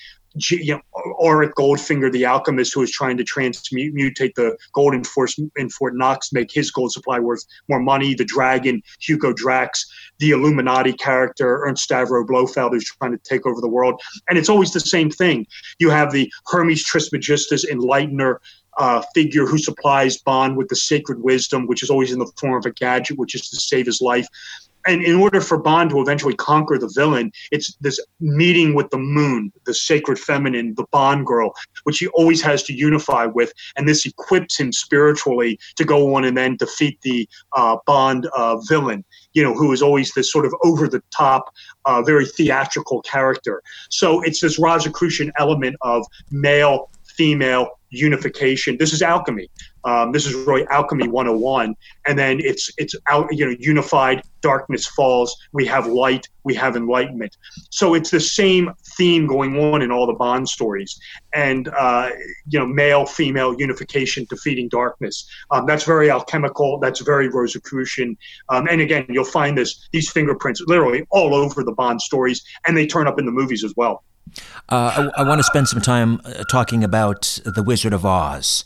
you 0.51 0.74
know, 0.74 0.80
Auric 1.20 1.55
Goldfinger, 1.55 2.11
the 2.12 2.24
alchemist 2.24 2.74
who 2.74 2.80
was 2.80 2.91
trying 2.91 3.16
to 3.16 3.24
transmute 3.24 3.95
mutate 3.95 4.34
the 4.34 4.57
gold 4.72 4.95
in 4.95 5.05
Fort, 5.05 5.32
in 5.57 5.70
Fort 5.70 5.95
Knox, 5.95 6.32
make 6.32 6.53
his 6.53 6.70
gold 6.70 6.93
supply 6.93 7.18
worth 7.18 7.45
more 7.68 7.80
money. 7.80 8.14
The 8.14 8.24
dragon, 8.24 8.82
Hugo 9.01 9.32
Drax, 9.32 9.87
the 10.18 10.30
Illuminati 10.30 10.93
character, 10.93 11.62
Ernst 11.64 11.89
Stavro 11.89 12.26
Blofeld, 12.26 12.72
who's 12.72 12.84
trying 12.84 13.12
to 13.12 13.18
take 13.18 13.47
over 13.47 13.61
the 13.61 13.68
world. 13.68 14.01
And 14.28 14.39
it's 14.39 14.49
always 14.49 14.72
the 14.72 14.80
same 14.80 15.11
thing. 15.11 15.47
You 15.78 15.91
have 15.91 16.12
the 16.12 16.30
Hermes 16.47 16.84
Trismegistus 16.84 17.64
enlightener, 17.66 18.37
uh, 18.78 19.03
figure 19.14 19.47
who 19.47 19.59
supplies 19.59 20.18
Bond 20.18 20.57
with 20.57 20.68
the 20.68 20.76
sacred 20.76 21.22
wisdom, 21.22 21.66
which 21.66 21.82
is 21.82 21.89
always 21.89 22.12
in 22.12 22.18
the 22.18 22.30
form 22.39 22.55
of 22.55 22.66
a 22.66 22.72
gadget, 22.72 23.18
which 23.18 23.34
is 23.34 23.49
to 23.49 23.57
save 23.57 23.87
his 23.87 24.01
life 24.01 24.28
and 24.87 25.03
in 25.03 25.16
order 25.16 25.41
for 25.41 25.59
Bond 25.59 25.91
to 25.91 26.01
eventually 26.01 26.34
conquer 26.34 26.78
the 26.78 26.91
villain, 26.95 27.32
it's 27.51 27.74
this 27.76 28.01
meeting 28.20 28.74
with 28.74 28.91
the 28.91 28.99
moon, 28.99 29.53
the 29.64 29.74
sacred 29.74 30.18
feminine, 30.18 30.74
the 30.74 30.87
Bond 30.93 31.26
girl, 31.26 31.53
which 31.84 31.99
he 31.99 32.07
always 32.09 32.43
has 32.43 32.62
to 32.64 32.72
unify 32.72 33.26
with, 33.26 33.53
and 33.76 33.89
this 33.89 34.07
equips 34.07 34.59
him 34.59 34.72
spiritually 34.72 35.59
to 35.76 35.84
go 35.84 36.14
on 36.14 36.24
and 36.24 36.37
then 36.37 36.57
defeat 36.57 37.01
the 37.03 37.28
uh, 37.55 37.76
Bond 37.87 38.26
uh, 38.37 38.57
villain. 38.68 39.05
You 39.34 39.43
know, 39.43 39.55
who 39.55 39.72
is 39.72 39.82
always 39.82 40.12
this 40.14 40.32
sort 40.32 40.47
of 40.47 40.55
over 40.64 40.89
the 40.89 41.03
top, 41.11 41.53
uh, 41.84 42.03
very 42.03 42.26
theatrical 42.26 43.03
character. 43.03 43.62
So 43.91 44.22
it's 44.22 44.41
this 44.41 44.59
Rosicrucian 44.59 45.32
element 45.39 45.76
of 45.82 46.05
male, 46.30 46.91
female 47.05 47.78
unification. 47.91 48.76
This 48.78 48.93
is 48.93 49.03
alchemy. 49.03 49.49
Um, 49.87 50.12
this 50.12 50.26
is 50.26 50.34
really 50.34 50.66
alchemy 50.68 51.07
101 51.07 51.74
and 52.07 52.18
then 52.18 52.41
it's 52.41 52.70
it's 52.76 52.95
out 53.09 53.28
you 53.30 53.47
know 53.47 53.57
unified 53.61 54.22
darkness 54.43 54.87
falls 54.87 55.37
we 55.53 55.64
have 55.64 55.87
light 55.87 56.28
we 56.47 56.55
have 56.55 56.76
enlightenment. 56.76 57.37
So 57.70 57.95
it's 57.95 58.11
the 58.11 58.20
same 58.20 58.72
theme 58.97 59.26
going 59.26 59.59
on 59.59 59.82
in 59.82 59.91
all 59.91 60.07
the 60.07 60.12
bond 60.12 60.49
stories. 60.49 60.99
And 61.34 61.68
uh, 61.68 62.11
you 62.47 62.59
know 62.59 62.66
male 62.66 63.05
female 63.05 63.55
unification 63.59 64.26
defeating 64.30 64.68
darkness. 64.68 65.28
Um, 65.51 65.66
that's 65.66 65.84
very 65.84 66.11
alchemical 66.11 66.78
that's 66.78 67.01
very 67.01 67.28
rosicrucian. 67.28 68.16
Um, 68.49 68.66
and 68.70 68.80
again 68.80 69.07
you'll 69.09 69.24
find 69.24 69.59
this 69.59 69.89
these 69.93 70.11
fingerprints 70.11 70.61
literally 70.66 71.05
all 71.11 71.34
over 71.34 71.62
the 71.62 71.72
bond 71.72 72.01
stories 72.01 72.45
and 72.66 72.76
they 72.76 72.87
turn 72.87 73.07
up 73.07 73.18
in 73.18 73.26
the 73.26 73.32
movies 73.32 73.64
as 73.64 73.74
well. 73.76 74.05
Uh, 74.68 75.11
I, 75.16 75.22
I 75.22 75.28
want 75.28 75.39
to 75.39 75.45
spend 75.45 75.68
some 75.68 75.80
time 75.80 76.20
uh, 76.24 76.45
talking 76.51 76.82
about 76.82 77.39
the 77.45 77.62
Wizard 77.62 77.93
of 77.93 78.05
Oz 78.05 78.64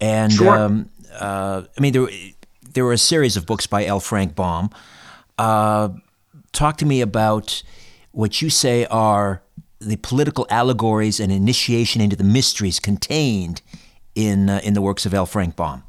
and 0.00 0.32
sure. 0.32 0.56
um, 0.56 0.90
uh, 1.18 1.62
I 1.76 1.80
mean, 1.80 1.92
there 1.92 2.08
there 2.72 2.84
were 2.84 2.92
a 2.92 2.98
series 2.98 3.36
of 3.36 3.46
books 3.46 3.66
by 3.66 3.84
L. 3.84 4.00
Frank 4.00 4.34
Baum. 4.34 4.70
Uh, 5.38 5.90
talk 6.52 6.76
to 6.78 6.86
me 6.86 7.00
about 7.00 7.62
what 8.12 8.42
you 8.42 8.50
say 8.50 8.86
are 8.86 9.42
the 9.80 9.96
political 9.96 10.46
allegories 10.50 11.20
and 11.20 11.32
initiation 11.32 12.00
into 12.00 12.16
the 12.16 12.24
mysteries 12.24 12.78
contained 12.78 13.62
in 14.14 14.50
uh, 14.50 14.60
in 14.62 14.74
the 14.74 14.82
works 14.82 15.06
of 15.06 15.14
L. 15.14 15.26
Frank 15.26 15.56
Baum. 15.56 15.82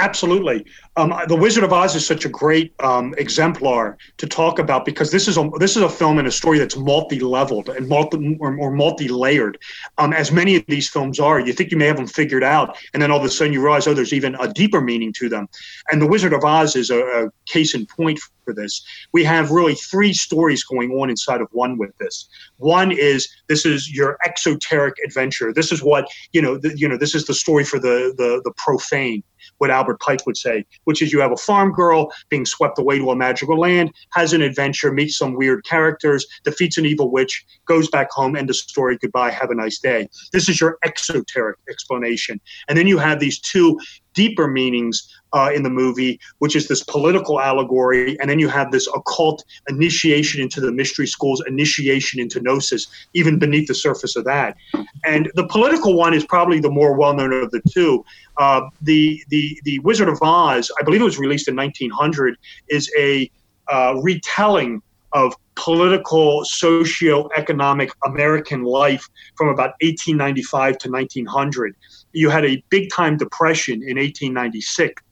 Absolutely. 0.00 0.64
Um, 0.96 1.14
the 1.28 1.36
Wizard 1.36 1.62
of 1.62 1.74
Oz 1.74 1.94
is 1.94 2.06
such 2.06 2.24
a 2.24 2.28
great 2.30 2.72
um, 2.80 3.14
exemplar 3.18 3.98
to 4.16 4.26
talk 4.26 4.58
about 4.58 4.86
because 4.86 5.10
this 5.10 5.28
is 5.28 5.36
a 5.36 5.50
this 5.58 5.76
is 5.76 5.82
a 5.82 5.90
film 5.90 6.18
and 6.18 6.26
a 6.26 6.32
story 6.32 6.58
that's 6.58 6.74
multi-leveled 6.74 7.68
and 7.68 7.86
multi 7.86 8.38
or, 8.40 8.56
or 8.56 8.70
multi-layered, 8.70 9.58
um, 9.98 10.14
as 10.14 10.32
many 10.32 10.56
of 10.56 10.64
these 10.68 10.88
films 10.88 11.20
are. 11.20 11.38
You 11.38 11.52
think 11.52 11.70
you 11.70 11.76
may 11.76 11.86
have 11.86 11.98
them 11.98 12.06
figured 12.06 12.42
out, 12.42 12.78
and 12.94 13.02
then 13.02 13.10
all 13.10 13.18
of 13.18 13.24
a 13.24 13.28
sudden 13.28 13.52
you 13.52 13.62
realize, 13.62 13.86
oh, 13.86 13.92
there's 13.92 14.14
even 14.14 14.36
a 14.36 14.50
deeper 14.50 14.80
meaning 14.80 15.12
to 15.18 15.28
them. 15.28 15.48
And 15.92 16.00
the 16.00 16.06
Wizard 16.06 16.32
of 16.32 16.44
Oz 16.44 16.76
is 16.76 16.88
a, 16.88 17.00
a 17.00 17.30
case 17.44 17.74
in 17.74 17.84
point 17.84 18.18
for 18.46 18.54
this. 18.54 18.82
We 19.12 19.22
have 19.24 19.50
really 19.50 19.74
three 19.74 20.14
stories 20.14 20.64
going 20.64 20.92
on 20.92 21.10
inside 21.10 21.42
of 21.42 21.48
one 21.52 21.76
with 21.76 21.96
this. 21.98 22.26
One 22.56 22.90
is 22.90 23.28
this 23.48 23.66
is 23.66 23.90
your 23.92 24.16
exoteric 24.24 24.94
adventure. 25.04 25.52
This 25.52 25.72
is 25.72 25.82
what 25.82 26.08
you 26.32 26.40
know. 26.40 26.58
You 26.74 26.88
know, 26.88 26.96
this 26.96 27.14
is 27.14 27.26
the 27.26 27.34
story 27.34 27.64
for 27.64 27.78
the 27.78 28.14
the 28.16 28.40
the 28.44 28.52
profane 28.56 29.22
what 29.60 29.70
Albert 29.70 30.00
Pike 30.00 30.24
would 30.26 30.36
say, 30.36 30.64
which 30.84 31.02
is 31.02 31.12
you 31.12 31.20
have 31.20 31.32
a 31.32 31.36
farm 31.36 31.70
girl 31.70 32.10
being 32.30 32.46
swept 32.46 32.78
away 32.78 32.98
to 32.98 33.10
a 33.10 33.16
magical 33.16 33.58
land, 33.58 33.92
has 34.12 34.32
an 34.32 34.40
adventure, 34.40 34.90
meets 34.90 35.18
some 35.18 35.34
weird 35.34 35.64
characters, 35.64 36.26
defeats 36.44 36.78
an 36.78 36.86
evil 36.86 37.10
witch, 37.10 37.44
goes 37.66 37.88
back 37.90 38.10
home, 38.10 38.36
end 38.36 38.48
of 38.48 38.56
story, 38.56 38.98
goodbye, 39.00 39.30
have 39.30 39.50
a 39.50 39.54
nice 39.54 39.78
day. 39.78 40.08
This 40.32 40.48
is 40.48 40.60
your 40.60 40.78
exoteric 40.84 41.58
explanation. 41.68 42.40
And 42.68 42.78
then 42.78 42.86
you 42.86 42.96
have 42.98 43.20
these 43.20 43.38
two 43.38 43.78
deeper 44.14 44.48
meanings 44.48 45.19
uh, 45.32 45.50
in 45.54 45.62
the 45.62 45.70
movie, 45.70 46.18
which 46.38 46.56
is 46.56 46.68
this 46.68 46.82
political 46.82 47.40
allegory, 47.40 48.18
and 48.20 48.28
then 48.28 48.38
you 48.38 48.48
have 48.48 48.70
this 48.70 48.88
occult 48.88 49.44
initiation 49.68 50.40
into 50.40 50.60
the 50.60 50.72
mystery 50.72 51.06
schools, 51.06 51.42
initiation 51.46 52.20
into 52.20 52.40
gnosis, 52.40 52.88
even 53.14 53.38
beneath 53.38 53.68
the 53.68 53.74
surface 53.74 54.16
of 54.16 54.24
that. 54.24 54.56
And 55.04 55.30
the 55.34 55.46
political 55.46 55.96
one 55.96 56.14
is 56.14 56.24
probably 56.24 56.60
the 56.60 56.70
more 56.70 56.96
well-known 56.96 57.32
of 57.32 57.50
the 57.50 57.62
two. 57.70 58.04
Uh, 58.38 58.62
the 58.82 59.22
the 59.28 59.60
the 59.64 59.78
Wizard 59.80 60.08
of 60.08 60.18
Oz, 60.22 60.70
I 60.80 60.84
believe 60.84 61.00
it 61.00 61.04
was 61.04 61.18
released 61.18 61.48
in 61.48 61.56
1900, 61.56 62.36
is 62.68 62.90
a 62.98 63.30
uh, 63.68 63.94
retelling 64.02 64.82
of 65.12 65.34
political, 65.56 66.44
socio-economic 66.44 67.90
American 68.06 68.62
life 68.62 69.06
from 69.36 69.48
about 69.48 69.74
1895 69.80 70.78
to 70.78 70.90
1900 70.90 71.74
you 72.12 72.30
had 72.30 72.44
a 72.44 72.62
big 72.70 72.90
time 72.90 73.16
depression 73.16 73.74
in 73.74 73.96
1896 73.96 75.02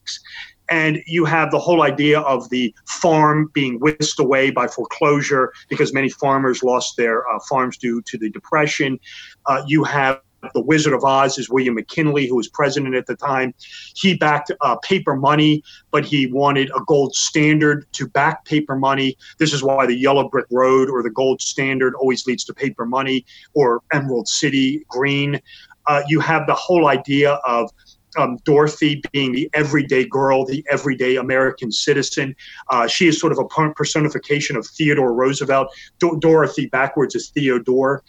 and 0.71 1.03
you 1.07 1.25
have 1.25 1.51
the 1.51 1.59
whole 1.59 1.83
idea 1.83 2.21
of 2.21 2.49
the 2.51 2.75
farm 2.87 3.51
being 3.53 3.79
whisked 3.81 4.19
away 4.19 4.51
by 4.51 4.67
foreclosure 4.67 5.53
because 5.69 5.95
many 5.95 6.09
farmers 6.09 6.63
lost 6.63 6.97
their 6.97 7.27
uh, 7.29 7.39
farms 7.49 7.77
due 7.79 8.03
to 8.03 8.19
the 8.19 8.31
depression. 8.31 8.99
Uh, 9.47 9.63
you 9.67 9.85
have 9.85 10.21
the 10.55 10.61
Wizard 10.61 10.93
of 10.93 11.03
Oz 11.03 11.37
is 11.37 11.51
William 11.51 11.75
McKinley, 11.75 12.29
who 12.29 12.37
was 12.37 12.47
president 12.47 12.95
at 12.95 13.07
the 13.07 13.17
time. 13.17 13.53
He 13.97 14.15
backed 14.15 14.53
uh, 14.61 14.77
paper 14.77 15.17
money, 15.17 15.65
but 15.91 16.05
he 16.05 16.27
wanted 16.29 16.71
a 16.77 16.81
gold 16.87 17.13
standard 17.17 17.87
to 17.95 18.07
back 18.07 18.45
paper 18.45 18.77
money. 18.77 19.17
This 19.39 19.53
is 19.53 19.65
why 19.65 19.87
the 19.87 19.97
yellow 19.97 20.29
brick 20.29 20.47
road 20.53 20.89
or 20.91 21.03
the 21.03 21.11
gold 21.11 21.43
standard 21.43 21.95
always 21.97 22.25
leads 22.29 22.45
to 22.45 22.55
paper 22.55 22.87
money 22.87 23.27
or 23.55 23.83
Emerald 23.93 24.29
City 24.29 24.85
green 24.89 25.41
uh, 25.89 26.03
you 26.07 26.21
have 26.21 26.47
the 26.47 26.55
whole 26.55 26.87
idea 26.87 27.33
of 27.47 27.71
um, 28.19 28.37
Dorothy 28.45 29.01
being 29.13 29.33
the 29.33 29.49
everyday 29.55 30.05
girl, 30.05 30.45
the 30.45 30.65
everyday 30.71 31.17
American 31.17 31.71
citizen. 31.71 32.35
Uh, 32.69 32.87
she 32.87 33.07
is 33.07 33.19
sort 33.19 33.33
of 33.33 33.39
a 33.39 33.73
personification 33.75 34.57
of 34.57 34.67
Theodore 34.67 35.15
Roosevelt. 35.15 35.69
Do- 36.01 36.19
Dorothy 36.21 36.67
backwards 36.67 37.15
is 37.15 37.31
Theodore. 37.31 38.03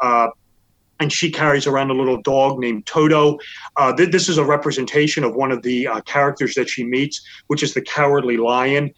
Uh, 0.00 0.28
and 0.98 1.12
she 1.12 1.30
carries 1.30 1.66
around 1.66 1.90
a 1.90 1.94
little 1.94 2.22
dog 2.22 2.58
named 2.58 2.86
Toto. 2.86 3.38
Uh, 3.76 3.94
th- 3.94 4.10
this 4.10 4.30
is 4.30 4.38
a 4.38 4.44
representation 4.44 5.24
of 5.24 5.34
one 5.34 5.52
of 5.52 5.60
the 5.62 5.86
uh, 5.86 6.00
characters 6.02 6.54
that 6.54 6.70
she 6.70 6.84
meets, 6.84 7.20
which 7.48 7.62
is 7.62 7.74
the 7.74 7.82
cowardly 7.82 8.38
lion. 8.38 8.94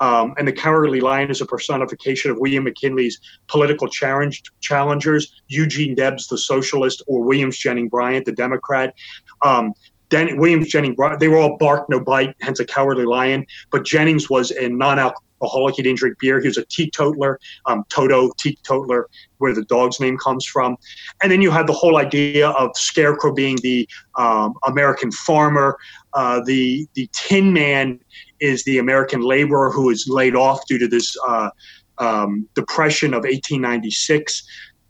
Um, 0.00 0.32
and 0.38 0.48
the 0.48 0.52
Cowardly 0.52 1.00
Lion 1.00 1.30
is 1.30 1.42
a 1.42 1.46
personification 1.46 2.30
of 2.30 2.38
William 2.38 2.64
McKinley's 2.64 3.20
political 3.48 3.86
challenge, 3.86 4.42
challengers, 4.60 5.42
Eugene 5.48 5.94
Debs, 5.94 6.26
the 6.26 6.38
socialist, 6.38 7.02
or 7.06 7.22
Williams 7.22 7.58
Jennings 7.58 7.90
Bryan, 7.90 8.22
the 8.24 8.32
Democrat. 8.32 8.94
Um, 9.42 9.74
Den- 10.10 10.36
Williams 10.36 10.68
Jennings, 10.68 10.96
they 11.18 11.28
were 11.28 11.38
all 11.38 11.56
bark, 11.56 11.88
no 11.88 12.00
bite, 12.00 12.34
hence 12.40 12.60
a 12.60 12.64
cowardly 12.64 13.04
lion. 13.04 13.46
But 13.70 13.84
Jennings 13.84 14.28
was 14.28 14.50
a 14.50 14.68
non 14.68 14.98
alcoholic. 14.98 15.76
He 15.76 15.82
didn't 15.82 15.98
drink 15.98 16.18
beer. 16.20 16.40
He 16.40 16.48
was 16.48 16.58
a 16.58 16.64
teetotaler, 16.66 17.38
um, 17.66 17.84
Toto 17.88 18.30
teetotaler, 18.38 19.08
where 19.38 19.54
the 19.54 19.64
dog's 19.64 20.00
name 20.00 20.18
comes 20.18 20.44
from. 20.44 20.76
And 21.22 21.32
then 21.32 21.40
you 21.40 21.50
had 21.50 21.66
the 21.66 21.72
whole 21.72 21.96
idea 21.96 22.50
of 22.50 22.70
Scarecrow 22.76 23.32
being 23.32 23.56
the 23.62 23.88
um, 24.18 24.54
American 24.66 25.10
farmer. 25.12 25.78
Uh, 26.12 26.40
the 26.44 26.86
the 26.94 27.08
Tin 27.12 27.52
Man 27.52 28.00
is 28.40 28.64
the 28.64 28.78
American 28.78 29.20
laborer 29.20 29.70
who 29.70 29.90
is 29.90 30.06
laid 30.08 30.34
off 30.34 30.60
due 30.66 30.78
to 30.78 30.88
this 30.88 31.16
uh, 31.26 31.50
um, 31.98 32.48
depression 32.54 33.14
of 33.14 33.22
1896. 33.22 34.42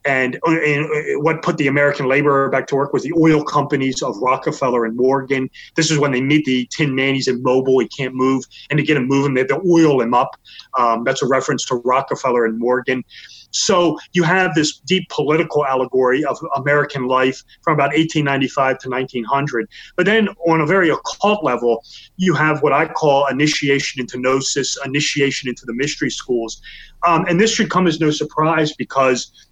And, 0.04 0.38
uh, 0.46 0.52
and, 0.52 0.86
uh, 0.86 1.20
what 1.20 1.42
put 1.42 1.58
the 1.58 1.66
American 1.66 2.06
laborer 2.06 2.48
back 2.48 2.66
to 2.68 2.76
work 2.76 2.92
was 2.92 3.02
the 3.02 3.12
oil 3.18 3.44
companies 3.44 4.02
of 4.02 4.16
Rockefeller 4.18 4.84
and 4.84 4.96
Morgan. 4.96 5.50
This 5.76 5.90
is 5.90 5.98
when 5.98 6.12
they 6.12 6.20
meet 6.20 6.44
the 6.44 6.66
Tin 6.70 6.94
Man. 6.94 7.14
He's 7.14 7.28
immobile. 7.28 7.78
He 7.80 7.88
can't 7.88 8.14
move. 8.14 8.44
And 8.70 8.78
to 8.78 8.82
get 8.82 8.96
him 8.96 9.06
moving, 9.06 9.34
they 9.34 9.40
have 9.40 9.48
to 9.48 9.60
oil 9.68 10.00
him 10.00 10.14
up. 10.14 10.36
Um, 10.78 11.04
that's 11.04 11.22
a 11.22 11.26
reference 11.26 11.64
to 11.66 11.76
Rockefeller 11.76 12.46
and 12.46 12.58
Morgan. 12.58 13.04
So 13.50 13.98
you 14.12 14.22
have 14.22 14.54
this 14.54 14.78
deep 14.78 15.08
political 15.08 15.66
allegory 15.66 16.24
of 16.24 16.38
American 16.56 17.06
life 17.06 17.42
from 17.62 17.74
about 17.74 17.90
1895 17.90 18.78
to 18.78 18.88
1900. 18.88 19.68
But 19.96 20.06
then 20.06 20.28
on 20.48 20.60
a 20.60 20.66
very 20.66 20.90
occult 20.90 21.44
level, 21.44 21.84
you 22.16 22.34
have 22.34 22.62
what 22.62 22.72
I 22.72 22.86
call 22.86 23.26
initiation 23.26 24.00
into 24.00 24.18
gnosis, 24.18 24.76
initiation 24.84 25.48
into 25.48 25.66
the 25.66 25.74
mystery 25.74 26.10
schools. 26.10 26.62
Um, 27.06 27.24
and 27.28 27.40
this 27.40 27.52
should 27.52 27.70
come 27.70 27.86
as 27.86 27.98
no 27.98 28.10
surprise 28.10 28.72
because 28.74 29.49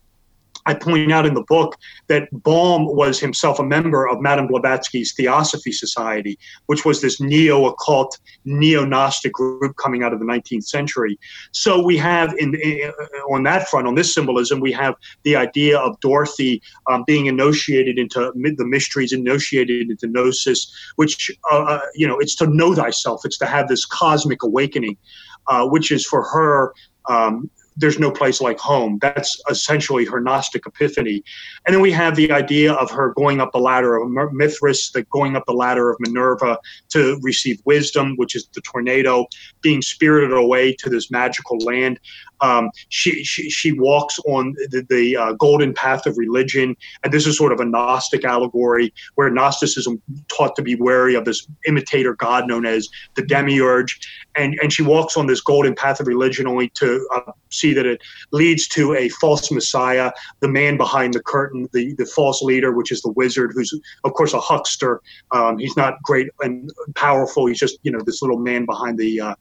I 0.69 0.75
point 0.75 1.11
out 1.11 1.25
in 1.25 1.33
the 1.33 1.43
book 1.43 1.77
that 2.09 2.29
Baum 2.31 2.85
was 2.85 3.19
himself 3.19 3.59
a 3.59 3.65
member 3.65 4.07
of 4.07 4.21
Madame 4.21 4.47
Blavatsky's 4.47 5.15
Theosophy 5.15 5.73
Society, 5.73 6.39
which 6.67 6.85
was 6.85 7.01
this 7.01 7.21
neo 7.21 7.65
occult, 7.65 8.19
neo 8.45 8.85
Gnostic 8.85 9.33
group 9.33 9.77
coming 9.77 10.03
out 10.03 10.13
of 10.13 10.19
the 10.19 10.27
19th 10.27 10.65
century. 10.65 11.19
So 11.53 11.83
we 11.83 11.97
have, 11.97 12.35
in, 12.39 12.55
in, 12.57 12.93
on 13.31 13.45
that 13.45 13.69
front, 13.69 13.87
on 13.87 13.95
this 13.95 14.13
symbolism, 14.13 14.61
we 14.61 14.71
have 14.73 14.95
the 15.23 15.37
idea 15.37 15.79
of 15.79 15.99
Dorothy 16.01 16.61
um, 16.87 17.03
being 17.07 17.27
initiated 17.27 17.99
into 17.99 18.31
the 18.35 18.67
mysteries, 18.67 19.15
initiated 19.15 19.91
into 19.91 20.07
gnosis, 20.07 20.71
which, 20.97 21.31
uh, 21.51 21.63
uh, 21.63 21.81
you 21.95 22.07
know, 22.07 22.19
it's 22.19 22.35
to 22.37 22.47
know 22.47 22.75
thyself, 22.75 23.23
it's 23.25 23.39
to 23.39 23.47
have 23.47 23.69
this 23.69 23.87
cosmic 23.87 24.43
awakening, 24.43 24.99
uh, 25.47 25.67
which 25.67 25.91
is 25.91 26.05
for 26.05 26.23
her. 26.25 26.75
Um, 27.09 27.51
there's 27.79 27.99
no 27.99 28.11
place 28.11 28.41
like 28.41 28.59
home. 28.59 28.99
That's 29.01 29.41
essentially 29.49 30.05
her 30.05 30.21
Gnostic 30.21 30.67
epiphany. 30.67 31.23
And 31.65 31.75
then 31.75 31.81
we 31.81 31.93
have 31.93 32.17
the 32.17 32.31
idea 32.33 32.73
of 32.75 32.91
her 32.91 33.15
going 33.15 33.41
up 33.41 33.53
the 33.53 33.59
ladder 33.59 33.97
of 33.97 34.11
Mithras, 34.33 34.91
the 34.91 35.05
going 35.05 35.37
up 35.37 35.45
the 35.47 35.53
ladder 35.53 35.91
of 35.91 35.97
Minerva 36.01 36.59
to 36.91 37.19
receive 37.23 37.61
wisdom, 37.65 38.15
which 38.17 38.35
is 38.35 38.49
the 38.53 38.61
tornado, 38.61 39.27
being 39.61 39.81
spirited 39.81 40.33
away 40.33 40.75
to 40.75 40.91
this 40.91 41.11
magical 41.11 41.59
land. 41.59 42.01
Um, 42.41 42.71
she, 42.89 43.25
she, 43.25 43.51
she 43.51 43.73
walks 43.73 44.19
on 44.27 44.55
the, 44.71 44.87
the 44.89 45.17
uh, 45.17 45.33
golden 45.33 45.75
path 45.75 46.07
of 46.07 46.17
religion, 46.17 46.77
and 47.03 47.13
this 47.13 47.27
is 47.27 47.37
sort 47.37 47.53
of 47.53 47.61
a 47.61 47.65
Gnostic 47.65 48.25
allegory 48.25 48.93
where 49.15 49.31
Gnosticism 49.31 50.01
taught 50.29 50.57
to 50.57 50.63
be 50.63 50.75
wary 50.75 51.15
of 51.15 51.25
this 51.25 51.47
imitator 51.67 52.15
god 52.15 52.47
known 52.47 52.67
as 52.67 52.89
the 53.15 53.23
demiurge, 53.23 53.99
and 54.37 54.59
and 54.63 54.73
she 54.73 54.83
walks 54.83 55.17
on 55.17 55.27
this 55.27 55.41
golden 55.41 55.75
path 55.75 56.01
of 56.01 56.07
religion 56.07 56.47
only 56.47 56.69
to 56.71 57.07
uh, 57.15 57.33
see 57.51 57.73
that 57.75 57.87
it 57.87 58.01
leads 58.33 58.69
to 58.69 58.95
a 58.95 59.09
false 59.09 59.51
messiah, 59.51 60.11
the 60.41 60.49
man 60.49 60.77
behind 60.77 61.15
the 61.15 61.23
curtain, 61.23 61.69
the 61.73 61.95
the 61.95 62.07
false 62.07 62.43
leader, 62.43 62.73
which 62.73 62.93
is 62.93 63.03
the 63.03 63.13
wizard, 63.13 63.53
who's 63.55 63.73
of 64.05 64.13
course 64.15 64.33
a 64.33 64.41
huckster. 64.41 65.01
Um, 65.33 65.59
he's 65.59 65.77
not 65.77 66.03
great 66.03 66.29
and 66.41 66.71
powerful. 66.95 67.47
He's 67.47 67.59
just 67.59 67.79
you 67.83 67.93
know 67.93 68.01
this 68.05 68.23
little 68.23 68.39
man 68.39 68.65
behind 68.65 68.99
the 68.99 69.21
uh, 69.21 69.35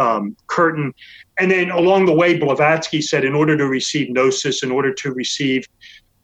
um, 0.00 0.36
curtain. 0.46 0.92
And 1.38 1.50
then 1.50 1.70
along 1.70 2.06
the 2.06 2.12
way, 2.12 2.38
Blavatsky 2.38 3.00
said, 3.02 3.24
in 3.24 3.34
order 3.34 3.56
to 3.56 3.66
receive 3.66 4.10
gnosis, 4.10 4.62
in 4.62 4.70
order 4.70 4.92
to 4.94 5.12
receive 5.12 5.64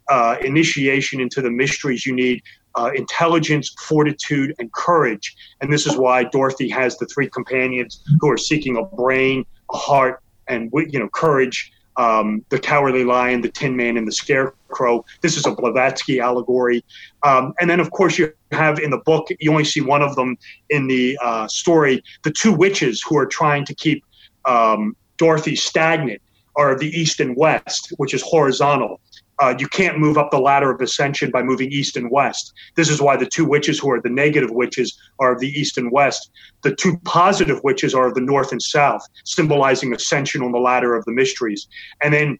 uh, 0.08 0.36
initiation 0.42 1.20
into 1.20 1.42
the 1.42 1.50
mysteries, 1.50 2.06
you 2.06 2.14
need 2.14 2.42
uh, 2.76 2.90
intelligence, 2.94 3.74
fortitude, 3.88 4.54
and 4.58 4.72
courage. 4.72 5.34
And 5.60 5.72
this 5.72 5.86
is 5.86 5.96
why 5.96 6.24
Dorothy 6.24 6.68
has 6.70 6.98
the 6.98 7.06
three 7.06 7.28
companions 7.28 8.02
who 8.20 8.30
are 8.30 8.36
seeking 8.36 8.76
a 8.76 8.82
brain, 8.82 9.44
a 9.72 9.76
heart, 9.76 10.22
and 10.48 10.70
you 10.72 10.98
know 10.98 11.08
courage 11.08 11.72
um, 11.96 12.44
the 12.50 12.58
Cowardly 12.58 13.04
Lion, 13.04 13.40
the 13.40 13.50
Tin 13.50 13.76
Man, 13.76 13.96
and 13.96 14.06
the 14.06 14.12
Scarecrow. 14.12 15.04
This 15.20 15.36
is 15.36 15.46
a 15.46 15.52
Blavatsky 15.52 16.20
allegory. 16.20 16.84
Um, 17.22 17.54
and 17.60 17.68
then, 17.68 17.80
of 17.80 17.90
course, 17.90 18.18
you 18.18 18.32
have 18.52 18.78
in 18.78 18.90
the 18.90 18.98
book, 18.98 19.28
you 19.40 19.50
only 19.50 19.64
see 19.64 19.80
one 19.80 20.02
of 20.02 20.14
them 20.16 20.36
in 20.70 20.86
the 20.86 21.18
uh, 21.22 21.48
story. 21.48 22.02
The 22.22 22.30
two 22.30 22.52
witches 22.52 23.02
who 23.02 23.16
are 23.18 23.26
trying 23.26 23.64
to 23.66 23.74
keep 23.74 24.04
um, 24.44 24.96
Dorothy 25.16 25.56
stagnant 25.56 26.20
are 26.56 26.78
the 26.78 26.88
East 26.88 27.20
and 27.20 27.36
West, 27.36 27.92
which 27.98 28.14
is 28.14 28.22
horizontal 28.22 29.00
uh, 29.38 29.54
you 29.58 29.68
can't 29.68 29.98
move 29.98 30.16
up 30.16 30.30
the 30.30 30.38
ladder 30.38 30.70
of 30.70 30.80
ascension 30.80 31.30
by 31.30 31.42
moving 31.42 31.70
east 31.70 31.96
and 31.96 32.10
west. 32.10 32.52
This 32.74 32.88
is 32.88 33.00
why 33.00 33.16
the 33.16 33.26
two 33.26 33.44
witches 33.44 33.78
who 33.78 33.90
are 33.90 34.00
the 34.00 34.08
negative 34.08 34.50
witches 34.50 34.98
are 35.18 35.32
of 35.32 35.40
the 35.40 35.48
east 35.48 35.76
and 35.76 35.92
west. 35.92 36.30
The 36.62 36.74
two 36.74 36.98
positive 37.04 37.62
witches 37.62 37.94
are 37.94 38.06
of 38.06 38.14
the 38.14 38.20
north 38.20 38.52
and 38.52 38.62
south, 38.62 39.02
symbolizing 39.24 39.94
ascension 39.94 40.42
on 40.42 40.52
the 40.52 40.58
ladder 40.58 40.94
of 40.94 41.04
the 41.04 41.12
mysteries. 41.12 41.68
And 42.02 42.14
then 42.14 42.38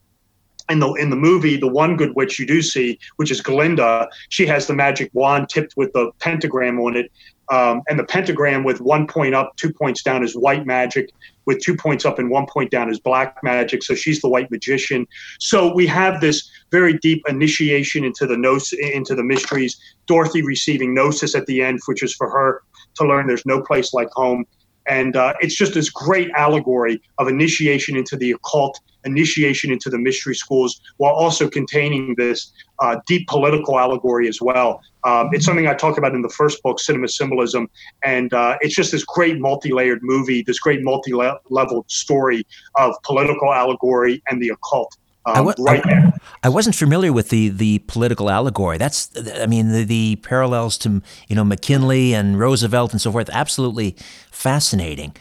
in 0.69 0.81
the 0.81 0.93
in 0.95 1.11
the 1.11 1.17
movie, 1.17 1.57
the 1.57 1.69
one 1.69 1.97
good 1.97 2.17
witch 2.17 2.39
you 2.39 2.47
do 2.47 2.61
see, 2.61 2.99
which 3.17 3.31
is 3.31 3.41
Glinda, 3.41 4.09
she 4.31 4.47
has 4.47 4.67
the 4.67 4.75
magic 4.75 5.11
wand 5.13 5.49
tipped 5.49 5.75
with 5.77 5.93
the 5.93 6.11
pentagram 6.19 6.81
on 6.81 6.97
it, 6.97 7.13
um, 7.51 7.83
and 7.89 7.99
the 7.99 8.05
pentagram 8.05 8.65
with 8.65 8.81
one 8.81 9.07
point 9.07 9.35
up, 9.35 9.55
two 9.57 9.73
points 9.73 10.03
down 10.03 10.25
is 10.25 10.35
white 10.35 10.67
magic, 10.67 11.11
with 11.47 11.61
two 11.61 11.77
points 11.77 12.05
up 12.05 12.19
and 12.19 12.29
one 12.31 12.47
point 12.47 12.71
down 12.71 12.91
is 12.91 12.99
black 12.99 13.37
magic. 13.43 13.83
So 13.83 13.95
she's 13.95 14.21
the 14.21 14.29
white 14.29 14.51
magician. 14.51 15.07
So 15.39 15.73
we 15.73 15.87
have 15.87 16.21
this 16.21 16.51
very 16.71 16.99
deep 16.99 17.23
initiation 17.29 18.05
into 18.05 18.27
the 18.27 18.35
gnos- 18.35 18.73
into 18.73 19.15
the 19.15 19.23
mysteries. 19.23 19.79
Dorothy 20.07 20.43
receiving 20.43 20.95
gnosis 20.95 21.35
at 21.35 21.47
the 21.47 21.63
end, 21.63 21.81
which 21.87 22.03
is 22.03 22.15
for 22.15 22.29
her 22.29 22.63
to 22.97 23.05
learn 23.05 23.27
there's 23.27 23.47
no 23.47 23.63
place 23.63 23.95
like 23.95 24.09
home. 24.13 24.45
And 24.89 25.17
uh, 25.17 25.35
it's 25.41 25.57
just 25.57 25.75
this 25.75 25.91
great 25.91 26.31
allegory 26.37 27.01
of 27.19 27.29
initiation 27.29 27.97
into 27.97 28.17
the 28.17 28.33
occult, 28.33 28.81
initiation 29.05 29.73
into 29.73 29.91
the 29.91 29.99
mystery 29.99 30.35
schools, 30.35 30.81
while 30.99 31.13
also 31.13 31.49
containing 31.49 32.15
this 32.17 32.53
uh, 32.81 32.97
deep 33.07 33.27
political 33.29 33.79
allegory 33.79 34.29
as 34.29 34.41
well. 34.41 34.81
Um, 35.05 35.31
it's 35.33 35.45
something 35.45 35.67
I 35.67 35.75
talk 35.75 35.99
about 35.99 36.15
in 36.15 36.23
the 36.23 36.29
first 36.29 36.63
book, 36.63 36.81
Cinema 36.81 37.09
Symbolism. 37.09 37.69
And 38.05 38.33
uh, 38.33 38.57
it's 38.61 38.75
just 38.75 38.93
this 38.93 39.05
great 39.05 39.39
multi 39.39 39.73
layered 39.73 40.01
movie, 40.03 40.43
this 40.43 40.59
great 40.59 40.83
multi 40.83 41.13
level 41.13 41.85
story 41.89 42.47
of 42.77 42.95
political 43.05 43.53
allegory 43.53 44.23
and 44.29 44.43
the 44.43 44.51
occult. 44.51 44.97
Um, 45.27 45.53
right 45.59 45.85
I, 45.85 46.13
I, 46.45 46.49
wasn't 46.49 46.77
familiar 46.77 47.13
with 47.13 47.31
the 47.31 47.49
the 47.49 47.81
political 47.81 48.31
allegory. 48.31 48.79
That's, 48.79 49.11
I 49.35 49.47
mean, 49.47 49.73
the, 49.73 49.85
the, 49.85 50.17
parallels 50.17 50.79
to 50.79 51.03
you 51.29 51.35
know 51.35 51.43
McKinley 51.43 52.15
and 52.15 52.39
Roosevelt 52.39 52.93
and 52.93 53.01
so 53.01 53.11
forth. 53.11 53.29
Absolutely 53.33 53.97
fascinating. 54.31 55.17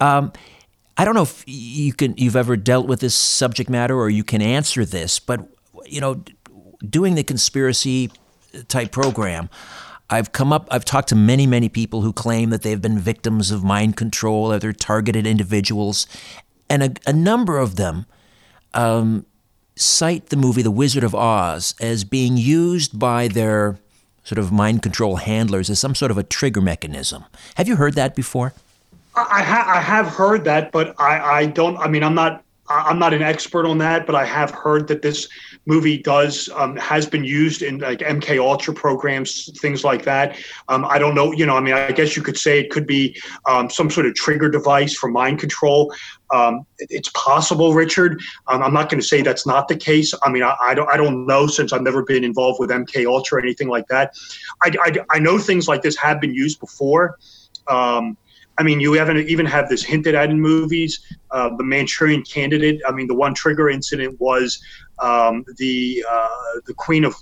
Um, 0.00 0.32
I 0.96 1.04
don't 1.04 1.14
know 1.14 1.22
if 1.22 1.44
you 1.46 1.92
can 1.92 2.14
you've 2.16 2.36
ever 2.36 2.56
dealt 2.56 2.86
with 2.86 3.00
this 3.00 3.14
subject 3.14 3.68
matter 3.68 3.98
or 3.98 4.08
you 4.08 4.24
can 4.24 4.40
answer 4.40 4.84
this, 4.84 5.18
but 5.18 5.46
you 5.84 6.00
know, 6.00 6.24
doing 6.88 7.14
the 7.14 7.24
conspiracy 7.24 8.10
type 8.68 8.92
program. 8.92 9.50
I've 10.12 10.32
come 10.32 10.52
up, 10.52 10.66
I've 10.72 10.84
talked 10.84 11.08
to 11.10 11.14
many, 11.14 11.46
many 11.46 11.68
people 11.68 12.02
who 12.02 12.12
claim 12.12 12.50
that 12.50 12.62
they've 12.62 12.82
been 12.82 12.98
victims 12.98 13.52
of 13.52 13.62
mind 13.62 13.96
control, 13.96 14.50
other 14.50 14.72
targeted 14.72 15.24
individuals, 15.24 16.06
and 16.68 16.82
a, 16.82 16.92
a 17.06 17.12
number 17.12 17.58
of 17.58 17.76
them 17.76 18.06
um, 18.74 19.24
cite 19.80 20.28
the 20.28 20.36
movie 20.36 20.62
The 20.62 20.70
Wizard 20.70 21.04
of 21.04 21.14
Oz 21.14 21.74
as 21.80 22.04
being 22.04 22.36
used 22.36 22.98
by 22.98 23.28
their 23.28 23.78
sort 24.24 24.38
of 24.38 24.52
mind 24.52 24.82
control 24.82 25.16
handlers 25.16 25.70
as 25.70 25.78
some 25.78 25.94
sort 25.94 26.10
of 26.10 26.18
a 26.18 26.22
trigger 26.22 26.60
mechanism. 26.60 27.24
Have 27.56 27.66
you 27.68 27.76
heard 27.76 27.94
that 27.94 28.14
before? 28.14 28.52
I, 29.16 29.42
ha- 29.42 29.64
I 29.66 29.80
have 29.80 30.06
heard 30.06 30.44
that, 30.44 30.70
but 30.70 30.94
I, 31.00 31.40
I 31.40 31.46
don't. 31.46 31.76
I 31.78 31.88
mean, 31.88 32.02
I'm 32.04 32.14
not. 32.14 32.44
I'm 32.70 32.98
not 32.98 33.12
an 33.12 33.22
expert 33.22 33.66
on 33.66 33.78
that, 33.78 34.06
but 34.06 34.14
I 34.14 34.24
have 34.24 34.52
heard 34.52 34.86
that 34.88 35.02
this 35.02 35.28
movie 35.66 35.98
does 35.98 36.48
um, 36.54 36.76
has 36.76 37.04
been 37.04 37.24
used 37.24 37.62
in 37.62 37.78
like 37.78 37.98
MK 37.98 38.38
Ultra 38.38 38.72
programs, 38.72 39.50
things 39.58 39.82
like 39.82 40.04
that. 40.04 40.38
Um, 40.68 40.84
I 40.84 40.98
don't 40.98 41.14
know. 41.14 41.32
You 41.32 41.46
know, 41.46 41.56
I 41.56 41.60
mean, 41.60 41.74
I 41.74 41.90
guess 41.90 42.16
you 42.16 42.22
could 42.22 42.38
say 42.38 42.60
it 42.60 42.70
could 42.70 42.86
be 42.86 43.20
um, 43.46 43.68
some 43.68 43.90
sort 43.90 44.06
of 44.06 44.14
trigger 44.14 44.48
device 44.48 44.96
for 44.96 45.10
mind 45.10 45.40
control. 45.40 45.92
Um, 46.32 46.64
it's 46.78 47.10
possible, 47.10 47.74
Richard. 47.74 48.20
Um, 48.46 48.62
I'm 48.62 48.72
not 48.72 48.88
going 48.88 49.00
to 49.00 49.06
say 49.06 49.20
that's 49.20 49.46
not 49.46 49.66
the 49.66 49.76
case. 49.76 50.14
I 50.22 50.30
mean, 50.30 50.44
I, 50.44 50.54
I, 50.60 50.74
don't, 50.74 50.88
I 50.88 50.96
don't 50.96 51.26
know 51.26 51.48
since 51.48 51.72
I've 51.72 51.82
never 51.82 52.04
been 52.04 52.22
involved 52.22 52.60
with 52.60 52.70
MK 52.70 53.04
Ultra 53.06 53.38
or 53.38 53.42
anything 53.42 53.68
like 53.68 53.88
that. 53.88 54.14
I, 54.62 54.72
I, 54.80 54.96
I 55.10 55.18
know 55.18 55.38
things 55.38 55.66
like 55.66 55.82
this 55.82 55.96
have 55.96 56.20
been 56.20 56.34
used 56.34 56.60
before. 56.60 57.18
Um, 57.66 58.16
I 58.60 58.62
mean, 58.62 58.78
you 58.78 58.92
haven't 58.92 59.16
even 59.16 59.46
have 59.46 59.70
this 59.70 59.82
hinted 59.82 60.14
at 60.14 60.28
in 60.28 60.38
movies. 60.38 61.00
Uh, 61.30 61.48
the 61.56 61.64
Manchurian 61.64 62.22
Candidate. 62.22 62.78
I 62.86 62.92
mean, 62.92 63.06
the 63.06 63.14
one 63.14 63.32
trigger 63.32 63.70
incident 63.70 64.20
was 64.20 64.62
um, 64.98 65.46
the 65.56 66.04
uh, 66.06 66.60
the 66.66 66.74
Queen 66.74 67.06
of 67.06 67.14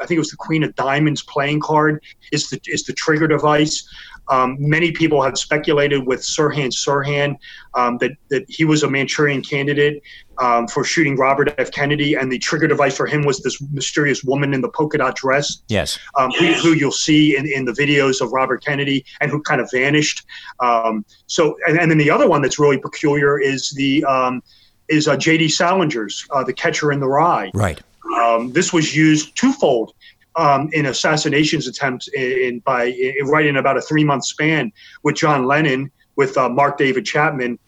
I 0.00 0.06
think 0.06 0.16
it 0.16 0.18
was 0.18 0.30
the 0.30 0.36
Queen 0.36 0.64
of 0.64 0.74
Diamonds 0.74 1.22
playing 1.22 1.60
card 1.60 2.02
is 2.32 2.50
the 2.50 2.60
is 2.66 2.82
the 2.82 2.94
trigger 2.94 3.28
device. 3.28 3.88
Um, 4.28 4.56
many 4.58 4.90
people 4.90 5.22
have 5.22 5.38
speculated 5.38 6.04
with 6.04 6.20
Sirhan 6.20 6.72
Sirhan 6.72 7.36
um, 7.74 7.98
that, 7.98 8.12
that 8.30 8.44
he 8.48 8.64
was 8.64 8.82
a 8.82 8.90
Manchurian 8.90 9.42
candidate 9.42 10.02
um, 10.42 10.66
for 10.66 10.82
shooting 10.82 11.16
Robert 11.16 11.54
F. 11.56 11.70
Kennedy, 11.70 12.14
and 12.14 12.30
the 12.30 12.38
trigger 12.38 12.66
device 12.66 12.96
for 12.96 13.06
him 13.06 13.22
was 13.22 13.40
this 13.42 13.62
mysterious 13.70 14.24
woman 14.24 14.52
in 14.52 14.60
the 14.60 14.68
polka 14.68 14.98
dot 14.98 15.14
dress. 15.14 15.62
Yes. 15.68 15.98
Um, 16.18 16.30
who, 16.32 16.52
who, 16.54 16.72
you'll 16.72 16.90
see 16.90 17.36
in, 17.36 17.46
in 17.46 17.64
the 17.64 17.72
videos 17.72 18.20
of 18.20 18.32
Robert 18.32 18.64
Kennedy 18.64 19.04
and 19.20 19.30
who 19.30 19.40
kind 19.40 19.60
of 19.60 19.70
vanished. 19.72 20.26
Um, 20.58 21.04
so, 21.26 21.56
and, 21.68 21.78
and, 21.78 21.90
then 21.90 21.98
the 21.98 22.10
other 22.10 22.28
one 22.28 22.42
that's 22.42 22.58
really 22.58 22.78
peculiar 22.78 23.38
is 23.38 23.70
the 23.70 24.04
um, 24.04 24.42
is 24.88 25.06
uh, 25.06 25.16
J.D. 25.16 25.46
Salinger's 25.46 26.26
uh, 26.32 26.42
The 26.42 26.52
Catcher 26.52 26.90
in 26.90 26.98
the 26.98 27.08
Rye. 27.08 27.52
Right. 27.54 27.80
Um, 28.18 28.52
this 28.52 28.72
was 28.72 28.96
used 28.96 29.36
twofold 29.36 29.94
um, 30.34 30.70
in 30.72 30.86
assassinations 30.86 31.68
attempts 31.68 32.08
in, 32.08 32.32
in 32.32 32.58
by 32.60 32.86
in, 32.86 33.26
right 33.26 33.46
in 33.46 33.56
about 33.56 33.76
a 33.76 33.80
three 33.80 34.02
month 34.02 34.24
span 34.24 34.72
with 35.04 35.14
John 35.14 35.46
Lennon 35.46 35.90
with 36.16 36.36
uh, 36.36 36.48
Mark 36.48 36.78
David 36.78 37.06
Chapman, 37.06 37.60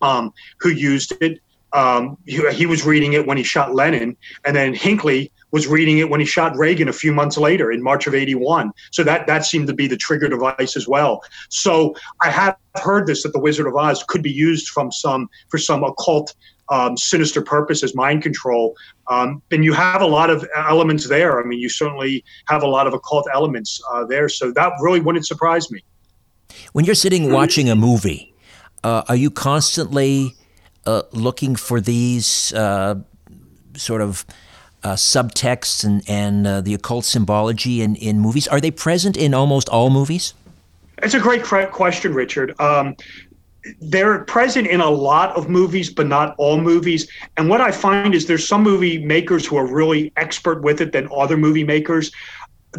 um, 0.00 0.32
who 0.60 0.68
used 0.68 1.12
it. 1.20 1.40
Um, 1.72 2.16
he, 2.26 2.48
he, 2.52 2.64
was 2.64 2.86
reading 2.86 3.12
it 3.12 3.26
when 3.26 3.36
he 3.36 3.42
shot 3.42 3.74
Lennon, 3.74 4.16
and 4.44 4.54
then 4.56 4.72
Hinckley 4.72 5.30
was 5.50 5.66
reading 5.66 5.98
it 5.98 6.08
when 6.08 6.20
he 6.20 6.26
shot 6.26 6.56
Reagan 6.56 6.88
a 6.88 6.92
few 6.92 7.12
months 7.12 7.36
later 7.36 7.70
in 7.70 7.82
March 7.82 8.06
of 8.06 8.14
'81. 8.14 8.72
So 8.92 9.02
that 9.04 9.26
that 9.26 9.44
seemed 9.44 9.66
to 9.66 9.74
be 9.74 9.86
the 9.86 9.96
trigger 9.96 10.28
device 10.28 10.76
as 10.76 10.86
well. 10.88 11.22
So 11.48 11.94
I 12.22 12.30
have 12.30 12.56
heard 12.76 13.06
this 13.06 13.24
that 13.24 13.32
the 13.32 13.40
Wizard 13.40 13.66
of 13.66 13.74
Oz 13.76 14.04
could 14.06 14.22
be 14.22 14.30
used 14.30 14.68
from 14.68 14.92
some 14.92 15.28
for 15.48 15.58
some 15.58 15.82
occult 15.82 16.34
um, 16.68 16.96
sinister 16.96 17.42
purpose 17.42 17.82
as 17.82 17.94
mind 17.94 18.22
control. 18.22 18.76
Um, 19.08 19.42
and 19.50 19.64
you 19.64 19.72
have 19.72 20.02
a 20.02 20.06
lot 20.06 20.30
of 20.30 20.46
elements 20.56 21.08
there. 21.08 21.40
I 21.40 21.44
mean, 21.44 21.58
you 21.58 21.68
certainly 21.68 22.24
have 22.46 22.62
a 22.62 22.66
lot 22.66 22.86
of 22.86 22.94
occult 22.94 23.26
elements 23.32 23.80
uh, 23.92 24.04
there. 24.04 24.28
So 24.28 24.50
that 24.52 24.72
really 24.80 25.00
wouldn't 25.00 25.26
surprise 25.26 25.70
me. 25.70 25.84
When 26.72 26.84
you're 26.84 26.94
sitting 26.94 27.32
watching 27.32 27.68
a 27.68 27.76
movie, 27.76 28.34
uh, 28.82 29.02
are 29.08 29.16
you 29.16 29.30
constantly 29.30 30.35
uh, 30.86 31.02
looking 31.12 31.56
for 31.56 31.80
these 31.80 32.52
uh, 32.54 32.94
sort 33.74 34.00
of 34.00 34.24
uh, 34.82 34.94
subtexts 34.94 35.84
and, 35.84 36.02
and 36.08 36.46
uh, 36.46 36.60
the 36.60 36.72
occult 36.72 37.04
symbology 37.04 37.82
in, 37.82 37.96
in 37.96 38.20
movies? 38.20 38.46
Are 38.48 38.60
they 38.60 38.70
present 38.70 39.16
in 39.16 39.34
almost 39.34 39.68
all 39.68 39.90
movies? 39.90 40.32
It's 41.02 41.14
a 41.14 41.20
great 41.20 41.42
question, 41.44 42.14
Richard. 42.14 42.58
Um, 42.60 42.96
they're 43.80 44.20
present 44.20 44.68
in 44.68 44.80
a 44.80 44.88
lot 44.88 45.36
of 45.36 45.48
movies, 45.48 45.90
but 45.90 46.06
not 46.06 46.34
all 46.38 46.60
movies. 46.60 47.08
And 47.36 47.48
what 47.48 47.60
I 47.60 47.72
find 47.72 48.14
is 48.14 48.26
there's 48.26 48.46
some 48.46 48.62
movie 48.62 49.04
makers 49.04 49.44
who 49.44 49.56
are 49.56 49.66
really 49.66 50.12
expert 50.16 50.62
with 50.62 50.80
it 50.80 50.92
than 50.92 51.08
other 51.14 51.36
movie 51.36 51.64
makers. 51.64 52.12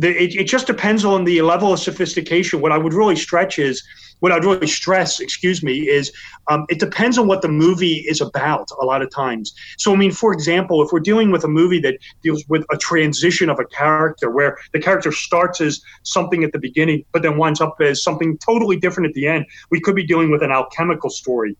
It, 0.02 0.36
it 0.36 0.46
just 0.46 0.66
depends 0.66 1.04
on 1.04 1.26
the 1.26 1.42
level 1.42 1.74
of 1.74 1.80
sophistication. 1.80 2.62
What 2.62 2.72
I 2.72 2.78
would 2.78 2.94
really 2.94 3.16
stretch 3.16 3.60
is 3.60 3.84
what 4.20 4.32
I'd 4.32 4.46
really 4.46 4.68
stress, 4.68 5.20
excuse 5.20 5.64
me, 5.64 5.88
is 5.88 6.12
um, 6.48 6.66
it 6.70 6.80
depends 6.80 7.18
on 7.18 7.28
what 7.28 7.42
the 7.42 7.48
movie 7.48 8.06
is 8.08 8.22
about 8.22 8.70
a 8.82 8.86
lot 8.86 9.02
of 9.02 9.12
times. 9.12 9.54
So, 9.78 9.94
I 9.94 9.96
mean, 9.96 10.12
for 10.12 10.34
example, 10.34 10.82
if 10.82 10.92
we're 10.92 11.00
dealing 11.00 11.32
with 11.32 11.44
a 11.44 11.48
movie 11.48 11.80
that 11.82 11.98
deals 12.24 12.44
with 12.48 12.66
a 12.72 12.78
transition 12.78 13.50
of 13.50 13.60
a 13.60 13.66
character 13.66 14.32
where 14.32 14.58
the 14.74 14.80
character 14.80 15.12
starts 15.12 15.62
as 15.62 15.82
something 16.04 16.44
at 16.44 16.52
the 16.52 16.60
beginning, 16.60 17.04
but 17.12 17.22
then 17.22 17.38
winds 17.38 17.62
up 17.62 17.76
as 17.82 18.04
something 18.04 18.38
totally 18.40 18.78
different 18.78 19.08
at 19.08 19.14
the 19.14 19.28
end, 19.28 19.46
we 19.70 19.80
could 19.80 19.96
be 19.96 20.06
dealing 20.06 20.32
with 20.32 20.42
an 20.42 20.52
alchemical 20.52 21.10
story 21.10 21.56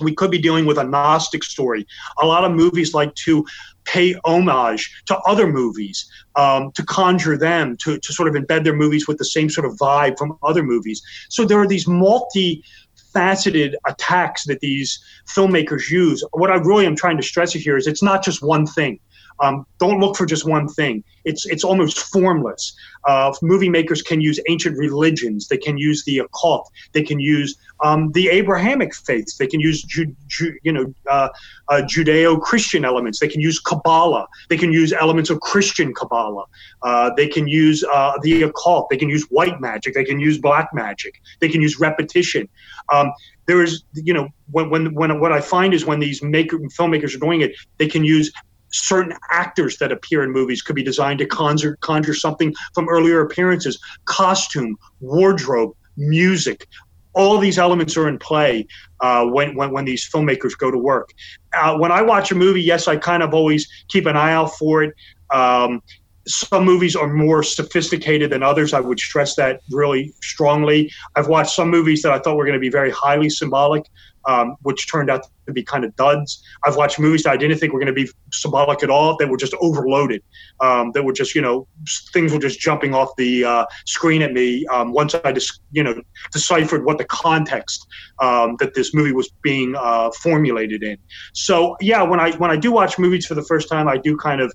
we 0.00 0.14
could 0.14 0.30
be 0.30 0.38
dealing 0.38 0.66
with 0.66 0.78
a 0.78 0.84
Gnostic 0.84 1.44
story. 1.44 1.86
A 2.22 2.26
lot 2.26 2.44
of 2.44 2.52
movies 2.52 2.94
like 2.94 3.14
to 3.16 3.44
pay 3.84 4.16
homage 4.24 5.02
to 5.06 5.16
other 5.20 5.46
movies, 5.46 6.10
um, 6.34 6.72
to 6.72 6.84
conjure 6.84 7.36
them, 7.36 7.76
to, 7.78 7.98
to 7.98 8.12
sort 8.12 8.28
of 8.28 8.34
embed 8.34 8.64
their 8.64 8.74
movies 8.74 9.06
with 9.06 9.18
the 9.18 9.24
same 9.24 9.48
sort 9.48 9.64
of 9.64 9.76
vibe 9.76 10.18
from 10.18 10.36
other 10.42 10.62
movies. 10.62 11.00
So 11.28 11.44
there 11.44 11.58
are 11.60 11.68
these 11.68 11.86
multi 11.86 12.64
faceted 13.12 13.76
attacks 13.86 14.44
that 14.44 14.60
these 14.60 15.02
filmmakers 15.26 15.88
use. 15.88 16.22
What 16.32 16.50
I 16.50 16.56
really 16.56 16.84
am 16.84 16.96
trying 16.96 17.16
to 17.16 17.22
stress 17.22 17.52
here 17.52 17.76
is 17.76 17.86
it's 17.86 18.02
not 18.02 18.22
just 18.22 18.42
one 18.42 18.66
thing. 18.66 19.00
Um, 19.40 19.66
don't 19.78 20.00
look 20.00 20.16
for 20.16 20.26
just 20.26 20.46
one 20.46 20.68
thing. 20.68 21.04
It's 21.24 21.46
it's 21.46 21.64
almost 21.64 21.98
formless. 21.98 22.74
Uh, 23.06 23.32
movie 23.42 23.68
makers 23.68 24.02
can 24.02 24.20
use 24.20 24.40
ancient 24.48 24.78
religions. 24.78 25.48
They 25.48 25.58
can 25.58 25.76
use 25.76 26.04
the 26.04 26.18
occult. 26.18 26.70
They 26.92 27.02
can 27.02 27.20
use 27.20 27.56
um, 27.84 28.12
the 28.12 28.28
Abrahamic 28.28 28.94
faiths. 28.94 29.36
They 29.36 29.46
can 29.46 29.60
use 29.60 29.82
Ju- 29.82 30.14
Ju- 30.28 30.56
you 30.62 30.72
know 30.72 30.94
uh, 31.10 31.28
uh, 31.68 31.82
Judeo-Christian 31.82 32.84
elements. 32.84 33.18
They 33.18 33.28
can 33.28 33.40
use 33.40 33.60
Kabbalah. 33.60 34.26
They 34.48 34.56
can 34.56 34.72
use 34.72 34.92
elements 34.92 35.30
of 35.30 35.40
Christian 35.40 35.92
Kabbalah. 35.94 36.44
Uh, 36.82 37.10
they 37.16 37.28
can 37.28 37.46
use 37.48 37.84
uh, 37.92 38.12
the 38.22 38.44
occult. 38.44 38.88
They 38.90 38.96
can 38.96 39.08
use 39.08 39.24
white 39.30 39.60
magic. 39.60 39.94
They 39.94 40.04
can 40.04 40.20
use 40.20 40.38
black 40.38 40.72
magic. 40.72 41.20
They 41.40 41.48
can 41.48 41.60
use 41.60 41.78
repetition. 41.80 42.48
Um, 42.92 43.12
there 43.46 43.62
is, 43.62 43.84
you 43.94 44.12
know, 44.12 44.28
when, 44.50 44.70
when, 44.70 44.94
when 44.94 45.20
what 45.20 45.32
I 45.32 45.40
find 45.40 45.72
is 45.72 45.86
when 45.86 46.00
these 46.00 46.22
maker 46.22 46.58
filmmakers 46.58 47.14
are 47.14 47.18
doing 47.18 47.40
it, 47.40 47.52
they 47.78 47.88
can 47.88 48.04
use 48.04 48.32
certain 48.76 49.14
actors 49.30 49.78
that 49.78 49.92
appear 49.92 50.22
in 50.22 50.30
movies 50.30 50.62
could 50.62 50.76
be 50.76 50.82
designed 50.82 51.18
to 51.18 51.26
conjure, 51.26 51.76
conjure 51.80 52.14
something 52.14 52.54
from 52.74 52.88
earlier 52.88 53.20
appearances 53.20 53.78
costume 54.04 54.76
wardrobe 55.00 55.74
music 55.96 56.68
all 57.14 57.38
these 57.38 57.58
elements 57.58 57.96
are 57.96 58.08
in 58.08 58.18
play 58.18 58.66
uh, 59.00 59.24
when, 59.24 59.56
when, 59.56 59.72
when 59.72 59.86
these 59.86 60.06
filmmakers 60.08 60.56
go 60.56 60.70
to 60.70 60.78
work 60.78 61.10
uh, 61.54 61.76
when 61.76 61.90
i 61.90 62.02
watch 62.02 62.30
a 62.30 62.34
movie 62.34 62.62
yes 62.62 62.88
i 62.88 62.96
kind 62.96 63.22
of 63.22 63.32
always 63.32 63.68
keep 63.88 64.06
an 64.06 64.16
eye 64.16 64.32
out 64.32 64.54
for 64.56 64.82
it 64.82 64.94
um, 65.32 65.82
some 66.26 66.64
movies 66.64 66.96
are 66.96 67.12
more 67.12 67.42
sophisticated 67.42 68.30
than 68.30 68.42
others. 68.42 68.74
I 68.74 68.80
would 68.80 68.98
stress 68.98 69.36
that 69.36 69.60
really 69.70 70.12
strongly. 70.22 70.90
I've 71.14 71.28
watched 71.28 71.54
some 71.54 71.70
movies 71.70 72.02
that 72.02 72.12
I 72.12 72.18
thought 72.18 72.36
were 72.36 72.44
going 72.44 72.54
to 72.54 72.60
be 72.60 72.68
very 72.68 72.90
highly 72.90 73.30
symbolic, 73.30 73.84
um, 74.26 74.56
which 74.62 74.90
turned 74.90 75.10
out 75.10 75.26
to 75.46 75.52
be 75.52 75.62
kind 75.62 75.84
of 75.84 75.94
duds. 75.96 76.42
I've 76.64 76.76
watched 76.76 76.98
movies 76.98 77.22
that 77.22 77.30
I 77.30 77.36
didn't 77.36 77.58
think 77.58 77.72
were 77.72 77.78
going 77.78 77.94
to 77.94 78.04
be 78.04 78.08
symbolic 78.32 78.82
at 78.82 78.90
all, 78.90 79.16
that 79.18 79.28
were 79.28 79.36
just 79.36 79.54
overloaded, 79.60 80.22
um, 80.60 80.92
that 80.92 81.04
were 81.04 81.12
just, 81.12 81.34
you 81.34 81.40
know, 81.40 81.66
things 82.12 82.32
were 82.32 82.38
just 82.38 82.58
jumping 82.58 82.94
off 82.94 83.10
the 83.16 83.44
uh, 83.44 83.66
screen 83.84 84.22
at 84.22 84.32
me 84.32 84.66
um, 84.66 84.92
once 84.92 85.14
I 85.14 85.32
just, 85.32 85.60
you 85.72 85.82
know, 85.82 86.00
deciphered 86.32 86.84
what 86.84 86.98
the 86.98 87.04
context 87.04 87.86
um, 88.18 88.56
that 88.58 88.74
this 88.74 88.94
movie 88.94 89.12
was 89.12 89.30
being 89.42 89.74
uh, 89.76 90.10
formulated 90.22 90.82
in. 90.82 90.98
So, 91.32 91.76
yeah, 91.80 92.02
when 92.02 92.20
I 92.20 92.32
when 92.36 92.50
I 92.50 92.56
do 92.56 92.72
watch 92.72 92.98
movies 92.98 93.26
for 93.26 93.34
the 93.34 93.44
first 93.44 93.68
time, 93.68 93.88
I 93.88 93.96
do 93.96 94.16
kind 94.16 94.40
of 94.40 94.52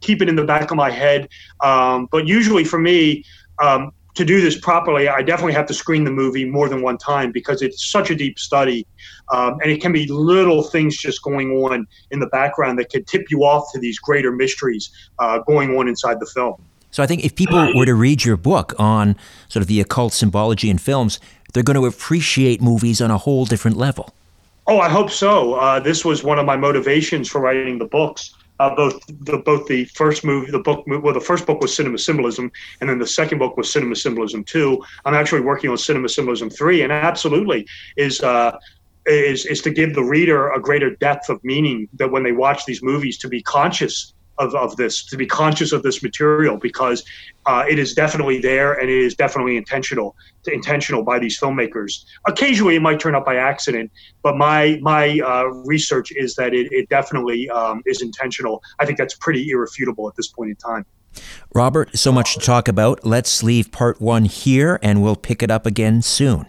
keep 0.00 0.22
it 0.22 0.28
in 0.28 0.36
the 0.36 0.44
back 0.44 0.70
of 0.70 0.76
my 0.76 0.90
head. 0.90 1.28
Um, 1.62 2.08
but 2.10 2.26
usually 2.26 2.64
for 2.64 2.78
me, 2.78 3.24
um, 3.62 3.92
to 4.20 4.24
do 4.26 4.42
this 4.42 4.58
properly, 4.58 5.08
I 5.08 5.22
definitely 5.22 5.54
have 5.54 5.66
to 5.66 5.74
screen 5.74 6.04
the 6.04 6.10
movie 6.10 6.44
more 6.44 6.68
than 6.68 6.82
one 6.82 6.98
time 6.98 7.32
because 7.32 7.62
it's 7.62 7.90
such 7.90 8.10
a 8.10 8.14
deep 8.14 8.38
study. 8.38 8.86
Um, 9.32 9.58
and 9.62 9.70
it 9.70 9.80
can 9.80 9.92
be 9.92 10.06
little 10.08 10.62
things 10.62 10.96
just 10.98 11.22
going 11.22 11.52
on 11.52 11.86
in 12.10 12.20
the 12.20 12.26
background 12.26 12.78
that 12.78 12.90
could 12.90 13.06
tip 13.06 13.30
you 13.30 13.44
off 13.44 13.72
to 13.72 13.80
these 13.80 13.98
greater 13.98 14.30
mysteries 14.30 14.90
uh, 15.18 15.38
going 15.38 15.76
on 15.78 15.88
inside 15.88 16.20
the 16.20 16.26
film. 16.26 16.62
So 16.90 17.02
I 17.02 17.06
think 17.06 17.24
if 17.24 17.34
people 17.34 17.72
were 17.74 17.86
to 17.86 17.94
read 17.94 18.24
your 18.24 18.36
book 18.36 18.74
on 18.78 19.16
sort 19.48 19.62
of 19.62 19.68
the 19.68 19.80
occult 19.80 20.12
symbology 20.12 20.68
in 20.68 20.76
films, 20.76 21.18
they're 21.54 21.62
going 21.62 21.80
to 21.80 21.86
appreciate 21.86 22.60
movies 22.60 23.00
on 23.00 23.10
a 23.10 23.16
whole 23.16 23.46
different 23.46 23.78
level. 23.78 24.12
Oh, 24.66 24.80
I 24.80 24.90
hope 24.90 25.10
so. 25.10 25.54
Uh, 25.54 25.80
this 25.80 26.04
was 26.04 26.22
one 26.22 26.38
of 26.38 26.44
my 26.44 26.56
motivations 26.56 27.28
for 27.28 27.40
writing 27.40 27.78
the 27.78 27.86
books 27.86 28.34
uh, 28.60 28.74
both 28.74 29.04
the 29.06 29.38
both 29.38 29.66
the 29.66 29.86
first 29.86 30.22
movie, 30.22 30.50
the 30.50 30.58
book, 30.58 30.84
well, 30.86 31.14
the 31.14 31.20
first 31.20 31.46
book 31.46 31.62
was 31.62 31.74
Cinema 31.74 31.96
Symbolism, 31.96 32.52
and 32.80 32.90
then 32.90 32.98
the 32.98 33.06
second 33.06 33.38
book 33.38 33.56
was 33.56 33.72
Cinema 33.72 33.96
Symbolism 33.96 34.44
Two. 34.44 34.84
I'm 35.06 35.14
actually 35.14 35.40
working 35.40 35.70
on 35.70 35.78
Cinema 35.78 36.10
Symbolism 36.10 36.50
Three, 36.50 36.82
and 36.82 36.92
absolutely 36.92 37.66
is. 37.96 38.20
Uh, 38.20 38.56
is, 39.06 39.46
is 39.46 39.62
to 39.62 39.70
give 39.70 39.94
the 39.94 40.04
reader 40.04 40.50
a 40.50 40.60
greater 40.60 40.94
depth 40.96 41.30
of 41.30 41.42
meaning 41.42 41.88
that 41.94 42.12
when 42.12 42.22
they 42.22 42.32
watch 42.32 42.66
these 42.66 42.82
movies 42.82 43.16
to 43.16 43.28
be 43.28 43.42
conscious 43.42 44.12
of, 44.40 44.54
of 44.54 44.74
this, 44.76 45.04
to 45.04 45.16
be 45.16 45.26
conscious 45.26 45.70
of 45.72 45.82
this 45.82 46.02
material 46.02 46.56
because 46.56 47.04
uh, 47.46 47.64
it 47.68 47.78
is 47.78 47.94
definitely 47.94 48.40
there 48.40 48.72
and 48.72 48.90
it 48.90 48.98
is 48.98 49.14
definitely 49.14 49.56
intentional, 49.56 50.16
intentional 50.46 51.02
by 51.02 51.18
these 51.18 51.38
filmmakers. 51.38 52.04
Occasionally, 52.26 52.76
it 52.76 52.82
might 52.82 52.98
turn 52.98 53.14
up 53.14 53.24
by 53.24 53.36
accident, 53.36 53.92
but 54.22 54.36
my 54.36 54.78
my 54.82 55.20
uh, 55.20 55.44
research 55.66 56.10
is 56.16 56.34
that 56.34 56.54
it, 56.54 56.72
it 56.72 56.88
definitely 56.88 57.48
um, 57.50 57.82
is 57.86 58.02
intentional. 58.02 58.62
I 58.78 58.86
think 58.86 58.98
that's 58.98 59.14
pretty 59.14 59.48
irrefutable 59.50 60.08
at 60.08 60.16
this 60.16 60.28
point 60.28 60.50
in 60.50 60.56
time. 60.56 60.84
Robert, 61.54 61.96
so 61.96 62.12
much 62.12 62.34
to 62.34 62.40
talk 62.40 62.68
about. 62.68 63.04
Let's 63.04 63.42
leave 63.42 63.72
part 63.72 64.00
one 64.00 64.24
here, 64.24 64.78
and 64.82 65.02
we'll 65.02 65.16
pick 65.16 65.42
it 65.42 65.50
up 65.50 65.66
again 65.66 66.02
soon. 66.02 66.46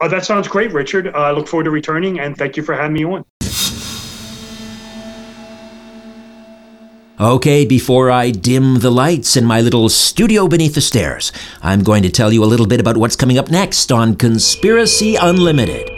Uh, 0.00 0.08
that 0.08 0.24
sounds 0.24 0.48
great, 0.48 0.72
Richard. 0.72 1.14
I 1.14 1.32
look 1.32 1.48
forward 1.48 1.64
to 1.64 1.70
returning, 1.70 2.20
and 2.20 2.36
thank 2.36 2.56
you 2.56 2.62
for 2.62 2.74
having 2.74 2.94
me 2.94 3.04
on. 3.04 3.24
Okay, 7.20 7.64
before 7.64 8.12
I 8.12 8.30
dim 8.30 8.78
the 8.78 8.92
lights 8.92 9.36
in 9.36 9.44
my 9.44 9.60
little 9.60 9.88
studio 9.88 10.46
beneath 10.46 10.76
the 10.76 10.80
stairs, 10.80 11.32
I'm 11.60 11.82
going 11.82 12.04
to 12.04 12.10
tell 12.10 12.32
you 12.32 12.44
a 12.44 12.46
little 12.46 12.66
bit 12.68 12.78
about 12.78 12.96
what's 12.96 13.16
coming 13.16 13.38
up 13.38 13.50
next 13.50 13.90
on 13.90 14.14
Conspiracy 14.14 15.16
Unlimited. 15.16 15.90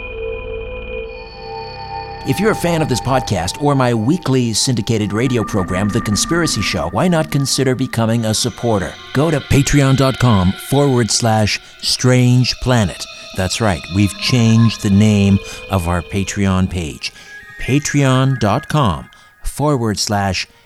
If 2.27 2.39
you're 2.39 2.53
a 2.53 2.55
fan 2.55 2.81
of 2.81 2.89
this 2.89 3.01
podcast 3.01 3.61
or 3.61 3.75
my 3.75 3.93
weekly 3.93 4.51
syndicated 4.53 5.13
radio 5.13 5.43
program, 5.43 5.89
The 5.89 6.01
Conspiracy 6.01 6.63
Show, 6.63 6.89
why 6.89 7.07
not 7.07 7.29
consider 7.29 7.75
becoming 7.75 8.25
a 8.25 8.33
supporter? 8.33 8.91
Go 9.13 9.29
to 9.29 9.39
patreon.com 9.41 10.53
forward 10.71 11.11
slash 11.11 11.59
strange 11.83 12.55
planet. 12.61 13.05
That's 13.37 13.61
right, 13.61 13.81
we've 13.95 14.17
changed 14.17 14.81
the 14.81 14.89
name 14.89 15.37
of 15.69 15.87
our 15.87 16.01
Patreon 16.01 16.67
page. 16.71 17.13
Patreon.com 17.59 19.09
forward 19.43 19.99
slash 19.99 20.45
strange 20.45 20.60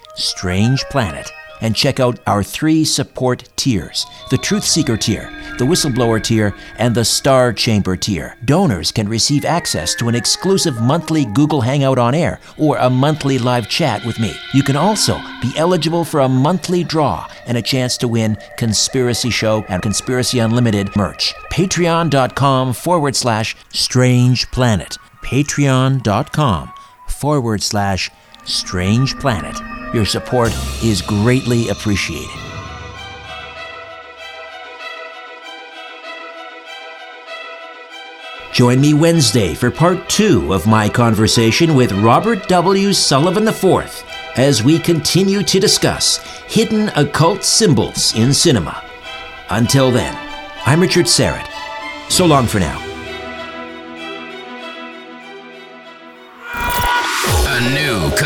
planet 0.90 1.32
and 1.62 1.76
check 1.76 2.00
out 2.00 2.20
our 2.28 2.44
three 2.44 2.84
support 2.84 3.48
tiers 3.56 4.06
the 4.30 4.38
Truth 4.38 4.64
Seeker 4.64 4.98
tier, 4.98 5.30
the 5.58 5.66
Whistleblower 5.66 6.22
tier, 6.24 6.56
and 6.78 6.96
the 6.96 7.06
Star 7.06 7.54
Chamber 7.54 7.96
tier. 7.96 8.36
Donors 8.44 8.92
can 8.92 9.08
receive 9.08 9.46
access 9.46 9.94
to 9.96 10.10
an 10.10 10.16
exclusive 10.16 10.82
monthly 10.82 11.26
Google 11.26 11.62
Hangout 11.62 11.98
on 11.98 12.16
air 12.16 12.40
or 12.58 12.78
a 12.78 12.90
monthly 12.90 13.38
live 13.38 13.70
chat 13.70 14.04
with 14.06 14.20
me. 14.20 14.34
You 14.54 14.64
can 14.64 14.76
also 14.76 15.20
be 15.42 15.52
eligible 15.56 16.04
for 16.04 16.22
a 16.22 16.30
monthly 16.30 16.84
draw 16.84 17.28
and 17.46 17.58
a 17.58 17.62
chance 17.62 17.98
to 17.98 18.08
win 18.08 18.38
Conspiracy 18.58 19.30
Show 19.30 19.64
and 19.70 19.82
Conspiracy 19.82 20.40
Unlimited 20.40 20.96
merch. 20.96 21.34
Patreon.com 21.52 22.74
forward 22.74 23.16
slash 23.16 23.56
strange 23.70 24.50
planet. 24.52 24.98
Patreon.com 25.24 26.72
forward 27.08 27.62
slash 27.62 28.12
strange 28.44 29.18
planet. 29.20 29.56
Your 29.94 30.06
support 30.06 30.52
is 30.84 31.02
greatly 31.02 31.70
appreciated. 31.70 32.40
Join 38.52 38.80
me 38.80 38.94
Wednesday 38.94 39.54
for 39.54 39.70
part 39.70 40.08
two 40.08 40.54
of 40.54 40.66
my 40.66 40.88
conversation 40.88 41.76
with 41.76 41.92
Robert 41.92 42.48
W. 42.48 42.94
Sullivan 42.94 43.48
IV 43.48 44.04
as 44.38 44.64
we 44.64 44.80
continue 44.80 45.44
to 45.44 45.60
discuss 45.60 46.18
hidden 46.48 46.90
occult 46.96 47.44
symbols 47.44 48.16
in 48.16 48.34
cinema. 48.34 48.82
Until 49.50 49.92
then, 49.92 50.16
I'm 50.66 50.80
Richard 50.80 51.06
Syrett. 51.06 51.50
So 52.10 52.26
long 52.26 52.48
for 52.48 52.60
now. 52.60 52.95